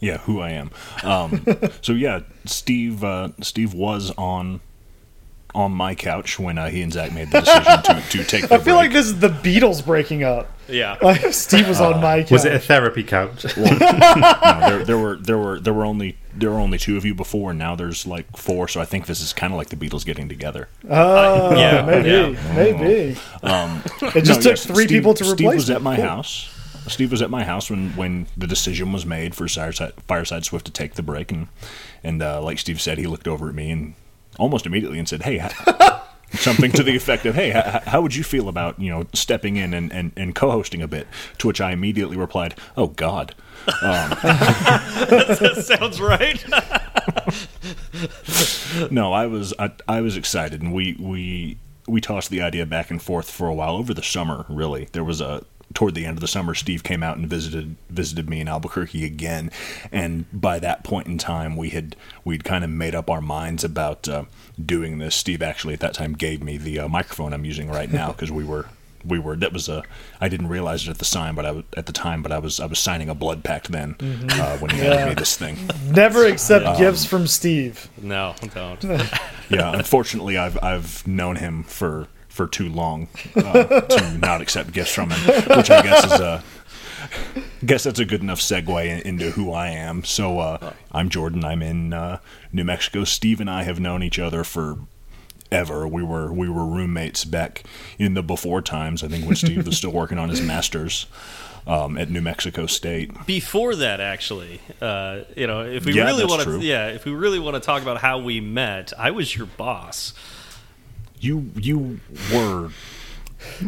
Yeah, 0.00 0.18
who 0.18 0.40
I 0.40 0.50
am. 0.50 0.70
Um, 1.02 1.46
so 1.80 1.92
yeah, 1.92 2.20
Steve. 2.44 3.02
Uh, 3.02 3.30
Steve 3.40 3.72
was 3.72 4.10
on 4.18 4.60
on 5.54 5.72
my 5.72 5.94
couch 5.94 6.38
when 6.38 6.58
uh, 6.58 6.68
he 6.68 6.82
and 6.82 6.92
Zach 6.92 7.12
made 7.12 7.30
the 7.30 7.40
decision 7.40 7.82
to, 7.82 8.18
to 8.18 8.24
take. 8.24 8.48
The 8.48 8.54
i 8.54 8.58
feel 8.58 8.76
break. 8.76 8.76
like 8.76 8.92
this 8.92 9.06
is 9.06 9.20
the 9.20 9.28
beatles 9.28 9.84
breaking 9.84 10.24
up 10.24 10.50
yeah 10.68 10.96
like 11.02 11.32
steve 11.32 11.68
was 11.68 11.80
on 11.80 12.00
my 12.00 12.22
couch. 12.22 12.30
Was 12.30 12.44
it 12.44 12.54
a 12.54 12.58
therapy 12.58 13.02
couch? 13.04 13.44
No, 13.56 13.62
there, 14.68 14.84
there 14.84 14.98
were 14.98 15.16
there 15.16 15.38
were 15.38 15.60
there 15.60 15.72
were 15.74 15.84
only 15.84 16.16
there 16.34 16.50
were 16.50 16.58
only 16.58 16.78
two 16.78 16.96
of 16.96 17.04
you 17.04 17.14
before, 17.14 17.50
and 17.50 17.58
now 17.58 17.76
there's 17.76 18.06
like 18.06 18.36
four. 18.36 18.66
So 18.66 18.80
I 18.80 18.84
think 18.84 19.06
this 19.06 19.20
is 19.20 19.32
kind 19.32 19.52
of 19.52 19.56
like 19.58 19.68
the 19.68 19.76
Beatles 19.76 20.04
getting 20.04 20.28
together. 20.28 20.68
oh 20.90 21.56
yeah, 21.56 21.82
maybe 21.86 22.08
yeah. 22.10 22.54
maybe 22.56 23.16
Um, 23.42 23.82
it 24.14 24.22
just 24.24 24.40
no, 24.40 24.50
took 24.50 24.52
yes, 24.52 24.66
three 24.66 24.84
Steve- 24.86 24.88
people 24.88 25.14
to 25.14 25.24
Steve 25.24 25.40
replace 25.46 25.56
was 25.56 25.70
at 25.70 25.82
my 25.82 25.96
Cool. 25.96 26.04
house. 26.06 26.50
Steve 26.88 27.10
was 27.12 27.22
at 27.22 27.30
my 27.30 27.44
house 27.44 27.70
when, 27.70 27.90
when 27.96 28.26
the 28.36 28.46
decision 28.46 28.92
was 28.92 29.06
made 29.06 29.34
for 29.34 29.48
Fireside, 29.48 29.92
Fireside 30.06 30.44
Swift 30.44 30.66
to 30.66 30.72
take 30.72 30.94
the 30.94 31.02
break, 31.02 31.30
and 31.32 31.48
and 32.02 32.22
uh, 32.22 32.42
like 32.42 32.58
Steve 32.58 32.80
said, 32.80 32.98
he 32.98 33.06
looked 33.06 33.28
over 33.28 33.48
at 33.48 33.54
me 33.54 33.70
and 33.70 33.94
almost 34.38 34.66
immediately 34.66 34.98
and 34.98 35.08
said, 35.08 35.22
"Hey." 35.22 35.48
Something 36.32 36.72
to 36.72 36.82
the 36.82 36.96
effect 36.96 37.26
of, 37.26 37.36
"Hey, 37.36 37.56
h- 37.56 37.84
how 37.84 38.02
would 38.02 38.16
you 38.16 38.24
feel 38.24 38.48
about 38.48 38.80
you 38.80 38.90
know 38.90 39.06
stepping 39.12 39.56
in 39.56 39.72
and, 39.72 39.92
and, 39.92 40.10
and 40.16 40.34
co-hosting 40.34 40.82
a 40.82 40.88
bit?" 40.88 41.06
To 41.38 41.46
which 41.46 41.60
I 41.60 41.70
immediately 41.70 42.16
replied, 42.16 42.56
"Oh 42.76 42.88
God, 42.88 43.36
um, 43.68 44.10
that 44.20 45.62
sounds 45.64 46.00
right 46.00 46.44
no, 48.90 49.12
I 49.12 49.26
was 49.26 49.54
I, 49.58 49.70
I 49.86 50.00
was 50.00 50.16
excited, 50.16 50.62
and 50.62 50.72
we 50.72 50.96
we 50.98 51.58
we 51.86 52.00
tossed 52.00 52.30
the 52.30 52.42
idea 52.42 52.66
back 52.66 52.90
and 52.90 53.00
forth 53.00 53.30
for 53.30 53.46
a 53.46 53.54
while 53.54 53.76
over 53.76 53.94
the 53.94 54.02
summer. 54.02 54.44
Really, 54.48 54.88
there 54.92 55.04
was 55.04 55.20
a 55.20 55.44
toward 55.74 55.94
the 55.94 56.06
end 56.06 56.16
of 56.16 56.20
the 56.20 56.28
summer, 56.28 56.54
Steve 56.54 56.82
came 56.84 57.02
out 57.02 57.16
and 57.16 57.26
visited 57.28 57.76
visited 57.90 58.30
me 58.30 58.40
in 58.40 58.48
Albuquerque 58.48 59.04
again, 59.04 59.50
and 59.92 60.24
by 60.32 60.58
that 60.60 60.84
point 60.84 61.06
in 61.08 61.18
time, 61.18 61.56
we 61.56 61.70
had 61.70 61.96
we'd 62.24 62.44
kind 62.44 62.64
of 62.64 62.70
made 62.70 62.94
up 62.94 63.10
our 63.10 63.20
minds 63.20 63.64
about 63.64 64.08
uh, 64.08 64.24
doing 64.64 64.98
this. 64.98 65.14
Steve 65.16 65.42
actually 65.42 65.74
at 65.74 65.80
that 65.80 65.94
time 65.94 66.12
gave 66.14 66.42
me 66.42 66.56
the 66.56 66.78
uh, 66.78 66.88
microphone 66.88 67.32
I'm 67.32 67.44
using 67.44 67.68
right 67.70 67.90
now 67.92 68.08
because 68.12 68.30
we 68.30 68.44
were. 68.44 68.66
We 69.06 69.18
were. 69.18 69.36
That 69.36 69.52
was 69.52 69.68
a. 69.68 69.82
I 70.18 70.30
didn't 70.30 70.46
realize 70.48 70.88
it 70.88 70.90
at 70.90 70.96
the 70.96 71.04
time, 71.04 71.36
but 71.36 71.44
I 71.44 71.50
was 71.50 71.64
at 71.76 71.84
the 71.84 71.92
time. 71.92 72.22
But 72.22 72.32
I 72.32 72.38
was. 72.38 72.58
I 72.58 72.64
was 72.64 72.78
signing 72.78 73.10
a 73.10 73.14
blood 73.14 73.44
pact 73.44 73.70
then 73.70 73.96
uh, 74.00 74.56
when 74.58 74.70
he 74.70 74.78
handed 74.78 74.98
Yeah. 75.00 75.08
me 75.10 75.14
this 75.14 75.36
thing. 75.36 75.58
never 75.90 76.24
accept 76.24 76.64
Um, 76.64 76.78
gifts 76.78 77.04
from 77.04 77.26
steve 77.26 77.90
no 78.00 78.34
don't 78.54 78.82
yeah, 79.50 79.72
unfortunately, 79.74 80.38
I've 80.38 80.56
I've 80.62 81.06
known 81.06 81.36
him 81.36 81.64
for 81.64 82.08
for 82.34 82.46
too 82.46 82.68
long 82.68 83.08
uh, 83.36 83.80
to 83.80 84.18
not 84.18 84.40
accept 84.40 84.72
gifts 84.72 84.92
from 84.94 85.10
him, 85.10 85.34
which 85.56 85.70
I 85.70 85.82
guess 85.82 86.04
is 86.04 86.12
a. 86.20 86.42
Guess 87.64 87.84
that's 87.84 87.98
a 87.98 88.04
good 88.04 88.22
enough 88.22 88.40
segue 88.40 89.02
into 89.02 89.30
who 89.30 89.52
I 89.52 89.68
am. 89.68 90.04
So 90.04 90.38
uh, 90.38 90.72
I'm 90.90 91.08
Jordan. 91.10 91.44
I'm 91.44 91.62
in 91.62 91.92
uh, 91.92 92.18
New 92.52 92.64
Mexico. 92.64 93.04
Steve 93.04 93.40
and 93.40 93.48
I 93.48 93.62
have 93.62 93.78
known 93.78 94.02
each 94.02 94.18
other 94.18 94.42
for 94.42 94.78
ever. 95.52 95.86
We 95.86 96.02
were 96.02 96.32
we 96.32 96.48
were 96.48 96.64
roommates 96.66 97.24
back 97.24 97.62
in 97.98 98.14
the 98.14 98.22
before 98.22 98.62
times. 98.62 99.02
I 99.04 99.08
think 99.08 99.26
when 99.26 99.36
Steve 99.36 99.66
was 99.66 99.76
still 99.76 99.92
working 99.92 100.18
on 100.18 100.28
his 100.30 100.42
masters 100.42 101.06
um, 101.66 101.96
at 101.96 102.10
New 102.10 102.20
Mexico 102.22 102.66
State. 102.66 103.10
before 103.26 103.74
that 103.76 104.00
actually 104.00 104.60
uh, 104.80 105.20
you 105.36 105.46
know 105.46 105.62
if 105.62 105.84
we 105.86 105.92
Yeah, 105.94 106.04
really 106.06 106.24
want 106.24 106.42
to 106.42 106.60
yeah 106.60 106.88
if 106.88 107.04
we 107.04 107.12
really 107.12 107.38
want 107.38 107.54
to 107.54 107.60
talk 107.60 107.80
about 107.82 107.98
how 107.98 108.18
we 108.18 108.40
met 108.40 108.92
i 108.98 109.10
was 109.10 109.34
your 109.36 109.46
boss 109.46 110.12
You 111.20 111.50
you 111.56 112.00
were 112.32 112.70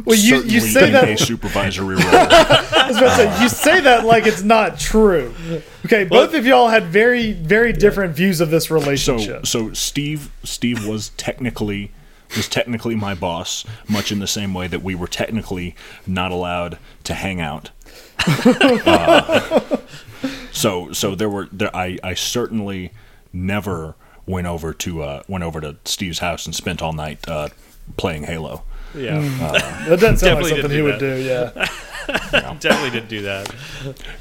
well 0.04 0.16
you, 0.18 0.42
you 0.42 0.61
say 0.61 0.90
that 0.90 1.09
a 1.09 1.16
supervisory 1.16 1.96
role. 1.96 2.04
I 2.06 2.85
was 2.88 2.96
about 2.96 3.16
to 3.16 3.16
say, 3.16 3.42
you 3.42 3.48
say 3.48 3.80
that 3.80 4.04
like 4.04 4.26
it's 4.26 4.42
not 4.42 4.78
true. 4.78 5.35
Okay, 5.85 6.04
both 6.04 6.35
of 6.35 6.46
y'all 6.46 6.68
had 6.68 6.85
very, 6.85 7.32
very 7.32 7.72
different 7.72 8.14
views 8.14 8.40
of 8.40 8.50
this 8.50 8.66
So 8.66 8.74
relationship. 8.74 9.46
so 9.46 9.72
Steve 9.72 10.30
Steve 10.44 10.87
was 10.87 11.11
technically 11.11 11.92
was 12.37 12.48
technically 12.48 12.94
my 12.96 13.14
boss, 13.14 13.64
much 13.88 14.11
in 14.11 14.18
the 14.18 14.26
same 14.26 14.52
way 14.52 14.66
that 14.66 14.82
we 14.82 14.94
were 14.94 15.06
technically 15.06 15.76
not 16.06 16.30
allowed 16.32 16.78
to 17.04 17.14
hang 17.14 17.40
out. 17.40 17.70
Uh, 18.87 19.76
so 20.52 20.90
so 20.92 21.14
there 21.14 21.28
were 21.28 21.48
there 21.52 21.74
I 21.76 21.98
I 22.02 22.14
certainly 22.14 22.92
never 23.32 23.94
went 24.26 24.46
over 24.46 24.72
to 24.74 25.02
uh 25.02 25.22
went 25.28 25.44
over 25.44 25.60
to 25.60 25.76
Steve's 25.84 26.18
house 26.18 26.46
and 26.46 26.54
spent 26.54 26.82
all 26.82 26.92
night 26.92 27.26
uh 27.28 27.48
playing 27.96 28.24
Halo. 28.24 28.62
Yeah, 28.94 29.20
That 29.88 30.00
doesn't 30.00 30.16
sound 30.18 30.42
like 30.42 30.52
something 30.52 30.70
he 30.70 30.82
would 30.82 30.94
that. 30.94 31.00
do. 31.00 31.62
Yeah. 32.32 32.54
definitely 32.60 32.90
didn't 32.90 33.08
do 33.08 33.22
that. 33.22 33.52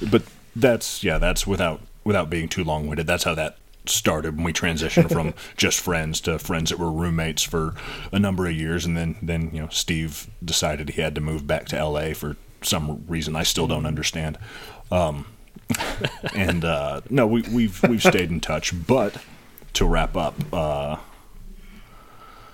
But 0.10 0.24
that's 0.56 1.04
yeah, 1.04 1.18
that's 1.18 1.46
without 1.46 1.82
without 2.04 2.30
being 2.30 2.48
too 2.50 2.64
long 2.64 2.88
winded. 2.88 3.06
That's 3.08 3.24
how 3.24 3.36
that 3.36 3.58
started 3.88 4.36
when 4.36 4.44
we 4.44 4.52
transitioned 4.52 5.12
from 5.12 5.34
just 5.58 5.80
friends 5.80 6.20
to 6.22 6.40
friends 6.40 6.72
that 6.72 6.80
were 6.80 6.92
roommates 6.92 7.44
for 7.44 7.76
a 8.12 8.18
number 8.18 8.48
of 8.48 8.54
years 8.54 8.84
and 8.84 8.98
then 8.98 9.16
then 9.22 9.52
you 9.54 9.62
know 9.62 9.70
Steve 9.70 10.28
decided 10.44 10.90
he 10.90 11.02
had 11.02 11.14
to 11.14 11.22
move 11.22 11.46
back 11.46 11.68
to 11.68 11.84
LA 11.86 12.14
for 12.14 12.36
some 12.64 13.06
reason 13.08 13.36
I 13.36 13.44
still 13.44 13.68
don't 13.68 13.86
understand. 13.86 14.40
Um 14.92 15.28
and 16.34 16.66
uh 16.66 17.02
no 17.12 17.28
we 17.28 17.44
we've 17.44 17.82
we've 17.84 18.02
stayed 18.02 18.32
in 18.32 18.40
touch 18.40 18.74
but 18.88 19.18
to 19.76 19.86
wrap 19.86 20.16
up 20.18 20.36
uh 20.54 20.98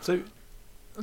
So, 0.02 0.22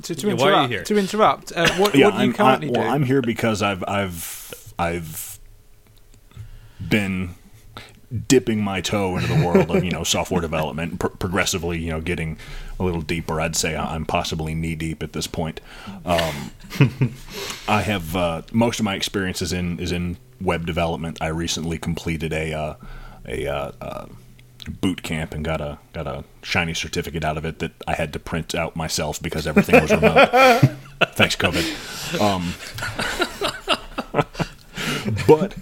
to, 0.03 0.15
to 0.15 0.27
Yeah, 0.29 0.35
why 0.35 0.43
are 0.43 0.51
you 0.51 0.55
interrupt, 0.57 0.71
here? 0.71 0.83
to 0.85 0.99
interrupt, 0.99 1.53
uh, 1.57 1.69
what, 1.77 1.95
yeah 1.95 2.07
what 2.07 2.17
do 2.17 2.19
you 2.25 2.25
I'm 2.25 2.33
currently 2.33 2.69
I, 2.69 2.71
well 2.71 2.83
do? 2.83 2.89
I'm 2.89 3.03
here 3.05 3.23
because 3.23 3.63
I've 3.63 3.83
I've 3.89 4.73
I've 4.79 5.39
been 6.87 7.35
dipping 8.27 8.63
my 8.63 8.81
toe 8.81 9.17
into 9.19 9.29
the 9.35 9.45
world 9.45 9.71
of 9.71 9.85
you 9.85 9.91
know 9.91 10.03
software 10.17 10.41
development 10.41 10.99
pr- 10.99 11.09
progressively 11.09 11.79
you 11.79 11.91
know 11.91 12.01
getting 12.01 12.39
a 12.81 12.83
little 12.83 13.03
deeper 13.03 13.39
i'd 13.39 13.55
say 13.55 13.77
i'm 13.77 14.07
possibly 14.07 14.55
knee 14.55 14.75
deep 14.75 15.03
at 15.03 15.13
this 15.13 15.27
point 15.27 15.61
um, 16.07 16.51
i 17.69 17.83
have 17.83 18.17
uh, 18.17 18.41
most 18.51 18.79
of 18.81 18.85
my 18.85 18.95
experience 18.95 19.43
is 19.43 19.53
in 19.53 19.79
is 19.79 19.93
in 19.93 20.17
web 20.41 20.65
development 20.65 21.19
i 21.21 21.27
recently 21.27 21.77
completed 21.77 22.33
a 22.33 22.55
uh, 22.55 22.75
a 23.27 23.47
uh, 23.47 23.73
uh, 23.83 24.07
boot 24.81 25.03
camp 25.03 25.33
and 25.35 25.45
got 25.45 25.61
a 25.61 25.79
got 25.93 26.07
a 26.07 26.25
shiny 26.43 26.75
certificate 26.75 27.25
out 27.25 27.39
of 27.39 27.45
it 27.45 27.59
that 27.59 27.73
i 27.87 27.95
had 27.95 28.13
to 28.13 28.19
print 28.19 28.55
out 28.55 28.77
myself 28.77 29.21
because 29.23 29.47
everything 29.47 29.81
was 29.81 29.91
remote 29.91 30.29
thanks 31.15 31.37
covid 31.37 31.65
um, 32.21 32.53
but 35.27 35.55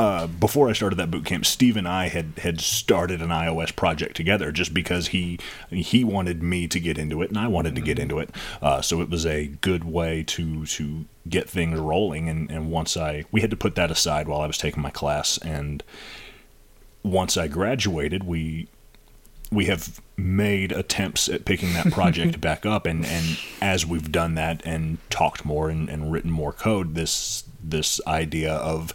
uh, 0.00 0.26
before 0.26 0.70
I 0.70 0.72
started 0.72 0.96
that 0.96 1.10
boot 1.10 1.26
camp, 1.26 1.44
Steve 1.44 1.76
and 1.76 1.86
I 1.86 2.08
had 2.08 2.32
had 2.38 2.60
started 2.60 3.20
an 3.20 3.28
iOS 3.28 3.74
project 3.76 4.16
together, 4.16 4.50
just 4.50 4.72
because 4.72 5.08
he 5.08 5.38
he 5.68 6.04
wanted 6.04 6.42
me 6.42 6.66
to 6.68 6.80
get 6.80 6.96
into 6.96 7.20
it 7.20 7.28
and 7.28 7.38
I 7.38 7.48
wanted 7.48 7.74
to 7.74 7.82
get 7.82 7.98
into 7.98 8.18
it. 8.18 8.30
Uh, 8.62 8.80
so 8.80 9.02
it 9.02 9.10
was 9.10 9.26
a 9.26 9.48
good 9.48 9.84
way 9.84 10.22
to 10.28 10.64
to 10.64 11.04
get 11.28 11.50
things 11.50 11.78
rolling. 11.78 12.30
And, 12.30 12.50
and 12.50 12.70
once 12.70 12.96
I 12.96 13.24
we 13.30 13.42
had 13.42 13.50
to 13.50 13.56
put 13.56 13.74
that 13.74 13.90
aside 13.90 14.26
while 14.26 14.40
I 14.40 14.46
was 14.46 14.56
taking 14.56 14.82
my 14.82 14.90
class, 14.90 15.36
and 15.38 15.82
once 17.02 17.36
I 17.36 17.48
graduated, 17.48 18.24
we 18.24 18.68
we 19.52 19.64
have 19.66 20.00
made 20.16 20.70
attempts 20.70 21.28
at 21.28 21.44
picking 21.44 21.72
that 21.72 21.90
project 21.90 22.40
back 22.42 22.64
up 22.64 22.86
and, 22.86 23.04
and 23.04 23.36
as 23.60 23.84
we've 23.84 24.12
done 24.12 24.36
that 24.36 24.64
and 24.64 24.98
talked 25.10 25.44
more 25.44 25.68
and, 25.68 25.88
and 25.88 26.12
written 26.12 26.30
more 26.30 26.52
code 26.52 26.94
this 26.94 27.42
this 27.60 28.00
idea 28.06 28.52
of 28.52 28.92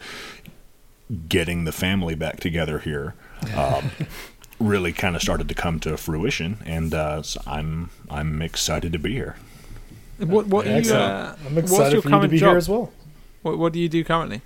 getting 1.28 1.66
the 1.66 1.74
family 1.74 2.16
back 2.16 2.40
together 2.40 2.80
here 2.80 3.16
um, 3.58 3.92
really 4.60 4.94
kind 4.94 5.14
of 5.14 5.22
started 5.22 5.50
to 5.50 5.54
come 5.54 5.78
to 5.78 5.98
fruition 5.98 6.58
and 6.66 6.94
uh, 6.94 7.22
so 7.22 7.42
I'm 7.46 7.90
I'm 8.10 8.42
excited 8.42 8.94
to 8.94 9.00
be 9.00 9.12
here 9.12 9.36
what 10.20 10.48
what 10.48 10.68
are 10.68 10.80
you? 10.80 10.94
Uh, 10.94 11.36
I'm 11.46 11.56
what's 11.56 11.72
excited 11.72 11.94
your 11.94 12.02
for 12.02 12.10
you 12.10 12.14
to 12.14 12.20
current 12.20 12.32
be 12.32 12.38
job? 12.38 12.50
here 12.50 12.58
as 12.58 12.70
well. 12.70 12.92
What, 13.42 13.58
what 13.58 13.74
do 13.74 13.80
you 13.80 13.90
do 13.90 14.04
currently? 14.04 14.42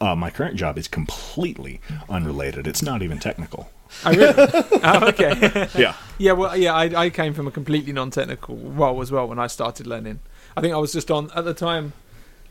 Uh, 0.00 0.14
my 0.14 0.30
current 0.30 0.56
job 0.56 0.78
is 0.78 0.88
completely 0.88 1.80
unrelated 2.08 2.66
it's 2.66 2.82
not 2.82 3.02
even 3.02 3.18
technical 3.18 3.70
Oh, 4.06 4.10
really? 4.10 4.34
oh, 4.84 5.08
okay. 5.08 5.68
yeah 5.76 5.94
yeah, 6.22 6.32
well, 6.32 6.56
yeah, 6.56 6.72
I, 6.72 7.06
I 7.06 7.10
came 7.10 7.34
from 7.34 7.48
a 7.48 7.50
completely 7.50 7.92
non-technical 7.92 8.56
role 8.56 9.02
as 9.02 9.10
well 9.10 9.26
when 9.26 9.40
I 9.40 9.48
started 9.48 9.88
learning. 9.88 10.20
I 10.56 10.60
think 10.60 10.72
I 10.72 10.76
was 10.76 10.92
just 10.92 11.10
on 11.10 11.30
at 11.34 11.44
the 11.44 11.52
time 11.52 11.94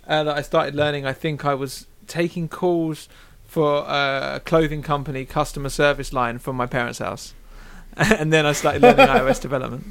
uh, 0.06 0.26
that 0.26 0.36
I 0.36 0.42
started 0.42 0.76
learning. 0.76 1.06
I 1.06 1.14
think 1.14 1.46
I 1.46 1.54
was 1.54 1.88
taking 2.06 2.50
calls 2.50 3.08
for 3.46 3.86
a 3.88 4.42
clothing 4.44 4.82
company 4.82 5.24
customer 5.24 5.70
service 5.70 6.12
line 6.12 6.38
from 6.38 6.58
my 6.58 6.66
parents' 6.66 7.00
house, 7.00 7.34
and 7.96 8.34
then 8.34 8.46
I 8.46 8.52
started 8.52 8.82
learning 8.82 9.08
iOS 9.08 9.40
development. 9.40 9.86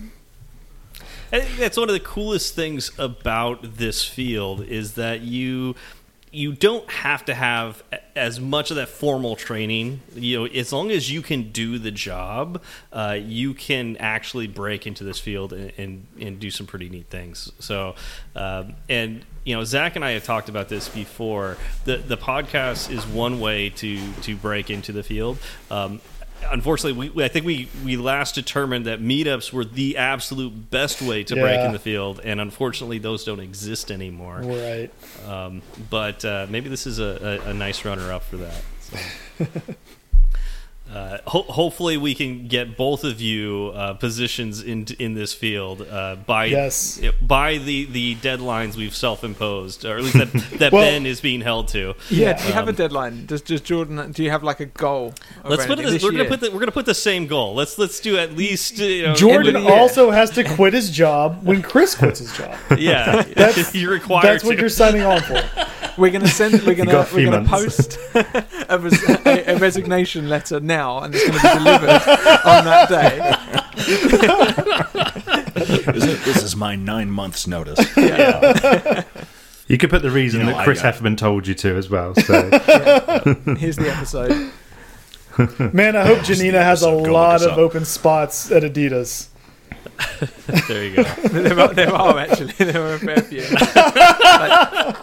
I 1.33 1.41
think 1.41 1.59
that's 1.59 1.79
one 1.79 1.89
of 1.89 1.95
the 1.95 2.01
coolest 2.01 2.55
things 2.55 2.91
about 2.99 3.77
this 3.77 4.05
field 4.05 4.63
is 4.65 4.95
that 4.95 5.21
you 5.21 5.75
you 6.33 6.53
don't 6.53 6.89
have 6.91 7.25
to 7.25 7.35
have 7.35 7.83
as 8.15 8.39
much 8.39 8.71
of 8.71 8.77
that 8.77 8.89
formal 8.89 9.35
training. 9.35 10.01
You 10.15 10.39
know, 10.39 10.45
as 10.47 10.73
long 10.73 10.91
as 10.91 11.11
you 11.11 11.23
can 11.23 11.51
do 11.51 11.79
the 11.79 11.91
job, 11.91 12.63
uh, 12.93 13.19
you 13.21 13.53
can 13.55 13.97
actually 13.97 14.47
break 14.47 14.87
into 14.87 15.03
this 15.03 15.19
field 15.19 15.53
and, 15.53 15.73
and, 15.77 16.07
and 16.21 16.39
do 16.39 16.51
some 16.51 16.67
pretty 16.67 16.89
neat 16.89 17.09
things. 17.09 17.51
So, 17.59 17.97
um, 18.37 18.75
and 18.89 19.25
you 19.45 19.57
know, 19.57 19.65
Zach 19.65 19.97
and 19.97 20.05
I 20.05 20.13
have 20.13 20.25
talked 20.25 20.49
about 20.49 20.69
this 20.69 20.89
before. 20.89 21.57
The 21.85 21.97
the 21.97 22.17
podcast 22.17 22.91
is 22.91 23.07
one 23.07 23.41
way 23.41 23.71
to 23.71 24.13
to 24.23 24.37
break 24.37 24.71
into 24.71 24.93
the 24.93 25.03
field. 25.03 25.39
Um, 25.71 26.01
unfortunately, 26.51 27.11
we, 27.11 27.25
I 27.25 27.29
think 27.29 27.47
we, 27.47 27.69
we 27.85 27.97
last 27.97 28.35
determined 28.35 28.87
that 28.87 29.01
meetups 29.01 29.53
were 29.53 29.65
the 29.65 29.97
absolute 29.97 30.71
best 30.71 31.03
way 31.03 31.25
to 31.25 31.35
break 31.35 31.61
in 31.61 31.73
the 31.73 31.79
field, 31.79 32.21
and 32.23 32.41
unfortunately, 32.41 32.99
those 32.99 33.25
don't 33.25 33.41
exist 33.41 33.91
anymore. 33.91 34.41
Right. 34.43 34.91
Um, 35.27 35.63
but 35.91 36.25
uh, 36.25 36.47
maybe 36.49 36.69
this 36.69 36.87
is 36.87 36.99
a, 36.99 37.41
a, 37.45 37.51
a 37.51 37.55
nice 37.55 37.85
runner 37.85 38.13
up 38.13 38.23
for 38.23 38.39
that. 38.39 38.63
So. 38.81 39.47
Uh, 40.93 41.19
ho- 41.27 41.43
hopefully, 41.45 41.97
we 41.97 42.15
can 42.17 42.49
get 42.49 42.77
both 42.77 43.05
of 43.05 43.21
you 43.21 43.71
uh, 43.75 43.95
positions 43.95 44.61
in 44.63 44.87
in 44.99 45.15
this 45.15 45.33
field 45.33 45.83
uh, 45.83 46.17
by 46.27 46.47
Yes. 46.47 47.01
by 47.23 47.59
the, 47.59 47.85
the 47.87 48.17
deadlines 48.17 48.75
we've 48.77 48.95
self 48.97 49.23
imposed, 49.23 49.85
or 49.85 49.99
at 49.99 50.03
least 50.03 50.19
that, 50.19 50.33
that 50.59 50.73
Well- 50.73 50.83
Ben 50.83 51.07
is 51.07 51.21
being 51.21 51.43
held 51.43 51.69
to. 51.69 51.95
Yeah, 52.11 52.33
do 52.37 52.49
you 52.49 52.53
have 52.55 52.67
a 52.67 52.71
Um, 52.71 52.75
deadline? 52.75 53.27
Does 53.27 53.41
does 53.43 53.61
Jordan? 53.61 54.11
Do 54.11 54.25
you 54.25 54.31
have 54.31 54.43
like 54.43 54.59
a 54.59 54.67
goal? 54.67 55.15
Let's 55.45 55.65
put 55.67 55.79
anything 55.79 55.85
this, 55.85 55.93
this 55.95 56.03
we're 56.03 56.11
gonna 56.13 56.25
put 56.29 56.41
the, 56.41 56.51
we're 56.51 56.59
gonna 56.61 56.73
put 56.73 56.87
the 56.87 56.95
same 56.95 57.27
goal. 57.29 57.55
Let's 57.55 57.79
let's 57.79 58.01
do 58.01 58.19
at 58.19 58.35
least 58.37 58.79
you 58.79 59.05
know, 59.05 59.15
Jordan 59.15 59.57
also 59.57 60.11
has 60.11 60.31
to 60.33 60.43
quit 60.43 60.75
his 60.75 60.91
job 60.91 61.45
when 61.45 61.63
Chris 61.63 61.95
quits 61.95 62.19
his 62.19 62.37
job. 62.37 62.57
yeah, 62.79 63.23
That's- 63.23 63.75
you're 63.81 63.93
required. 63.93 64.25
That's 64.25 64.45
what 64.45 64.59
you're 64.59 64.69
signing 64.69 65.03
on 65.03 65.21
for. 65.23 65.41
We're 65.99 66.11
gonna 66.11 66.29
send. 66.29 66.63
We're 66.63 66.75
gonna. 66.85 67.07
We're 67.13 67.25
gonna 67.27 67.43
months. 67.43 67.97
post 67.97 67.99
a, 68.69 68.79
res- 68.79 69.09
a, 69.27 69.55
a 69.55 69.59
resignation 69.59 70.29
letter 70.29 70.61
now, 70.61 71.01
and 71.01 71.15
it's 71.15 71.27
gonna 71.27 71.41
be 71.43 71.65
delivered 71.65 71.91
on 72.47 72.65
that 72.65 72.89
day. 72.89 73.19
this, 75.93 76.05
is, 76.05 76.25
this 76.25 76.43
is 76.43 76.57
my 76.57 76.77
nine 76.77 77.11
months 77.11 77.47
notice 77.47 77.79
Yeah. 77.97 79.05
You 79.69 79.79
could 79.79 79.91
put 79.91 80.03
the 80.03 80.11
reason 80.11 80.41
You 80.41 80.47
know, 80.47 80.53
that 80.57 80.65
Chris 80.65 80.83
I, 80.83 80.91
Hefferman 80.91 81.17
told 81.17 81.47
you 81.47 81.55
to 81.55 81.77
as 81.77 81.89
well. 81.89 82.15
So 82.17 82.43
Here's 83.57 83.77
the 83.77 83.89
episode. 83.95 84.51
Man, 85.73 85.95
I 85.95 86.05
hope 86.05 86.25
Janina 86.25 86.63
has 86.63 86.83
a 86.83 86.91
lot 86.91 87.43
of 87.43 87.53
up. 87.53 87.59
open 87.59 87.85
spots 87.85 88.51
at 88.51 88.65
Adidas. 88.65 89.29
there 90.69 90.85
you 90.85 90.97
go. 90.97 91.03
there, 91.29 91.61
are, 91.61 91.73
there 91.73 91.95
are 91.95 92.19
actually 92.19 92.53
there 92.53 92.83
are 92.83 92.95
a 92.95 92.99
fair 92.99 93.23
few. 93.23 93.43
Like, 93.43 94.97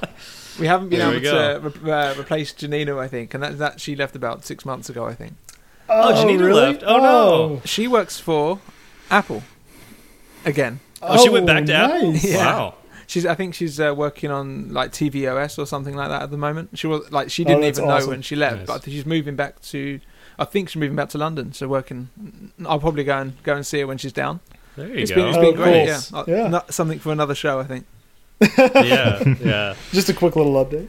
we 0.60 0.68
haven't 0.68 0.90
been 0.90 1.00
There 1.00 1.10
we 1.10 1.28
able 1.28 1.72
to 1.72 1.80
re- 1.82 1.92
uh, 1.92 2.20
replace 2.20 2.54
Janina, 2.54 2.98
I 2.98 3.08
think, 3.08 3.34
and 3.34 3.44
that, 3.44 3.58
that 3.60 3.80
she 3.82 3.96
left 3.96 4.16
about 4.16 4.46
six 4.46 4.66
months 4.66 4.90
ago, 4.90 5.06
I 5.06 5.14
think. 5.16 5.34
Oh, 5.90 6.14
Janina 6.22 6.54
left. 6.54 6.84
Oh, 6.86 6.98
no. 6.98 7.62
She 7.66 7.88
works 7.88 8.20
for 8.20 8.60
Apple 9.10 9.44
again. 10.46 10.80
Oh, 11.02 11.22
she 11.24 11.30
went 11.30 11.46
back 11.46 11.66
to 11.66 11.74
Apple. 11.74 12.14
Yeah. 12.16 12.38
Wow. 12.38 12.74
She's, 13.10 13.26
I 13.26 13.36
think 13.36 13.54
she's 13.54 13.80
uh, 13.80 13.94
working 13.96 14.32
on 14.32 14.74
like 14.74 14.92
tvOS 14.92 15.58
or 15.58 15.66
something 15.66 15.96
like 15.96 16.10
that 16.10 16.24
at 16.24 16.32
the 16.32 16.38
moment. 16.38 16.78
She 16.78 16.88
was 16.88 17.10
like 17.10 17.30
she 17.32 17.46
Oh, 17.46 17.48
didn't 17.48 17.62
that's 17.62 17.78
even 17.80 17.90
know 17.90 18.06
when 18.08 18.22
she 18.22 18.36
left, 18.36 18.58
Nice. 18.58 18.68
but 18.68 18.84
she's 18.84 19.06
moving 19.06 19.38
back 19.38 19.62
to. 19.62 20.02
I 20.38 20.44
think 20.46 20.68
she's 20.70 20.76
moving 20.76 20.98
back 20.98 21.08
to 21.10 21.18
London, 21.18 21.54
so 21.54 21.68
working. 21.70 22.10
I'll 22.66 22.80
probably 22.82 23.06
go 23.06 23.18
and 23.18 23.42
go 23.44 23.56
and 23.56 23.66
see 23.66 23.80
her 23.80 23.88
when 23.88 23.98
she's 23.98 24.12
down. 24.12 24.42
There 24.76 24.88
you 24.90 24.96
It's 24.96 25.12
go. 25.12 25.16
been, 25.16 25.28
it's 25.30 25.38
Oh, 25.38 25.42
been 25.42 25.56
great. 25.56 25.88
cool. 25.88 25.88
Yeah, 25.88 26.00
Uh, 26.14 26.24
Yeah. 26.28 26.48
no- 26.50 26.64
something 26.70 27.00
for 27.00 27.14
another 27.14 27.34
show, 27.34 27.60
I 27.60 27.64
think. 27.64 27.86
Yeah, 28.42 29.36
yeah. 29.42 29.76
Just 29.92 30.10
a 30.10 30.14
quick 30.14 30.36
little 30.36 30.54
update. 30.54 30.88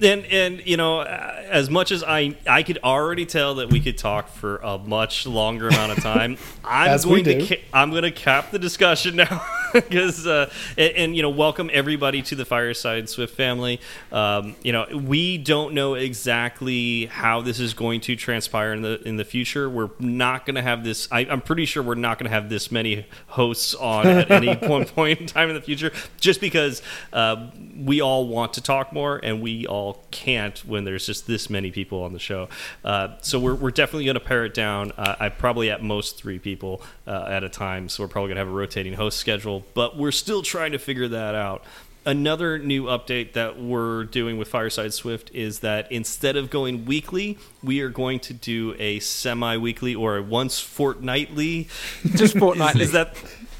And 0.00 0.24
and 0.26 0.66
you 0.66 0.76
know, 0.76 1.02
as 1.02 1.70
much 1.70 1.92
as 1.92 2.02
I 2.02 2.36
I 2.46 2.62
could 2.62 2.78
already 2.82 3.26
tell 3.26 3.56
that 3.56 3.70
we 3.70 3.80
could 3.80 3.96
talk 3.96 4.28
for 4.28 4.56
a 4.56 4.76
much 4.78 5.26
longer 5.26 5.68
amount 5.68 5.92
of 5.92 6.02
time, 6.02 6.36
I'm 6.64 6.90
As 6.90 7.04
going 7.04 7.24
to 7.24 7.58
I'm 7.72 7.90
going 7.90 8.02
to 8.02 8.10
cap 8.10 8.50
the 8.50 8.58
discussion 8.58 9.16
now. 9.16 9.46
because 9.88 10.24
uh, 10.24 10.48
and, 10.78 10.92
and, 10.96 11.16
you 11.16 11.22
know 11.22 11.30
welcome 11.30 11.68
everybody 11.72 12.22
to 12.22 12.36
the 12.36 12.44
Fireside 12.44 13.08
Swift 13.08 13.34
family. 13.34 13.80
Um, 14.12 14.54
you 14.62 14.70
know 14.70 14.86
we 14.94 15.36
don't 15.36 15.74
know 15.74 15.94
exactly 15.94 17.06
how 17.06 17.40
this 17.40 17.58
is 17.58 17.74
going 17.74 18.00
to 18.02 18.14
transpire 18.14 18.72
in 18.72 18.82
the 18.82 19.02
in 19.02 19.16
the 19.16 19.24
future. 19.24 19.68
We're 19.68 19.90
not 19.98 20.46
going 20.46 20.54
to 20.54 20.62
have 20.62 20.84
this. 20.84 21.08
I, 21.10 21.22
am 21.22 21.40
pretty 21.40 21.64
sure 21.64 21.82
we're 21.82 21.96
not 21.96 22.20
going 22.20 22.30
to 22.30 22.34
have 22.34 22.48
this 22.48 22.70
many 22.70 23.06
hosts 23.26 23.74
on 23.74 24.06
at 24.06 24.30
any 24.30 24.54
one 24.68 24.84
point 24.84 25.20
in 25.20 25.26
time 25.26 25.48
in 25.48 25.56
the 25.56 25.60
future, 25.60 25.90
just 26.20 26.40
because 26.40 26.80
uh, 27.12 27.48
we 27.76 28.00
all 28.00 28.28
want 28.28 28.52
to 28.54 28.60
talk 28.60 28.92
more 28.92 29.18
and 29.24 29.42
we 29.42 29.66
all 29.66 30.04
can't 30.12 30.60
when 30.60 30.84
there's 30.84 31.06
just 31.06 31.26
this 31.26 31.50
many 31.50 31.72
people 31.72 32.04
on 32.04 32.12
the 32.12 32.20
show. 32.20 32.48
Uh, 32.84 33.08
so 33.22 33.40
we're 33.40 33.56
we're 33.56 33.72
definitely 33.72 34.04
going 34.04 34.14
to 34.14 34.20
pare 34.20 34.44
it 34.44 34.54
down. 34.54 34.92
Uh, 34.96 35.16
I 35.18 35.30
probably 35.30 35.68
at 35.68 35.82
most 35.82 36.16
three 36.16 36.38
people 36.38 36.80
uh, 37.08 37.26
at 37.28 37.42
a 37.42 37.48
time. 37.48 37.88
So 37.88 38.04
we're 38.04 38.08
probably 38.08 38.28
going 38.28 38.36
to 38.36 38.40
have 38.40 38.48
a 38.48 38.56
rotating 38.56 38.94
host 38.94 39.18
schedule, 39.18 39.63
but 39.72 39.96
we're 39.96 40.12
still 40.12 40.42
trying 40.42 40.72
to 40.72 40.78
figure 40.78 41.08
that 41.08 41.34
out. 41.34 41.64
Another 42.06 42.58
new 42.58 42.84
update 42.84 43.32
that 43.32 43.58
we're 43.58 44.04
doing 44.04 44.36
with 44.36 44.48
Fireside 44.48 44.92
Swift 44.92 45.30
is 45.32 45.60
that 45.60 45.90
instead 45.90 46.36
of 46.36 46.50
going 46.50 46.84
weekly, 46.84 47.38
we 47.62 47.80
are 47.80 47.88
going 47.88 48.20
to 48.20 48.34
do 48.34 48.74
a 48.78 49.00
semi 49.00 49.56
weekly 49.56 49.94
or 49.94 50.18
a 50.18 50.22
once 50.22 50.60
fortnightly. 50.60 51.68
Just 52.14 52.36
fortnightly. 52.38 52.82
is, 52.82 52.88
is 52.88 52.92
that 52.92 53.16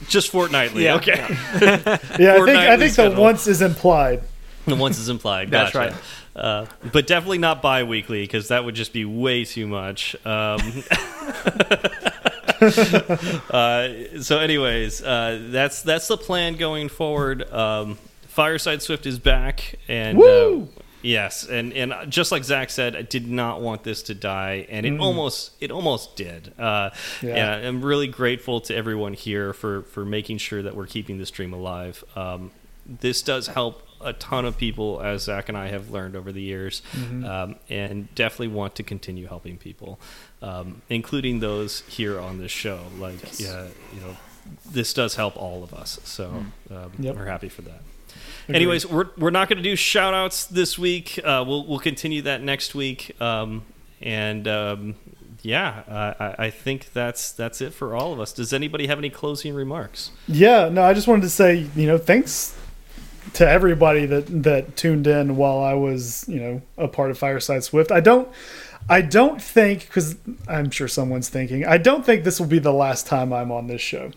just 0.09 0.29
fortnightly? 0.31 0.85
Yeah. 0.85 0.97
Okay. 0.97 1.15
Yeah, 1.57 1.87
I 1.87 1.97
think 1.97 2.21
I 2.21 2.37
Fortnightly 2.37 2.89
think 2.91 3.15
the 3.15 3.21
once 3.21 3.47
is 3.47 3.63
implied. 3.63 4.23
The 4.67 4.77
once 4.77 4.99
is 4.99 5.09
implied. 5.09 5.51
That's 5.51 5.73
Gotcha. 5.73 5.97
Uh, 6.37 6.67
but 6.93 7.07
definitely 7.07 7.39
not 7.39 7.63
bi-weekly 7.63 8.23
because 8.23 8.49
that 8.49 8.65
would 8.65 8.75
just 8.75 8.93
be 8.93 9.05
way 9.05 9.45
too 9.45 9.67
much. 9.67 10.17
Um, 10.27 10.59
uh, 13.51 14.21
so, 14.21 14.39
anyways, 14.39 15.03
uh, 15.03 15.47
that's 15.51 15.83
that's 15.83 16.09
the 16.09 16.17
plan 16.17 16.57
going 16.57 16.89
forward. 16.89 17.51
Um, 17.53 17.99
Fireside 18.29 18.83
Swift 18.83 19.07
is 19.07 19.19
back, 19.19 19.77
and 19.89 20.19
uh, 20.21 20.23
yes, 21.03 21.47
and 21.47 21.73
and 21.73 21.95
just 22.11 22.33
like 22.33 22.45
Zach 22.45 22.71
said, 22.71 22.97
I 22.97 23.03
did 23.03 23.29
not 23.29 23.61
want 23.61 23.85
this 23.85 24.03
to 24.05 24.15
die, 24.15 24.67
and 24.69 24.85
it 24.87 24.99
almost 24.99 25.53
it 25.61 25.71
almost 25.71 26.17
did. 26.17 26.53
Uh, 26.59 26.91
Yeah. 27.23 27.55
And 27.55 27.67
I'm 27.67 27.85
really 27.85 28.09
grateful 28.09 28.61
to 28.63 28.75
everyone 28.75 29.15
here 29.15 29.53
for 29.53 29.83
for 29.83 30.05
making 30.05 30.39
sure 30.39 30.63
that 30.63 30.75
we're 30.75 30.87
keeping 30.87 31.19
the 31.19 31.27
stream 31.27 31.53
alive. 31.53 32.03
Um, 32.17 32.51
this 32.87 33.23
does 33.23 33.47
help 33.47 33.84
a 34.01 34.13
ton 34.13 34.45
of 34.45 34.57
people, 34.59 35.01
as 35.01 35.23
Zach 35.25 35.49
and 35.49 35.57
I 35.59 35.69
have 35.69 35.91
learned 35.91 36.17
over 36.17 36.33
the 36.33 36.43
years, 36.43 36.83
um, 37.25 37.57
and 37.69 38.15
definitely 38.15 38.49
want 38.49 38.75
to 38.77 38.83
continue 38.83 39.27
helping 39.27 39.57
people, 39.57 39.99
um, 40.43 40.83
including 40.89 41.41
those 41.41 41.81
here 41.89 42.21
on 42.21 42.39
this 42.39 42.53
show. 42.53 42.81
Like, 42.99 43.39
yeah, 43.41 43.67
you 43.95 44.01
know, 44.01 44.17
this 44.71 44.93
does 44.93 45.15
help 45.17 45.37
all 45.37 45.63
of 45.63 45.73
us. 45.73 45.99
So 46.05 46.45
um, 46.71 46.93
Yep. 46.99 47.17
we're 47.17 47.27
happy 47.27 47.49
for 47.49 47.63
that. 47.63 47.81
Anyways, 48.49 48.87
we're 48.87 49.09
we're 49.17 49.31
not 49.31 49.49
going 49.49 49.57
to 49.57 49.63
do 49.63 49.75
shout 49.75 50.13
outs 50.13 50.45
this 50.45 50.79
week. 50.79 51.19
Uh, 51.25 51.43
we'll 51.47 51.67
we'll 51.67 51.79
continue 51.79 52.21
that 52.23 52.43
next 52.43 52.75
week. 52.75 53.17
Um, 53.21 53.63
and 54.03 54.47
um, 54.47 54.95
yeah, 55.41 55.83
uh, 55.89 56.15
I, 56.39 56.45
I 56.47 56.51
think 56.51 56.93
that's 56.93 57.33
that's 57.33 57.63
it 57.63 57.73
for 57.73 57.95
all 57.97 58.13
of 58.13 58.21
us. 58.21 58.33
Does 58.35 58.53
anybody 58.53 58.87
have 58.87 58.99
any 58.99 59.09
closing 59.09 59.55
remarks? 59.55 60.11
Yeah, 60.29 60.69
no, 60.69 60.83
I 60.83 60.93
just 60.93 61.09
wanted 61.09 61.23
to 61.23 61.31
say, 61.31 61.67
you 61.75 61.87
know, 61.87 61.97
thanks 61.97 62.55
to 63.35 63.49
everybody 63.49 64.07
that 64.07 64.43
that 64.45 64.77
tuned 64.77 65.07
in 65.07 65.37
while 65.37 65.59
I 65.59 65.75
was, 65.75 66.25
you 66.29 66.41
know, 66.41 66.63
a 66.79 66.89
part 66.89 67.11
of 67.11 67.19
Fireside 67.19 67.65
Swift. 67.65 67.93
I 67.93 68.01
don't 68.01 68.29
I 68.89 69.01
don't 69.01 69.41
think 69.41 69.89
cuz 69.91 70.17
I'm 70.49 70.71
sure 70.71 70.89
someone's 70.89 71.29
thinking. 71.29 71.67
I 71.67 71.79
don't 71.79 72.05
think 72.05 72.25
this 72.25 72.41
will 72.41 72.47
be 72.47 72.59
the 72.59 72.73
last 72.73 73.07
time 73.07 73.33
I'm 73.33 73.53
on 73.53 73.67
this 73.67 73.81
show. 73.81 74.13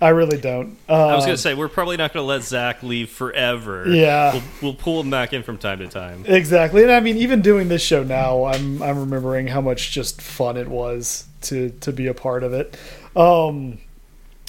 I 0.00 0.10
really 0.10 0.38
don't. 0.38 0.76
Uh, 0.88 1.08
I 1.08 1.16
was 1.16 1.24
going 1.24 1.36
to 1.36 1.42
say 1.42 1.54
we're 1.54 1.68
probably 1.68 1.96
not 1.96 2.12
going 2.12 2.22
to 2.22 2.26
let 2.28 2.44
Zach 2.44 2.84
leave 2.84 3.10
forever. 3.10 3.84
Yeah. 3.88 4.32
we'll, 4.32 4.42
we'll 4.62 4.74
pull 4.74 5.00
him 5.00 5.10
back 5.10 5.32
in 5.32 5.42
from 5.42 5.58
time 5.58 5.80
to 5.80 5.88
time. 5.88 6.24
Exactly. 6.24 6.84
And 6.84 6.92
I 6.92 7.00
mean 7.00 7.16
even 7.16 7.42
doing 7.42 7.68
this 7.68 7.82
show 7.82 8.04
now, 8.04 8.44
I'm 8.44 8.80
I'm 8.82 8.98
remembering 8.98 9.48
how 9.48 9.60
much 9.60 9.90
just 9.90 10.22
fun 10.22 10.56
it 10.56 10.68
was 10.68 11.26
to 11.42 11.70
to 11.80 11.92
be 11.92 12.06
a 12.06 12.14
part 12.14 12.44
of 12.44 12.52
it. 12.52 12.76
Um 13.16 13.78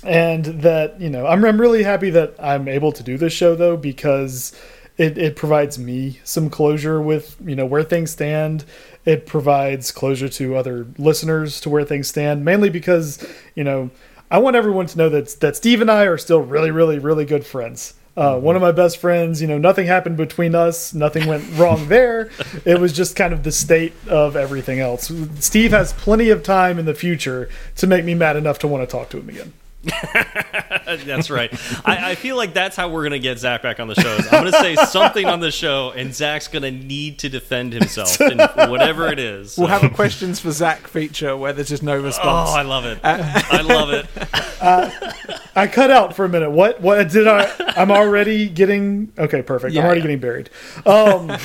and 0.03 0.45
that, 0.45 0.99
you 0.99 1.09
know, 1.09 1.25
I'm 1.25 1.43
I'm 1.43 1.59
really 1.59 1.83
happy 1.83 2.09
that 2.11 2.35
I'm 2.39 2.67
able 2.67 2.91
to 2.93 3.03
do 3.03 3.17
this 3.17 3.33
show 3.33 3.55
though 3.55 3.77
because 3.77 4.53
it 4.97 5.17
it 5.17 5.35
provides 5.35 5.77
me 5.77 6.19
some 6.23 6.49
closure 6.49 7.01
with, 7.01 7.37
you 7.43 7.55
know, 7.55 7.65
where 7.65 7.83
things 7.83 8.11
stand. 8.11 8.65
It 9.05 9.25
provides 9.25 9.91
closure 9.91 10.29
to 10.29 10.55
other 10.55 10.87
listeners 10.97 11.59
to 11.61 11.69
where 11.69 11.83
things 11.83 12.07
stand, 12.07 12.45
mainly 12.45 12.69
because, 12.69 13.25
you 13.55 13.63
know, 13.63 13.89
I 14.29 14.37
want 14.39 14.55
everyone 14.55 14.85
to 14.87 14.97
know 14.97 15.09
that 15.09 15.39
that 15.39 15.55
Steve 15.55 15.81
and 15.81 15.89
I 15.89 16.03
are 16.03 16.17
still 16.17 16.41
really, 16.41 16.71
really, 16.71 16.99
really 16.99 17.25
good 17.25 17.45
friends. 17.45 17.95
Uh, 18.17 18.37
one 18.37 18.57
of 18.57 18.61
my 18.61 18.73
best 18.73 18.97
friends, 18.97 19.41
you 19.41 19.47
know, 19.47 19.57
nothing 19.57 19.87
happened 19.87 20.17
between 20.17 20.53
us. 20.53 20.93
Nothing 20.93 21.25
went 21.25 21.49
wrong 21.57 21.87
there. 21.87 22.29
It 22.65 22.77
was 22.77 22.91
just 22.91 23.15
kind 23.15 23.31
of 23.33 23.43
the 23.43 23.51
state 23.51 23.93
of 24.09 24.35
everything 24.35 24.79
else. 24.79 25.09
Steve 25.39 25.71
has 25.71 25.93
plenty 25.93 26.29
of 26.29 26.43
time 26.43 26.77
in 26.77 26.85
the 26.85 26.93
future 26.93 27.49
to 27.77 27.87
make 27.87 28.03
me 28.03 28.15
mad 28.15 28.35
enough 28.35 28.59
to 28.59 28.67
want 28.67 28.81
to 28.81 28.91
talk 28.91 29.09
to 29.11 29.19
him 29.19 29.29
again. 29.29 29.53
That's 29.83 31.29
right. 31.29 31.51
I, 31.85 32.11
I 32.11 32.15
feel 32.15 32.35
like 32.35 32.53
that's 32.53 32.75
how 32.75 32.89
we're 32.89 33.03
going 33.03 33.13
to 33.13 33.19
get 33.19 33.39
Zach 33.39 33.61
back 33.61 33.79
on 33.79 33.87
the 33.87 33.95
show. 33.95 34.17
I'm 34.17 34.43
going 34.43 34.51
to 34.51 34.59
say 34.59 34.75
something 34.75 35.25
on 35.25 35.39
the 35.39 35.51
show, 35.51 35.91
and 35.91 36.13
Zach's 36.13 36.49
going 36.49 36.63
to 36.63 36.71
need 36.71 37.19
to 37.19 37.29
defend 37.29 37.71
himself, 37.71 38.19
in 38.19 38.39
whatever 38.69 39.07
it 39.07 39.19
is. 39.19 39.57
We'll 39.57 39.67
So- 39.67 39.73
have 39.73 39.83
a 39.83 39.89
questions 39.89 40.39
for 40.39 40.51
Zach 40.51 40.87
feature 40.87 41.37
where 41.37 41.53
there's 41.53 41.69
just 41.69 41.83
no 41.83 41.97
response. 41.97 42.49
Oh. 42.51 42.55
I 42.57 42.63
love 42.63 42.85
it. 42.85 42.99
I 43.03 43.61
love 43.61 43.91
it. 43.91 44.05
I 45.55 45.67
cut 45.67 45.91
out 45.91 46.15
for 46.15 46.25
a 46.25 46.29
minute. 46.29 46.51
What? 46.51 46.81
What 46.81 47.09
did 47.09 47.27
I? 47.27 47.49
I'm 47.77 47.91
already 47.91 48.49
getting. 48.49 49.13
Okay, 49.17 49.41
perfect. 49.41 49.73
Yeah, 49.73 49.81
I'm 49.81 49.85
already 49.85 50.01
yeah. 50.01 50.07
getting 50.07 50.19
buried. 50.19 50.49
Um, 50.85 51.37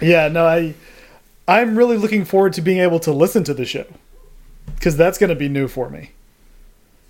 yeah. 0.00 0.28
No, 0.28 0.46
I. 0.46 0.74
I'm 1.48 1.76
really 1.76 1.96
looking 1.96 2.24
forward 2.24 2.52
to 2.54 2.62
being 2.62 2.78
able 2.78 3.00
to 3.00 3.12
listen 3.12 3.44
to 3.44 3.54
the 3.54 3.64
show 3.64 3.86
because 4.74 4.96
that's 4.96 5.18
going 5.18 5.30
to 5.30 5.36
be 5.36 5.48
new 5.48 5.68
for 5.68 5.90
me. 5.90 6.10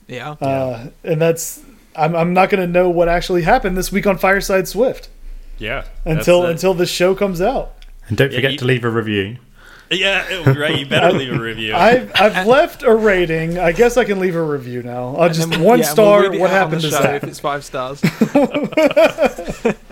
Yeah. 0.09 0.31
Uh, 0.33 0.91
and 1.05 1.21
that's. 1.21 1.63
I'm, 1.95 2.17
I'm 2.17 2.33
not 2.33 2.49
going 2.49 2.61
to 2.63 2.67
know 2.67 2.89
what 2.89 3.09
actually 3.09 3.43
happened 3.43 3.77
this 3.77 3.93
week 3.93 4.07
on 4.07 4.17
Fireside 4.17 4.67
Swift 4.67 5.11
Yeah. 5.59 5.85
until 6.07 6.41
that's 6.43 6.49
it. 6.51 6.53
until 6.55 6.73
the 6.75 6.87
show 6.87 7.15
comes 7.15 7.41
out. 7.43 7.75
And 8.09 8.17
don't 8.17 8.31
Yeah, 8.33 8.39
forget 8.39 8.53
you- 8.53 8.59
to 8.59 8.65
leave 8.65 8.85
a 8.85 8.91
review. 8.91 9.37
Yeah, 9.91 10.51
right. 10.59 10.79
You 10.79 10.87
better 10.87 11.13
leave 11.13 11.35
a 11.35 11.39
review. 11.39 11.75
I've 11.75 12.11
I've 12.19 12.47
left 12.57 12.83
a 12.83 12.95
rating. 12.95 13.59
I 13.59 13.73
guess 13.73 13.99
I 13.99 14.05
can 14.05 14.21
leave 14.21 14.35
a 14.37 14.43
review 14.43 14.83
now. 14.83 15.15
I'll 15.17 15.25
And 15.25 15.35
just 15.35 15.51
then 15.51 15.61
we'll- 15.61 15.69
one 15.69 15.79
yeah, 15.81 15.85
we'll 15.85 15.93
star. 15.93 16.31
what 16.31 16.41
out 16.41 16.49
happened 16.51 16.81
to 16.81 16.89
show 16.91 17.03
Zach? 17.03 17.23
If 17.23 17.29
it's 17.29 17.41
five 17.41 17.63
stars. 17.63 18.01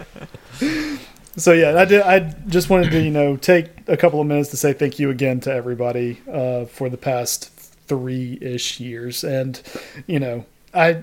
So 1.37 1.53
yeah, 1.53 1.79
I 1.79 1.85
did. 1.87 2.03
I 2.03 2.19
just 2.49 2.69
wanted 2.69 2.91
to 2.91 3.01
you 3.01 3.11
know 3.11 3.37
take 3.37 3.69
a 3.89 3.97
couple 3.97 4.21
of 4.21 4.27
minutes 4.27 4.51
to 4.51 4.57
say 4.57 4.73
thank 4.73 4.99
you 4.99 5.11
again 5.11 5.41
to 5.41 5.53
everybody 5.53 6.21
uh, 6.31 6.65
for 6.67 6.91
the 6.91 6.99
past 6.99 7.51
three 7.91 8.39
ish 8.41 8.79
years, 8.79 9.25
and 9.25 9.61
you 10.07 10.21
know 10.21 10.47
I 10.73 11.03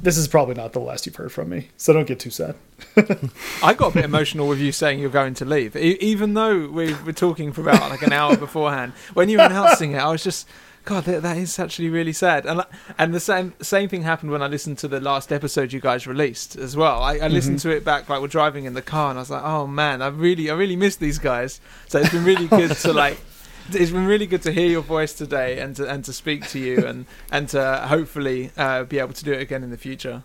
this 0.00 0.16
is 0.16 0.28
probably 0.28 0.54
not 0.54 0.72
the 0.72 0.78
last 0.78 1.04
you've 1.04 1.16
heard 1.16 1.32
from 1.32 1.48
me, 1.48 1.70
so 1.76 1.92
don't 1.92 2.06
get 2.06 2.20
too 2.20 2.30
sad. 2.30 2.54
I 3.64 3.74
got 3.74 3.90
a 3.90 3.94
bit 3.94 4.04
emotional 4.04 4.46
with 4.46 4.60
you 4.60 4.70
saying 4.70 5.00
you're 5.00 5.10
going 5.10 5.34
to 5.34 5.44
leave, 5.44 5.74
e- 5.74 5.98
even 6.00 6.34
though 6.34 6.68
we 6.68 6.94
were 6.94 7.12
talking 7.12 7.52
for 7.52 7.62
about 7.62 7.90
like 7.90 8.02
an 8.02 8.12
hour 8.12 8.36
beforehand. 8.46 8.92
When 9.14 9.28
you 9.28 9.38
were 9.38 9.46
announcing 9.46 9.92
it, 9.92 9.98
I 9.98 10.08
was 10.08 10.22
just, 10.22 10.46
God, 10.84 11.02
that, 11.06 11.22
that 11.22 11.36
is 11.36 11.58
actually 11.58 11.90
really 11.90 12.12
sad. 12.12 12.46
And 12.46 12.62
and 12.96 13.12
the 13.12 13.18
same 13.18 13.54
same 13.60 13.88
thing 13.88 14.02
happened 14.02 14.30
when 14.30 14.42
I 14.42 14.46
listened 14.46 14.78
to 14.78 14.88
the 14.88 15.00
last 15.00 15.32
episode 15.32 15.72
you 15.72 15.80
guys 15.80 16.06
released 16.06 16.54
as 16.54 16.76
well. 16.76 17.02
I, 17.02 17.14
I 17.14 17.18
mm-hmm. 17.18 17.34
listened 17.34 17.58
to 17.60 17.70
it 17.70 17.84
back 17.84 18.08
like 18.08 18.20
we're 18.20 18.28
driving 18.28 18.66
in 18.66 18.74
the 18.74 18.82
car, 18.82 19.10
and 19.10 19.18
I 19.18 19.22
was 19.22 19.30
like, 19.30 19.42
oh 19.42 19.66
man, 19.66 20.00
I 20.00 20.06
really 20.06 20.48
I 20.48 20.54
really 20.54 20.76
miss 20.76 20.94
these 20.94 21.18
guys. 21.18 21.60
So 21.88 21.98
it's 21.98 22.10
been 22.10 22.24
really 22.24 22.46
good 22.46 22.70
to 22.70 22.92
like. 22.92 23.18
It's 23.72 23.90
been 23.90 24.06
really 24.06 24.26
good 24.26 24.42
to 24.42 24.52
hear 24.52 24.68
your 24.68 24.82
voice 24.82 25.12
today 25.12 25.58
and 25.58 25.76
to 25.76 25.86
and 25.88 26.02
to 26.04 26.12
speak 26.12 26.48
to 26.48 26.58
you 26.58 26.86
and 26.86 27.04
and 27.30 27.48
to 27.50 27.76
hopefully 27.88 28.50
uh, 28.56 28.84
be 28.84 28.98
able 28.98 29.12
to 29.12 29.24
do 29.24 29.32
it 29.32 29.42
again 29.42 29.62
in 29.62 29.70
the 29.70 29.76
future. 29.76 30.22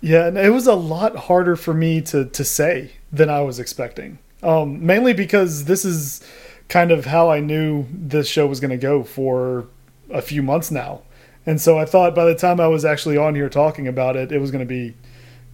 Yeah, 0.00 0.26
and 0.26 0.36
it 0.36 0.50
was 0.50 0.66
a 0.66 0.74
lot 0.74 1.14
harder 1.16 1.54
for 1.54 1.72
me 1.72 2.02
to 2.02 2.24
to 2.24 2.44
say 2.44 2.92
than 3.12 3.30
I 3.30 3.40
was 3.42 3.60
expecting. 3.60 4.18
Um, 4.42 4.84
mainly 4.84 5.14
because 5.14 5.64
this 5.64 5.84
is 5.84 6.26
kind 6.68 6.90
of 6.90 7.06
how 7.06 7.30
I 7.30 7.40
knew 7.40 7.86
this 7.92 8.28
show 8.28 8.46
was 8.46 8.58
going 8.60 8.72
to 8.72 8.76
go 8.76 9.04
for 9.04 9.68
a 10.10 10.20
few 10.20 10.42
months 10.42 10.70
now, 10.70 11.02
and 11.46 11.60
so 11.60 11.78
I 11.78 11.84
thought 11.84 12.14
by 12.14 12.24
the 12.24 12.34
time 12.34 12.58
I 12.60 12.66
was 12.66 12.84
actually 12.84 13.16
on 13.16 13.36
here 13.36 13.48
talking 13.48 13.86
about 13.86 14.16
it, 14.16 14.32
it 14.32 14.40
was 14.40 14.50
going 14.50 14.66
to 14.66 14.68
be 14.68 14.94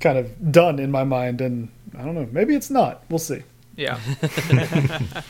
kind 0.00 0.16
of 0.16 0.50
done 0.50 0.78
in 0.78 0.90
my 0.90 1.04
mind. 1.04 1.40
And 1.42 1.68
I 1.96 2.04
don't 2.04 2.14
know, 2.14 2.28
maybe 2.32 2.54
it's 2.54 2.70
not. 2.70 3.04
We'll 3.10 3.18
see. 3.18 3.42
Yeah. 3.76 4.00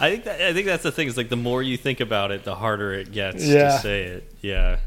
I 0.00 0.10
think 0.10 0.24
that, 0.24 0.40
I 0.40 0.52
think 0.52 0.66
that's 0.66 0.82
the 0.82 0.92
thing. 0.92 1.08
Is 1.08 1.16
like 1.16 1.28
the 1.28 1.36
more 1.36 1.62
you 1.62 1.76
think 1.76 2.00
about 2.00 2.30
it, 2.32 2.44
the 2.44 2.54
harder 2.54 2.92
it 2.92 3.12
gets 3.12 3.44
Yeah. 3.46 3.76
to 3.76 3.78
say 3.78 4.02
it. 4.04 4.32
Yeah. 4.42 4.78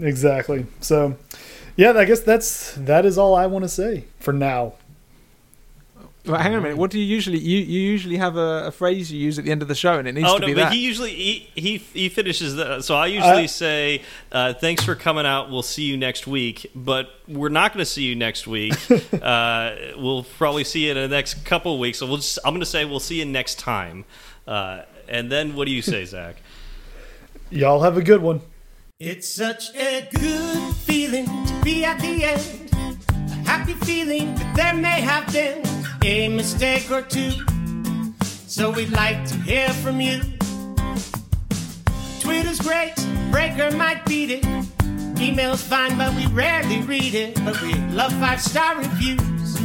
Exactly. 0.00 0.66
So, 0.80 1.16
yeah, 1.76 1.92
I 1.92 2.04
guess 2.04 2.20
that's 2.20 2.74
that 2.74 3.06
is 3.06 3.16
all 3.16 3.34
I 3.34 3.46
want 3.46 3.64
to 3.64 3.68
say 3.68 4.04
for 4.20 4.32
now. 4.32 4.74
But 6.24 6.40
hang 6.40 6.54
on 6.54 6.58
a 6.58 6.62
minute. 6.62 6.76
What 6.76 6.90
do 6.90 6.98
you 6.98 7.04
usually 7.04 7.38
you, 7.38 7.58
you 7.58 7.80
usually 7.80 8.16
have 8.16 8.36
a, 8.36 8.64
a 8.66 8.70
phrase 8.72 9.12
you 9.12 9.20
use 9.20 9.38
at 9.38 9.44
the 9.44 9.52
end 9.52 9.62
of 9.62 9.68
the 9.68 9.76
show, 9.76 9.96
and 9.96 10.08
it 10.08 10.12
needs 10.12 10.28
Oh 10.28 10.34
to 10.34 10.40
no, 10.40 10.46
be 10.48 10.54
but 10.54 10.60
that. 10.64 10.72
he 10.72 10.80
usually 10.80 11.14
he 11.14 11.48
he, 11.54 11.76
he 11.76 12.08
finishes 12.08 12.56
the. 12.56 12.82
So 12.82 12.96
I 12.96 13.06
usually 13.06 13.44
Uh, 13.44 13.46
say, 13.46 14.02
uh, 14.32 14.52
"Thanks 14.54 14.82
for 14.84 14.96
coming 14.96 15.24
out. 15.24 15.50
We'll 15.52 15.62
see 15.62 15.84
you 15.84 15.96
next 15.96 16.26
week." 16.26 16.68
But 16.74 17.10
we're 17.28 17.48
not 17.48 17.72
going 17.72 17.84
to 17.84 17.88
see 17.90 18.02
you 18.02 18.16
next 18.16 18.48
week. 18.48 18.74
uh, 19.22 19.76
we'll 19.96 20.24
probably 20.36 20.64
see 20.64 20.86
you 20.86 20.90
in 20.90 20.96
the 20.96 21.06
next 21.06 21.44
couple 21.44 21.74
of 21.74 21.78
weeks. 21.78 21.98
So 22.00 22.06
we'll 22.08 22.16
just, 22.16 22.40
I'm 22.44 22.52
going 22.54 22.58
to 22.60 22.66
say 22.66 22.84
we'll 22.84 22.98
see 22.98 23.20
you 23.20 23.24
next 23.24 23.60
time. 23.60 24.04
Uh, 24.46 24.82
and 25.08 25.30
then 25.30 25.54
what 25.56 25.66
do 25.66 25.72
you 25.72 25.82
say, 25.82 26.04
Zach? 26.04 26.36
Y'all 27.50 27.82
have 27.82 27.96
a 27.96 28.02
good 28.02 28.22
one. 28.22 28.40
It's 28.98 29.28
such 29.28 29.74
a 29.76 30.08
good 30.14 30.74
feeling 30.74 31.26
to 31.26 31.60
be 31.62 31.84
at 31.84 32.00
the 32.00 32.24
end. 32.24 32.70
A 33.12 33.34
happy 33.48 33.74
feeling 33.74 34.34
that 34.36 34.56
there 34.56 34.74
may 34.74 35.00
have 35.00 35.30
been 35.32 35.62
a 36.04 36.28
mistake 36.28 36.90
or 36.90 37.02
two. 37.02 37.32
So 38.24 38.70
we'd 38.70 38.90
like 38.90 39.24
to 39.26 39.36
hear 39.38 39.68
from 39.68 40.00
you. 40.00 40.20
Twitter's 42.20 42.60
great, 42.60 42.94
Breaker 43.30 43.70
might 43.76 44.04
beat 44.06 44.30
it. 44.30 44.44
Email's 45.20 45.62
fine, 45.62 45.96
but 45.98 46.14
we 46.14 46.26
rarely 46.28 46.80
read 46.82 47.14
it. 47.14 47.34
But 47.44 47.60
we 47.62 47.74
love 47.92 48.12
five 48.14 48.40
star 48.40 48.78
reviews, 48.78 49.60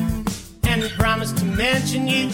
and 0.64 0.82
we 0.82 0.90
promise 0.90 1.32
to 1.34 1.46
mention 1.46 2.08
you. 2.08 2.30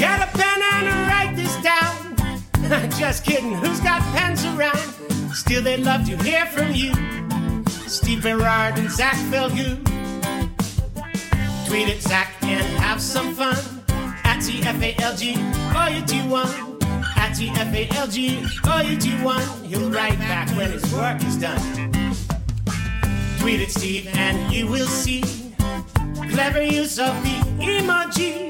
Get 0.00 0.18
a 0.18 0.32
pen 0.34 0.62
and 0.62 1.08
write 1.08 1.36
this 1.36 1.54
down. 1.62 2.90
Just 2.98 3.22
kidding, 3.22 3.52
who's 3.52 3.80
got 3.80 4.00
pens 4.14 4.42
around? 4.46 4.78
Still, 5.34 5.62
they'd 5.62 5.84
love 5.84 6.06
to 6.06 6.16
hear 6.24 6.46
from 6.46 6.72
you. 6.72 6.94
Steve 7.86 8.22
Berard 8.22 8.78
and 8.78 8.90
Zach 8.90 9.16
Falgout. 9.30 9.84
Tweet 11.66 11.88
at 11.90 12.00
Zach 12.00 12.32
and 12.40 12.64
have 12.78 13.02
some 13.02 13.34
fun. 13.34 13.58
At 14.24 14.38
TFALG, 14.38 15.36
or 15.76 15.90
you 15.94 16.02
do 16.06 16.30
one. 16.30 16.48
At 17.16 17.32
TFALG, 17.36 18.16
or 18.72 18.90
you 18.90 18.96
do 18.96 19.22
one. 19.22 19.64
He'll 19.64 19.90
write 19.90 20.18
back 20.18 20.48
when 20.56 20.72
his 20.72 20.94
work 20.94 21.22
is 21.24 21.36
done. 21.36 21.60
Tweet 23.38 23.60
at 23.60 23.70
Steve 23.70 24.08
and 24.14 24.50
you 24.50 24.66
will 24.66 24.86
see 24.86 25.22
clever 26.30 26.62
use 26.62 26.98
of 26.98 27.12
the 27.22 27.36
emoji 27.60 28.49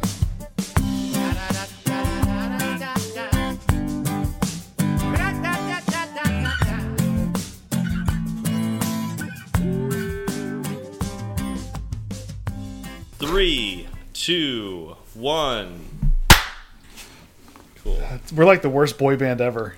Three, 13.31 13.87
two, 14.11 14.97
one. 15.13 15.85
Cool. 17.81 17.97
We're 18.35 18.43
like 18.43 18.61
the 18.61 18.69
worst 18.69 18.97
boy 18.97 19.15
band 19.15 19.39
ever. 19.39 19.75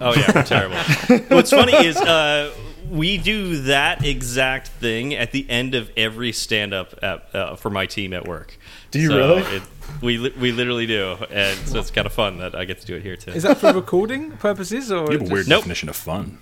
Oh 0.00 0.12
yeah, 0.12 0.32
we're 0.34 0.42
terrible. 0.42 0.76
What's 1.36 1.50
funny 1.52 1.72
is 1.86 1.96
uh, 1.96 2.52
we 2.90 3.16
do 3.16 3.62
that 3.62 4.04
exact 4.04 4.66
thing 4.66 5.14
at 5.14 5.30
the 5.30 5.48
end 5.48 5.76
of 5.76 5.88
every 5.96 6.32
stand-up 6.32 6.98
at, 7.00 7.32
uh, 7.32 7.54
for 7.54 7.70
my 7.70 7.86
team 7.86 8.12
at 8.12 8.26
work. 8.26 8.58
Do 8.90 8.98
you 8.98 9.10
So 9.10 9.16
really? 9.18 9.42
It, 9.58 9.62
we 10.02 10.18
li- 10.18 10.34
we 10.40 10.50
literally 10.50 10.86
do, 10.86 11.16
and 11.30 11.56
so 11.60 11.78
it's 11.78 11.92
kind 11.92 12.06
of 12.08 12.12
fun 12.12 12.38
that 12.38 12.56
I 12.56 12.64
get 12.64 12.80
to 12.80 12.86
do 12.88 12.96
it 12.96 13.02
here 13.04 13.14
too. 13.16 13.30
Is 13.30 13.44
that 13.44 13.58
for 13.58 13.72
recording 13.72 14.32
purposes 14.32 14.90
or 14.90 15.04
You 15.06 15.12
have 15.12 15.14
a 15.14 15.18
just- 15.20 15.32
weird 15.32 15.46
Nope. 15.48 15.60
definition 15.60 15.88
of 15.88 15.94
fun. 15.94 16.38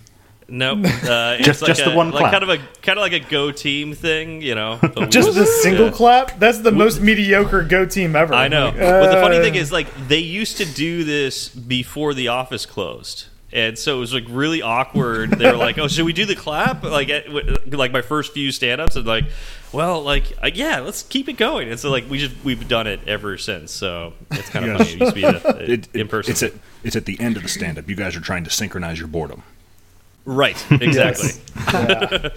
Nope. 0.48 0.78
Uh, 1.04 1.36
it's 1.38 1.46
Just- 1.46 1.62
like 1.62 1.68
just 1.68 1.86
a, 1.86 1.90
the 1.90 1.96
one 1.96 2.10
like 2.10 2.20
clap. 2.20 2.32
kind 2.32 2.42
of 2.44 2.48
a 2.50 2.58
kind 2.82 2.98
of 2.98 3.02
like 3.02 3.12
a 3.12 3.20
go 3.20 3.50
team 3.52 3.94
thing, 3.94 4.42
you 4.42 4.54
know. 4.54 4.78
Just 5.08 5.34
the 5.34 5.46
single 5.46 5.86
yeah. 5.86 5.92
clap? 5.92 6.38
That's 6.38 6.58
the 6.58 6.72
most 6.72 7.00
mediocre 7.00 7.62
go 7.62 7.84
team 7.86 8.14
ever. 8.16 8.34
I 8.34 8.48
know. 8.48 8.66
Like, 8.66 8.76
but 8.76 9.06
the 9.14 9.20
funny 9.20 9.38
uh, 9.38 9.42
thing 9.42 9.54
is, 9.54 9.70
like, 9.72 9.86
they 10.08 10.18
used 10.18 10.56
to 10.58 10.64
do 10.66 11.04
this 11.04 11.48
before 11.48 12.14
the 12.14 12.28
office 12.28 12.66
closed. 12.66 13.26
And 13.52 13.78
so 13.78 13.96
it 13.96 14.00
was 14.00 14.12
like 14.12 14.24
really 14.28 14.62
awkward. 14.62 15.30
They 15.30 15.48
were 15.48 15.56
like, 15.56 15.78
"Oh, 15.78 15.86
should 15.86 16.04
we 16.04 16.12
do 16.12 16.26
the 16.26 16.34
clap?" 16.34 16.82
Like, 16.82 17.08
at, 17.08 17.30
like 17.72 17.92
my 17.92 18.02
first 18.02 18.32
few 18.32 18.50
stand-ups, 18.50 18.96
and 18.96 19.06
like, 19.06 19.26
well, 19.72 20.02
like, 20.02 20.36
uh, 20.42 20.50
yeah, 20.52 20.80
let's 20.80 21.04
keep 21.04 21.28
it 21.28 21.34
going. 21.34 21.68
And 21.70 21.78
so 21.78 21.88
like 21.88 22.10
we 22.10 22.18
just 22.18 22.34
we've 22.44 22.66
done 22.66 22.88
it 22.88 22.98
ever 23.06 23.38
since. 23.38 23.70
So 23.70 24.12
it's 24.32 24.48
kind 24.50 24.64
of 24.64 24.72
Yeah. 24.72 24.78
funny. 24.78 24.90
It 24.90 25.00
used 25.00 25.10
to 25.10 25.14
be 25.14 25.22
a, 25.24 25.56
It, 25.72 25.86
it- 25.94 25.94
in 26.00 26.08
person. 26.08 26.32
It's 26.32 26.42
at 26.42 26.52
it's 26.82 26.96
at 26.96 27.04
the 27.04 27.18
end 27.20 27.36
of 27.36 27.44
the 27.44 27.48
stand 27.48 27.78
up. 27.78 27.88
You 27.88 27.94
guys 27.94 28.16
are 28.16 28.20
trying 28.20 28.42
to 28.42 28.50
synchronize 28.50 28.98
your 28.98 29.06
boredom. 29.08 29.44
Right, 30.24 30.56
exactly. 30.82 31.30
Yes. 31.56 31.72
Yeah. 31.72 32.28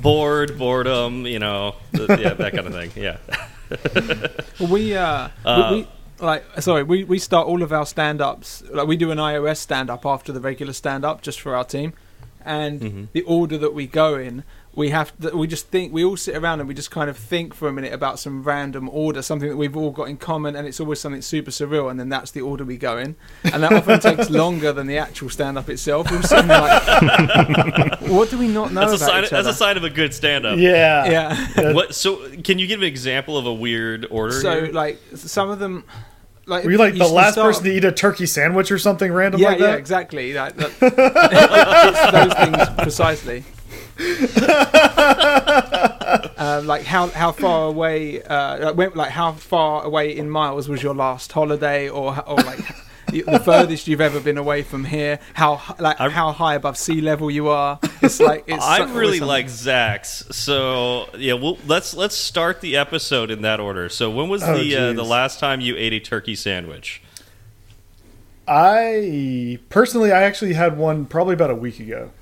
Bored, 0.00 0.58
boredom, 0.58 1.26
you 1.26 1.38
know, 1.40 1.74
yeah, 1.92 2.34
that 2.34 2.52
kind 2.54 2.66
of 2.66 2.72
thing. 2.72 2.90
Yeah. 2.96 3.16
We 4.70 4.96
uh, 4.96 5.28
Uh, 5.44 5.68
we, 5.72 5.76
we 5.76 5.86
like 6.20 6.44
sorry, 6.60 6.82
we 6.82 7.04
we 7.04 7.18
start 7.18 7.46
all 7.46 7.62
of 7.62 7.72
our 7.72 7.86
stand-ups 7.86 8.62
like 8.72 8.86
we 8.88 8.96
do 8.96 9.10
an 9.10 9.18
iOS 9.18 9.58
stand-up 9.58 10.04
after 10.06 10.32
the 10.32 10.40
regular 10.40 10.72
stand-up 10.72 11.22
just 11.22 11.40
for 11.40 11.54
our 11.54 11.64
team, 11.64 11.92
and 12.44 12.80
Mm-hmm. 12.80 13.04
the 13.12 13.22
order 13.22 13.58
that 13.58 13.74
we 13.74 13.86
go 13.86 14.16
in. 14.16 14.44
We 14.74 14.90
have 14.90 15.18
to, 15.20 15.36
we 15.36 15.48
just 15.48 15.68
think 15.68 15.92
we 15.92 16.04
all 16.04 16.16
sit 16.16 16.36
around 16.36 16.60
and 16.60 16.68
we 16.68 16.74
just 16.74 16.92
kind 16.92 17.10
of 17.10 17.16
think 17.16 17.52
for 17.52 17.66
a 17.66 17.72
minute 17.72 17.92
about 17.92 18.20
some 18.20 18.44
random 18.44 18.88
order, 18.92 19.22
something 19.22 19.48
that 19.48 19.56
we've 19.56 19.76
all 19.76 19.90
got 19.90 20.04
in 20.08 20.16
common, 20.18 20.54
and 20.54 20.68
it's 20.68 20.78
always 20.78 21.00
something 21.00 21.20
super 21.22 21.50
surreal, 21.50 21.90
and 21.90 21.98
then 21.98 22.08
that's 22.08 22.30
the 22.30 22.42
order 22.42 22.64
we 22.64 22.76
go 22.76 22.96
in, 22.96 23.16
and 23.52 23.64
that 23.64 23.72
often 23.72 23.98
takes 23.98 24.30
longer 24.42 24.72
than 24.72 24.86
the 24.86 24.96
actual 24.98 25.30
stand-up 25.30 25.68
itself. 25.68 26.08
We're 26.10 26.22
sitting 26.22 26.46
like, 26.46 28.00
what 28.02 28.30
do 28.30 28.38
we 28.38 28.46
not 28.46 28.72
know 28.72 28.82
That's 28.88 28.92
a 28.92 29.04
about 29.04 29.10
sign. 29.14 29.24
each 29.24 29.30
That's 29.30 29.48
a 29.48 29.52
sign 29.54 29.76
of 29.78 29.82
a 29.84 29.90
good 29.90 30.14
stand-up. 30.14 30.58
Yeah. 30.58 31.10
yeah. 31.56 31.72
What? 31.72 31.92
So, 31.94 32.28
can 32.44 32.60
you 32.60 32.68
give 32.68 32.80
an 32.80 32.86
example 32.86 33.36
of 33.36 33.46
a 33.46 33.54
weird 33.54 34.06
order? 34.10 34.34
So 34.40 34.64
here? 34.66 34.72
like 34.72 35.00
some 35.16 35.50
of 35.50 35.58
them, 35.58 35.82
like 36.46 36.64
Were 36.64 36.70
you 36.70 36.78
like 36.78 36.92
you- 36.92 37.00
the 37.00 37.08
last 37.08 37.32
start- 37.32 37.48
person 37.54 37.64
to 37.64 37.72
eat 37.72 37.84
a 37.84 37.90
turkey 37.90 38.26
sandwich 38.26 38.70
or 38.70 38.78
something 38.78 39.12
random 39.12 39.40
Yeah, 39.40 39.48
like 39.48 39.58
yeah, 39.60 39.74
exactly. 39.74 40.32
That, 40.34 40.56
that, 40.56 40.78
those 42.12 42.34
things 42.34 42.82
precisely. 42.82 43.44
um, 46.38 46.66
like 46.66 46.82
how 46.84 47.08
how 47.08 47.32
far 47.32 47.68
away, 47.68 48.22
uh, 48.22 48.66
like, 48.66 48.76
when, 48.76 48.90
like 48.94 49.10
how 49.10 49.32
far 49.32 49.84
away 49.84 50.16
in 50.16 50.30
miles 50.30 50.68
was 50.68 50.82
your 50.82 50.94
last 50.94 51.32
holiday, 51.32 51.88
or 51.88 52.16
or 52.28 52.36
like 52.36 52.58
the 53.08 53.40
furthest 53.44 53.88
you've 53.88 54.00
ever 54.00 54.20
been 54.20 54.38
away 54.38 54.62
from 54.62 54.84
here? 54.84 55.18
How 55.34 55.60
like 55.78 56.00
I- 56.00 56.08
how 56.10 56.32
high 56.32 56.54
above 56.54 56.76
sea 56.76 57.00
level 57.00 57.30
you 57.30 57.48
are? 57.48 57.78
It's 58.02 58.20
like 58.20 58.44
it's 58.46 58.64
I 58.64 58.78
so- 58.78 58.94
really 58.94 59.20
like 59.20 59.48
Zach's. 59.48 60.24
So 60.30 61.08
yeah, 61.16 61.34
well, 61.34 61.58
let's 61.66 61.94
let's 61.94 62.16
start 62.16 62.60
the 62.60 62.76
episode 62.76 63.30
in 63.30 63.42
that 63.42 63.60
order. 63.60 63.88
So 63.88 64.10
when 64.10 64.28
was 64.28 64.42
Oh, 64.42 64.56
the 64.56 64.76
uh, 64.76 64.92
the 64.92 65.04
last 65.04 65.40
time 65.40 65.60
you 65.60 65.76
ate 65.76 65.92
a 65.92 66.00
turkey 66.00 66.34
sandwich? 66.34 67.02
I 68.50 69.58
personally, 69.68 70.10
I 70.10 70.22
actually 70.22 70.54
had 70.54 70.78
one 70.78 71.04
probably 71.04 71.34
about 71.34 71.50
a 71.50 71.54
week 71.54 71.80
ago. 71.80 72.12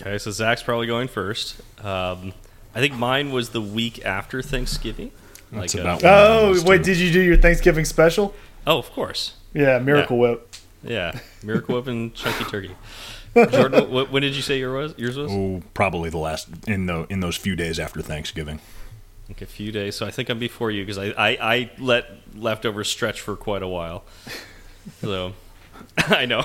Okay, 0.00 0.18
so 0.18 0.30
Zach's 0.30 0.62
probably 0.62 0.86
going 0.86 1.08
first. 1.08 1.56
Um, 1.84 2.32
I 2.74 2.80
think 2.80 2.94
mine 2.94 3.32
was 3.32 3.50
the 3.50 3.60
week 3.60 4.04
after 4.04 4.42
Thanksgiving. 4.42 5.10
That's 5.50 5.74
Like, 5.74 5.84
uh, 5.84 5.88
about. 5.88 6.02
when 6.02 6.12
I 6.12 6.16
Oh, 6.18 6.62
wait, 6.64 6.78
too. 6.78 6.84
did 6.84 6.98
you 6.98 7.12
do 7.12 7.20
your 7.20 7.36
Thanksgiving 7.36 7.84
special? 7.84 8.34
Oh, 8.66 8.78
of 8.78 8.90
course. 8.92 9.34
Yeah, 9.54 9.78
Miracle 9.78 10.18
Whip. 10.18 10.54
Yeah, 10.84 11.18
Miracle 11.42 11.74
Whip 11.76 11.86
and 11.88 12.14
Chunky 12.14 12.44
Turkey. 12.44 12.70
Jordan, 13.50 13.90
what, 13.90 14.10
when 14.12 14.22
did 14.22 14.34
you 14.36 14.42
say 14.42 14.58
yours 14.58 14.92
was? 14.92 14.98
Yours 14.98 15.16
was 15.16 15.30
Oh, 15.32 15.62
probably 15.74 16.10
the 16.10 16.18
last 16.18 16.48
in 16.66 16.86
the 16.86 17.06
in 17.10 17.20
those 17.20 17.36
few 17.36 17.54
days 17.56 17.78
after 17.78 18.00
Thanksgiving. 18.02 18.60
like 19.28 19.42
a 19.42 19.46
few 19.46 19.70
days. 19.72 19.94
So 19.96 20.06
I 20.06 20.10
think 20.10 20.28
I'm 20.28 20.38
before 20.38 20.70
you 20.70 20.82
because 20.84 20.98
I, 20.98 21.06
I 21.16 21.28
I 21.40 21.70
let 21.78 22.06
leftovers 22.34 22.88
stretch 22.88 23.20
for 23.20 23.36
quite 23.36 23.62
a 23.62 23.68
while. 23.68 24.04
So 25.02 25.34
I 25.98 26.26
know. 26.26 26.42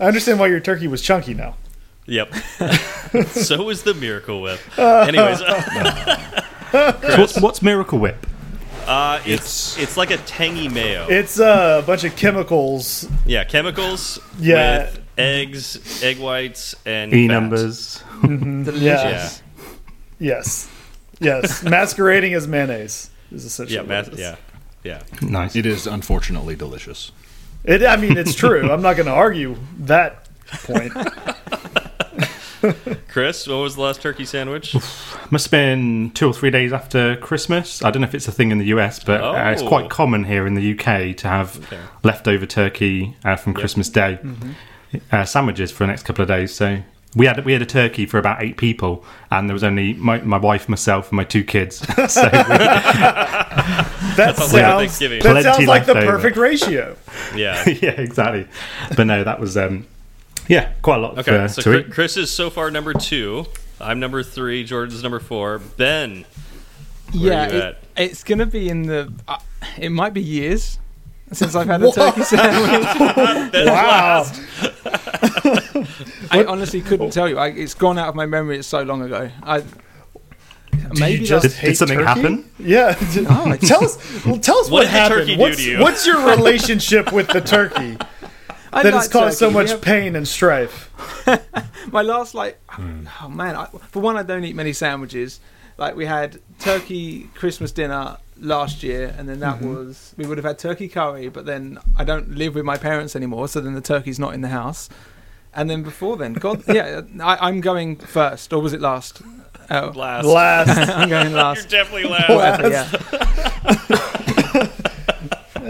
I 0.00 0.06
understand 0.06 0.38
why 0.40 0.46
your 0.48 0.60
turkey 0.60 0.88
was 0.88 1.02
chunky 1.02 1.34
now. 1.34 1.56
Yep. 2.06 2.34
so 3.28 3.62
was 3.64 3.82
the 3.82 3.94
Miracle 3.94 4.40
Whip. 4.40 4.60
Anyways, 4.78 5.38
So 5.38 7.20
what's, 7.20 7.40
what's 7.40 7.62
Miracle 7.62 7.98
Whip? 7.98 8.26
uh, 8.86 9.20
it's 9.26 9.76
it's 9.78 9.96
like 9.98 10.10
a 10.10 10.16
tangy 10.18 10.68
mayo. 10.68 11.06
It's 11.10 11.38
uh, 11.38 11.80
a 11.82 11.86
bunch 11.86 12.04
of 12.04 12.16
chemicals. 12.16 13.06
yeah, 13.26 13.44
chemicals. 13.44 14.18
Yeah. 14.38 14.84
With 14.84 15.00
eggs, 15.18 16.02
egg 16.02 16.18
whites, 16.18 16.74
and 16.86 17.12
E 17.12 17.26
fat. 17.28 17.34
numbers. 17.34 18.02
Yeah. 18.24 19.08
Yeah. 19.10 19.30
Yes. 20.18 20.70
Yes. 21.20 21.62
Masquerading 21.62 22.32
as 22.34 22.48
mayonnaise. 22.48 23.10
Is 23.30 23.44
essentially 23.44 23.74
Yeah, 23.76 23.82
what 23.82 23.88
mass, 23.90 24.06
it 24.08 24.14
is. 24.14 24.20
yeah, 24.20 24.36
yeah. 24.84 25.02
Nice. 25.22 25.56
It 25.56 25.66
is 25.66 25.86
unfortunately 25.86 26.56
delicious. 26.56 27.12
It, 27.64 27.84
I 27.84 27.96
mean, 27.96 28.16
it's 28.16 28.34
true. 28.34 28.70
I'm 28.70 28.82
not 28.82 28.96
going 28.96 29.06
to 29.06 29.12
argue 29.12 29.56
that 29.80 30.28
point. 30.64 30.92
Chris, 33.08 33.46
what 33.46 33.56
was 33.56 33.76
the 33.76 33.82
last 33.82 34.02
turkey 34.02 34.24
sandwich? 34.24 34.74
Must 35.30 35.46
have 35.46 35.50
been 35.50 36.10
two 36.12 36.28
or 36.28 36.32
three 36.34 36.50
days 36.50 36.72
after 36.72 37.16
Christmas. 37.16 37.84
I 37.84 37.90
don't 37.90 38.02
know 38.02 38.08
if 38.08 38.14
it's 38.14 38.26
a 38.26 38.32
thing 38.32 38.50
in 38.50 38.58
the 38.58 38.66
US, 38.66 39.02
but 39.02 39.20
uh, 39.22 39.50
it's 39.52 39.62
Oh. 39.62 39.68
quite 39.68 39.90
common 39.90 40.24
here 40.24 40.46
in 40.46 40.54
the 40.54 40.72
UK 40.72 41.16
to 41.18 41.28
have 41.28 41.56
Okay. 41.66 41.78
leftover 42.02 42.46
turkey 42.46 43.16
uh, 43.24 43.36
from 43.36 43.54
Christmas 43.54 43.88
Day 43.88 44.18
uh, 45.12 45.24
sandwiches 45.24 45.70
for 45.70 45.84
the 45.84 45.88
next 45.88 46.02
couple 46.04 46.22
of 46.22 46.28
days. 46.28 46.52
So 46.54 46.80
we 47.16 47.26
had 47.26 47.44
we 47.44 47.52
had 47.52 47.62
a 47.62 47.66
turkey 47.66 48.06
for 48.06 48.18
about 48.18 48.42
eight 48.42 48.56
people, 48.56 49.04
and 49.30 49.48
there 49.48 49.54
was 49.54 49.64
only 49.64 49.94
my, 49.94 50.20
my 50.20 50.36
wife, 50.38 50.68
myself, 50.68 51.08
and 51.10 51.16
my 51.16 51.24
two 51.24 51.42
kids. 51.42 51.78
so 52.12 52.22
we, 52.24 52.30
That 54.16 54.34
sounds 54.36 54.52
like 54.52 54.62
sounds 54.62 54.80
Thanksgiving. 54.80 55.22
that 55.22 55.42
sounds 55.42 55.66
like 55.66 55.86
the 55.86 55.94
left 55.94 56.06
over. 56.06 56.16
perfect 56.16 56.36
ratio. 56.36 56.96
Yeah. 57.36 57.66
yeah, 57.68 57.90
exactly. 57.90 58.46
But 58.96 59.04
no, 59.06 59.22
that 59.24 59.38
was 59.40 59.56
um, 59.56 59.86
yeah, 60.48 60.72
quite 60.82 60.96
a 60.96 61.02
lot 61.02 61.18
Okay, 61.18 61.30
for, 61.30 61.48
so 61.48 61.62
to 61.62 61.68
Chri- 61.70 61.86
eat. 61.86 61.92
Chris 61.92 62.16
is 62.16 62.30
so 62.30 62.50
far 62.50 62.70
number 62.70 62.92
two. 62.94 63.46
I'm 63.80 64.00
number 64.00 64.22
three. 64.22 64.64
Jordan's 64.64 65.02
number 65.02 65.20
four. 65.20 65.58
Ben, 65.58 66.24
Where 67.12 67.22
yeah, 67.32 67.46
are 67.48 67.52
you 67.52 67.58
it- 67.58 67.64
at? 67.64 67.78
it's 67.96 68.24
gonna 68.24 68.46
be 68.46 68.68
in 68.68 68.82
the. 68.82 69.12
Uh, 69.26 69.38
it 69.78 69.90
might 69.90 70.14
be 70.14 70.22
years 70.22 70.78
since 71.32 71.54
I've 71.54 71.66
had 71.66 71.82
a 71.82 71.90
turkey 71.92 72.22
sandwich. 72.22 72.86
Wow. 73.66 74.24
I 76.30 76.44
honestly 76.46 76.80
couldn't 76.82 77.10
tell 77.10 77.28
you. 77.28 77.38
I, 77.38 77.48
it's 77.48 77.74
gone 77.74 77.98
out 77.98 78.08
of 78.08 78.14
my 78.14 78.26
memory. 78.26 78.58
It's 78.58 78.68
so 78.68 78.82
long 78.82 79.02
ago. 79.02 79.30
I 79.42 79.62
maybe 80.98 81.20
you 81.22 81.26
just 81.26 81.42
that's- 81.44 81.60
Did- 81.60 81.66
did 81.68 81.76
something 81.76 81.98
turkey? 81.98 82.06
happen? 82.20 82.50
Yeah. 82.58 82.94
No, 83.22 83.52
it's- 83.52 83.68
tell 83.68 83.84
us. 83.84 84.24
Well, 84.24 84.38
tell 84.38 84.58
us 84.58 84.70
What 84.70 84.80
what, 84.84 84.86
happened. 84.88 85.20
turkey 85.20 85.34
do 85.36 85.40
what's, 85.40 85.56
to 85.56 85.62
you? 85.70 85.78
what's 85.80 86.06
your 86.06 86.26
relationship 86.28 87.12
with 87.12 87.28
the 87.28 87.40
turkey 87.40 87.96
I 88.72 88.82
that 88.82 88.92
like 88.92 89.02
has 89.02 89.08
caused 89.08 89.38
so 89.38 89.46
turkey. 89.46 89.56
We 89.56 89.62
much 89.62 89.70
have- 89.72 89.82
pain 89.82 90.16
and 90.16 90.26
strife? 90.28 90.90
my 91.92 92.02
last 92.02 92.34
like 92.34 92.58
hmm. 92.68 93.06
oh 93.22 93.28
man 93.28 93.56
I, 93.56 93.66
for 93.66 94.00
one 94.00 94.16
i 94.18 94.22
don't 94.22 94.44
eat 94.44 94.54
many 94.54 94.72
sandwiches 94.74 95.40
like 95.78 95.94
we 95.96 96.04
had 96.04 96.38
turkey 96.58 97.30
christmas 97.34 97.72
dinner 97.72 98.18
last 98.40 98.82
year 98.82 99.14
and 99.18 99.28
then 99.28 99.40
that 99.40 99.56
mm-hmm. 99.56 99.74
was 99.74 100.14
we 100.16 100.26
would 100.26 100.38
have 100.38 100.44
had 100.44 100.58
turkey 100.58 100.88
curry 100.88 101.28
but 101.28 101.44
then 101.46 101.78
i 101.96 102.04
don't 102.04 102.36
live 102.36 102.54
with 102.54 102.64
my 102.64 102.76
parents 102.76 103.16
anymore 103.16 103.48
so 103.48 103.60
then 103.60 103.74
the 103.74 103.80
turkey's 103.80 104.18
not 104.18 104.32
in 104.34 104.40
the 104.40 104.48
house 104.48 104.88
and 105.54 105.68
then 105.68 105.82
before 105.82 106.16
then 106.16 106.34
god 106.34 106.62
yeah 106.68 107.00
I, 107.20 107.48
i'm 107.48 107.60
going 107.60 107.96
first 107.96 108.52
or 108.52 108.60
was 108.62 108.72
it 108.72 108.80
last 108.80 109.22
oh 109.70 109.92
Last. 109.94 110.24
Last. 110.24 110.90
i'm 110.96 111.08
going 111.08 111.32
last. 111.44 111.70
You're 111.70 111.82
definitely 111.82 112.08
last. 112.08 112.30
Whatever, 112.30 112.70
yeah. 112.70 112.88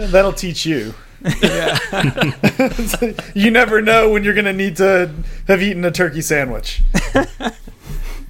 That'll 0.07 0.31
teach 0.31 0.65
you. 0.65 0.93
yeah 1.41 1.77
You 3.33 3.51
never 3.51 3.81
know 3.81 4.09
when 4.09 4.23
you're 4.23 4.33
going 4.33 4.45
to 4.45 4.53
need 4.53 4.77
to 4.77 5.13
have 5.49 5.61
eaten 5.61 5.83
a 5.83 5.91
turkey 5.91 6.21
sandwich. 6.21 6.81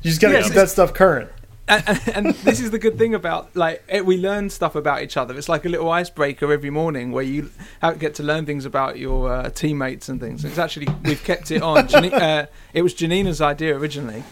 You 0.02 0.10
just 0.10 0.22
got 0.22 0.30
to 0.30 0.36
Yes, 0.36 0.46
keep 0.46 0.54
that 0.56 0.70
stuff 0.70 0.94
current. 0.94 1.30
And, 1.70 1.84
and, 1.88 2.07
and 2.15 2.36
this 2.38 2.59
is 2.59 2.72
the 2.72 2.80
good 2.80 2.97
thing 2.97 3.13
about 3.13 3.55
like 3.55 3.84
we 4.03 4.17
learn 4.17 4.49
stuff 4.49 4.76
about 4.76 5.01
each 5.03 5.15
other. 5.17 5.38
It's 5.38 5.49
like 5.49 5.65
a 5.65 5.70
little 5.70 5.89
icebreaker 5.89 6.51
every 6.51 6.70
morning 6.70 7.11
where 7.11 7.24
you 7.24 7.51
get 7.99 8.15
to 8.15 8.24
learn 8.24 8.45
things 8.45 8.65
about 8.65 8.97
your 8.97 9.32
uh, 9.32 9.49
teammates 9.49 10.09
and 10.09 10.20
things. 10.20 10.43
It's 10.43 10.57
actually 10.57 10.88
we've 11.03 11.24
kept 11.24 11.51
it 11.51 11.61
on. 11.61 11.88
Jani- 11.88 12.13
uh, 12.13 12.45
it 12.74 12.82
was 12.82 12.93
Janina's 12.93 13.41
idea 13.41 13.78
originally, 13.78 14.24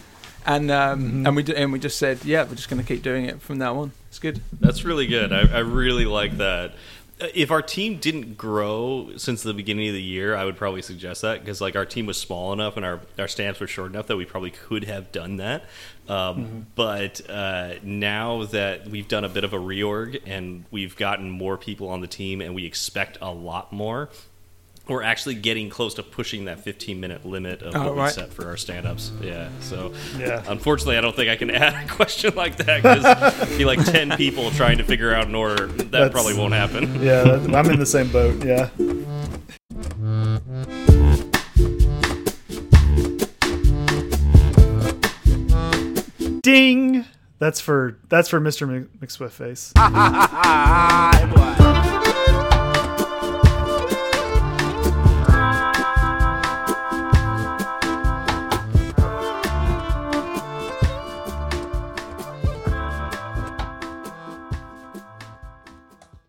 and 0.45 0.71
um, 0.71 1.25
and 1.25 1.35
we 1.35 1.43
d- 1.43 1.55
and 1.55 1.71
we 1.71 1.79
just 1.79 1.97
said 1.97 2.25
yeah 2.25 2.43
we're 2.43 2.55
just 2.55 2.69
going 2.69 2.81
to 2.81 2.87
keep 2.87 3.03
doing 3.03 3.25
it 3.25 3.41
from 3.41 3.57
now 3.57 3.77
on. 3.79 3.91
It's 4.09 4.19
good. 4.19 4.41
That's 4.59 4.83
really 4.83 5.05
good. 5.07 5.31
I, 5.31 5.41
I 5.41 5.59
really 5.59 6.05
like 6.05 6.37
that. 6.37 6.73
Uh, 7.19 7.27
If 7.33 7.51
our 7.51 7.61
team 7.61 7.97
didn't 7.97 8.37
grow 8.37 9.11
since 9.17 9.41
the 9.43 9.53
beginning 9.53 9.87
of 9.87 9.93
the 9.93 10.01
year, 10.01 10.35
I 10.35 10.45
would 10.45 10.55
probably 10.57 10.81
suggest 10.81 11.21
that 11.23 11.39
because 11.39 11.61
like 11.61 11.75
our 11.75 11.85
team 11.85 12.05
was 12.05 12.17
small 12.17 12.53
enough 12.53 12.77
and 12.77 12.85
our 12.85 13.01
our 13.17 13.27
stamps 13.27 13.59
were 13.59 13.67
short 13.67 13.91
enough 13.91 14.07
that 14.07 14.17
we 14.17 14.25
probably 14.25 14.51
could 14.51 14.83
have 14.85 15.11
done 15.11 15.37
that. 15.37 15.65
Um, 16.07 16.67
But 16.75 17.21
uh, 17.29 17.75
now 17.83 18.43
that 18.45 18.87
we've 18.87 19.07
done 19.07 19.23
a 19.25 19.29
bit 19.29 19.43
of 19.43 19.53
a 19.53 19.57
reorg 19.57 20.21
and 20.25 20.65
we've 20.71 20.95
gotten 20.95 21.29
more 21.29 21.57
people 21.57 21.89
on 21.89 22.01
the 22.01 22.07
team 22.07 22.39
and 22.41 22.53
we 22.55 22.65
expect 22.65 23.17
a 23.21 23.31
lot 23.31 23.73
more, 23.73 24.09
we're 24.87 25.03
actually 25.03 25.35
getting 25.35 25.69
close 25.69 25.93
to 25.95 26.03
pushing 26.03 26.45
that 26.45 26.61
15 26.61 26.99
minute 26.99 27.25
limit 27.25 27.61
of 27.61 27.75
Oh, 27.75 27.83
what 27.85 27.93
we 27.95 27.99
right. 28.01 28.13
set 28.13 28.31
for 28.33 28.47
our 28.47 28.57
stand 28.57 28.85
ups. 28.87 29.11
Yeah. 29.21 29.49
So 29.61 29.93
Yeah. 30.17 30.43
unfortunately, 30.47 30.97
I 30.97 31.01
don't 31.01 31.15
think 31.15 31.29
I 31.29 31.35
can 31.35 31.49
add 31.51 31.85
a 31.85 31.87
question 31.93 32.33
like 32.35 32.57
that 32.57 32.81
because 32.83 33.57
be 33.57 33.65
like 33.65 33.83
10 33.83 34.11
people 34.17 34.51
trying 34.51 34.77
to 34.77 34.83
figure 34.83 35.13
out 35.13 35.27
an 35.27 35.35
order. 35.35 35.67
That 35.67 35.91
That's- 35.91 36.11
probably 36.11 36.35
won't 36.37 36.53
happen. 36.53 37.03
Yeah, 37.03 37.23
that, 37.23 37.55
I'm 37.55 37.69
in 37.69 37.79
the 37.79 37.85
same 37.85 38.11
boat. 38.11 38.43
Yeah. 38.45 38.69
Ding. 46.41 47.05
That's 47.39 47.59
for 47.59 47.97
that's 48.09 48.29
for 48.29 48.39
Mr. 48.39 48.67
Mc- 48.67 48.99
McSwift 48.99 49.31
face. 49.31 49.73
Hey, 51.17 51.25
boy. 51.33 52.03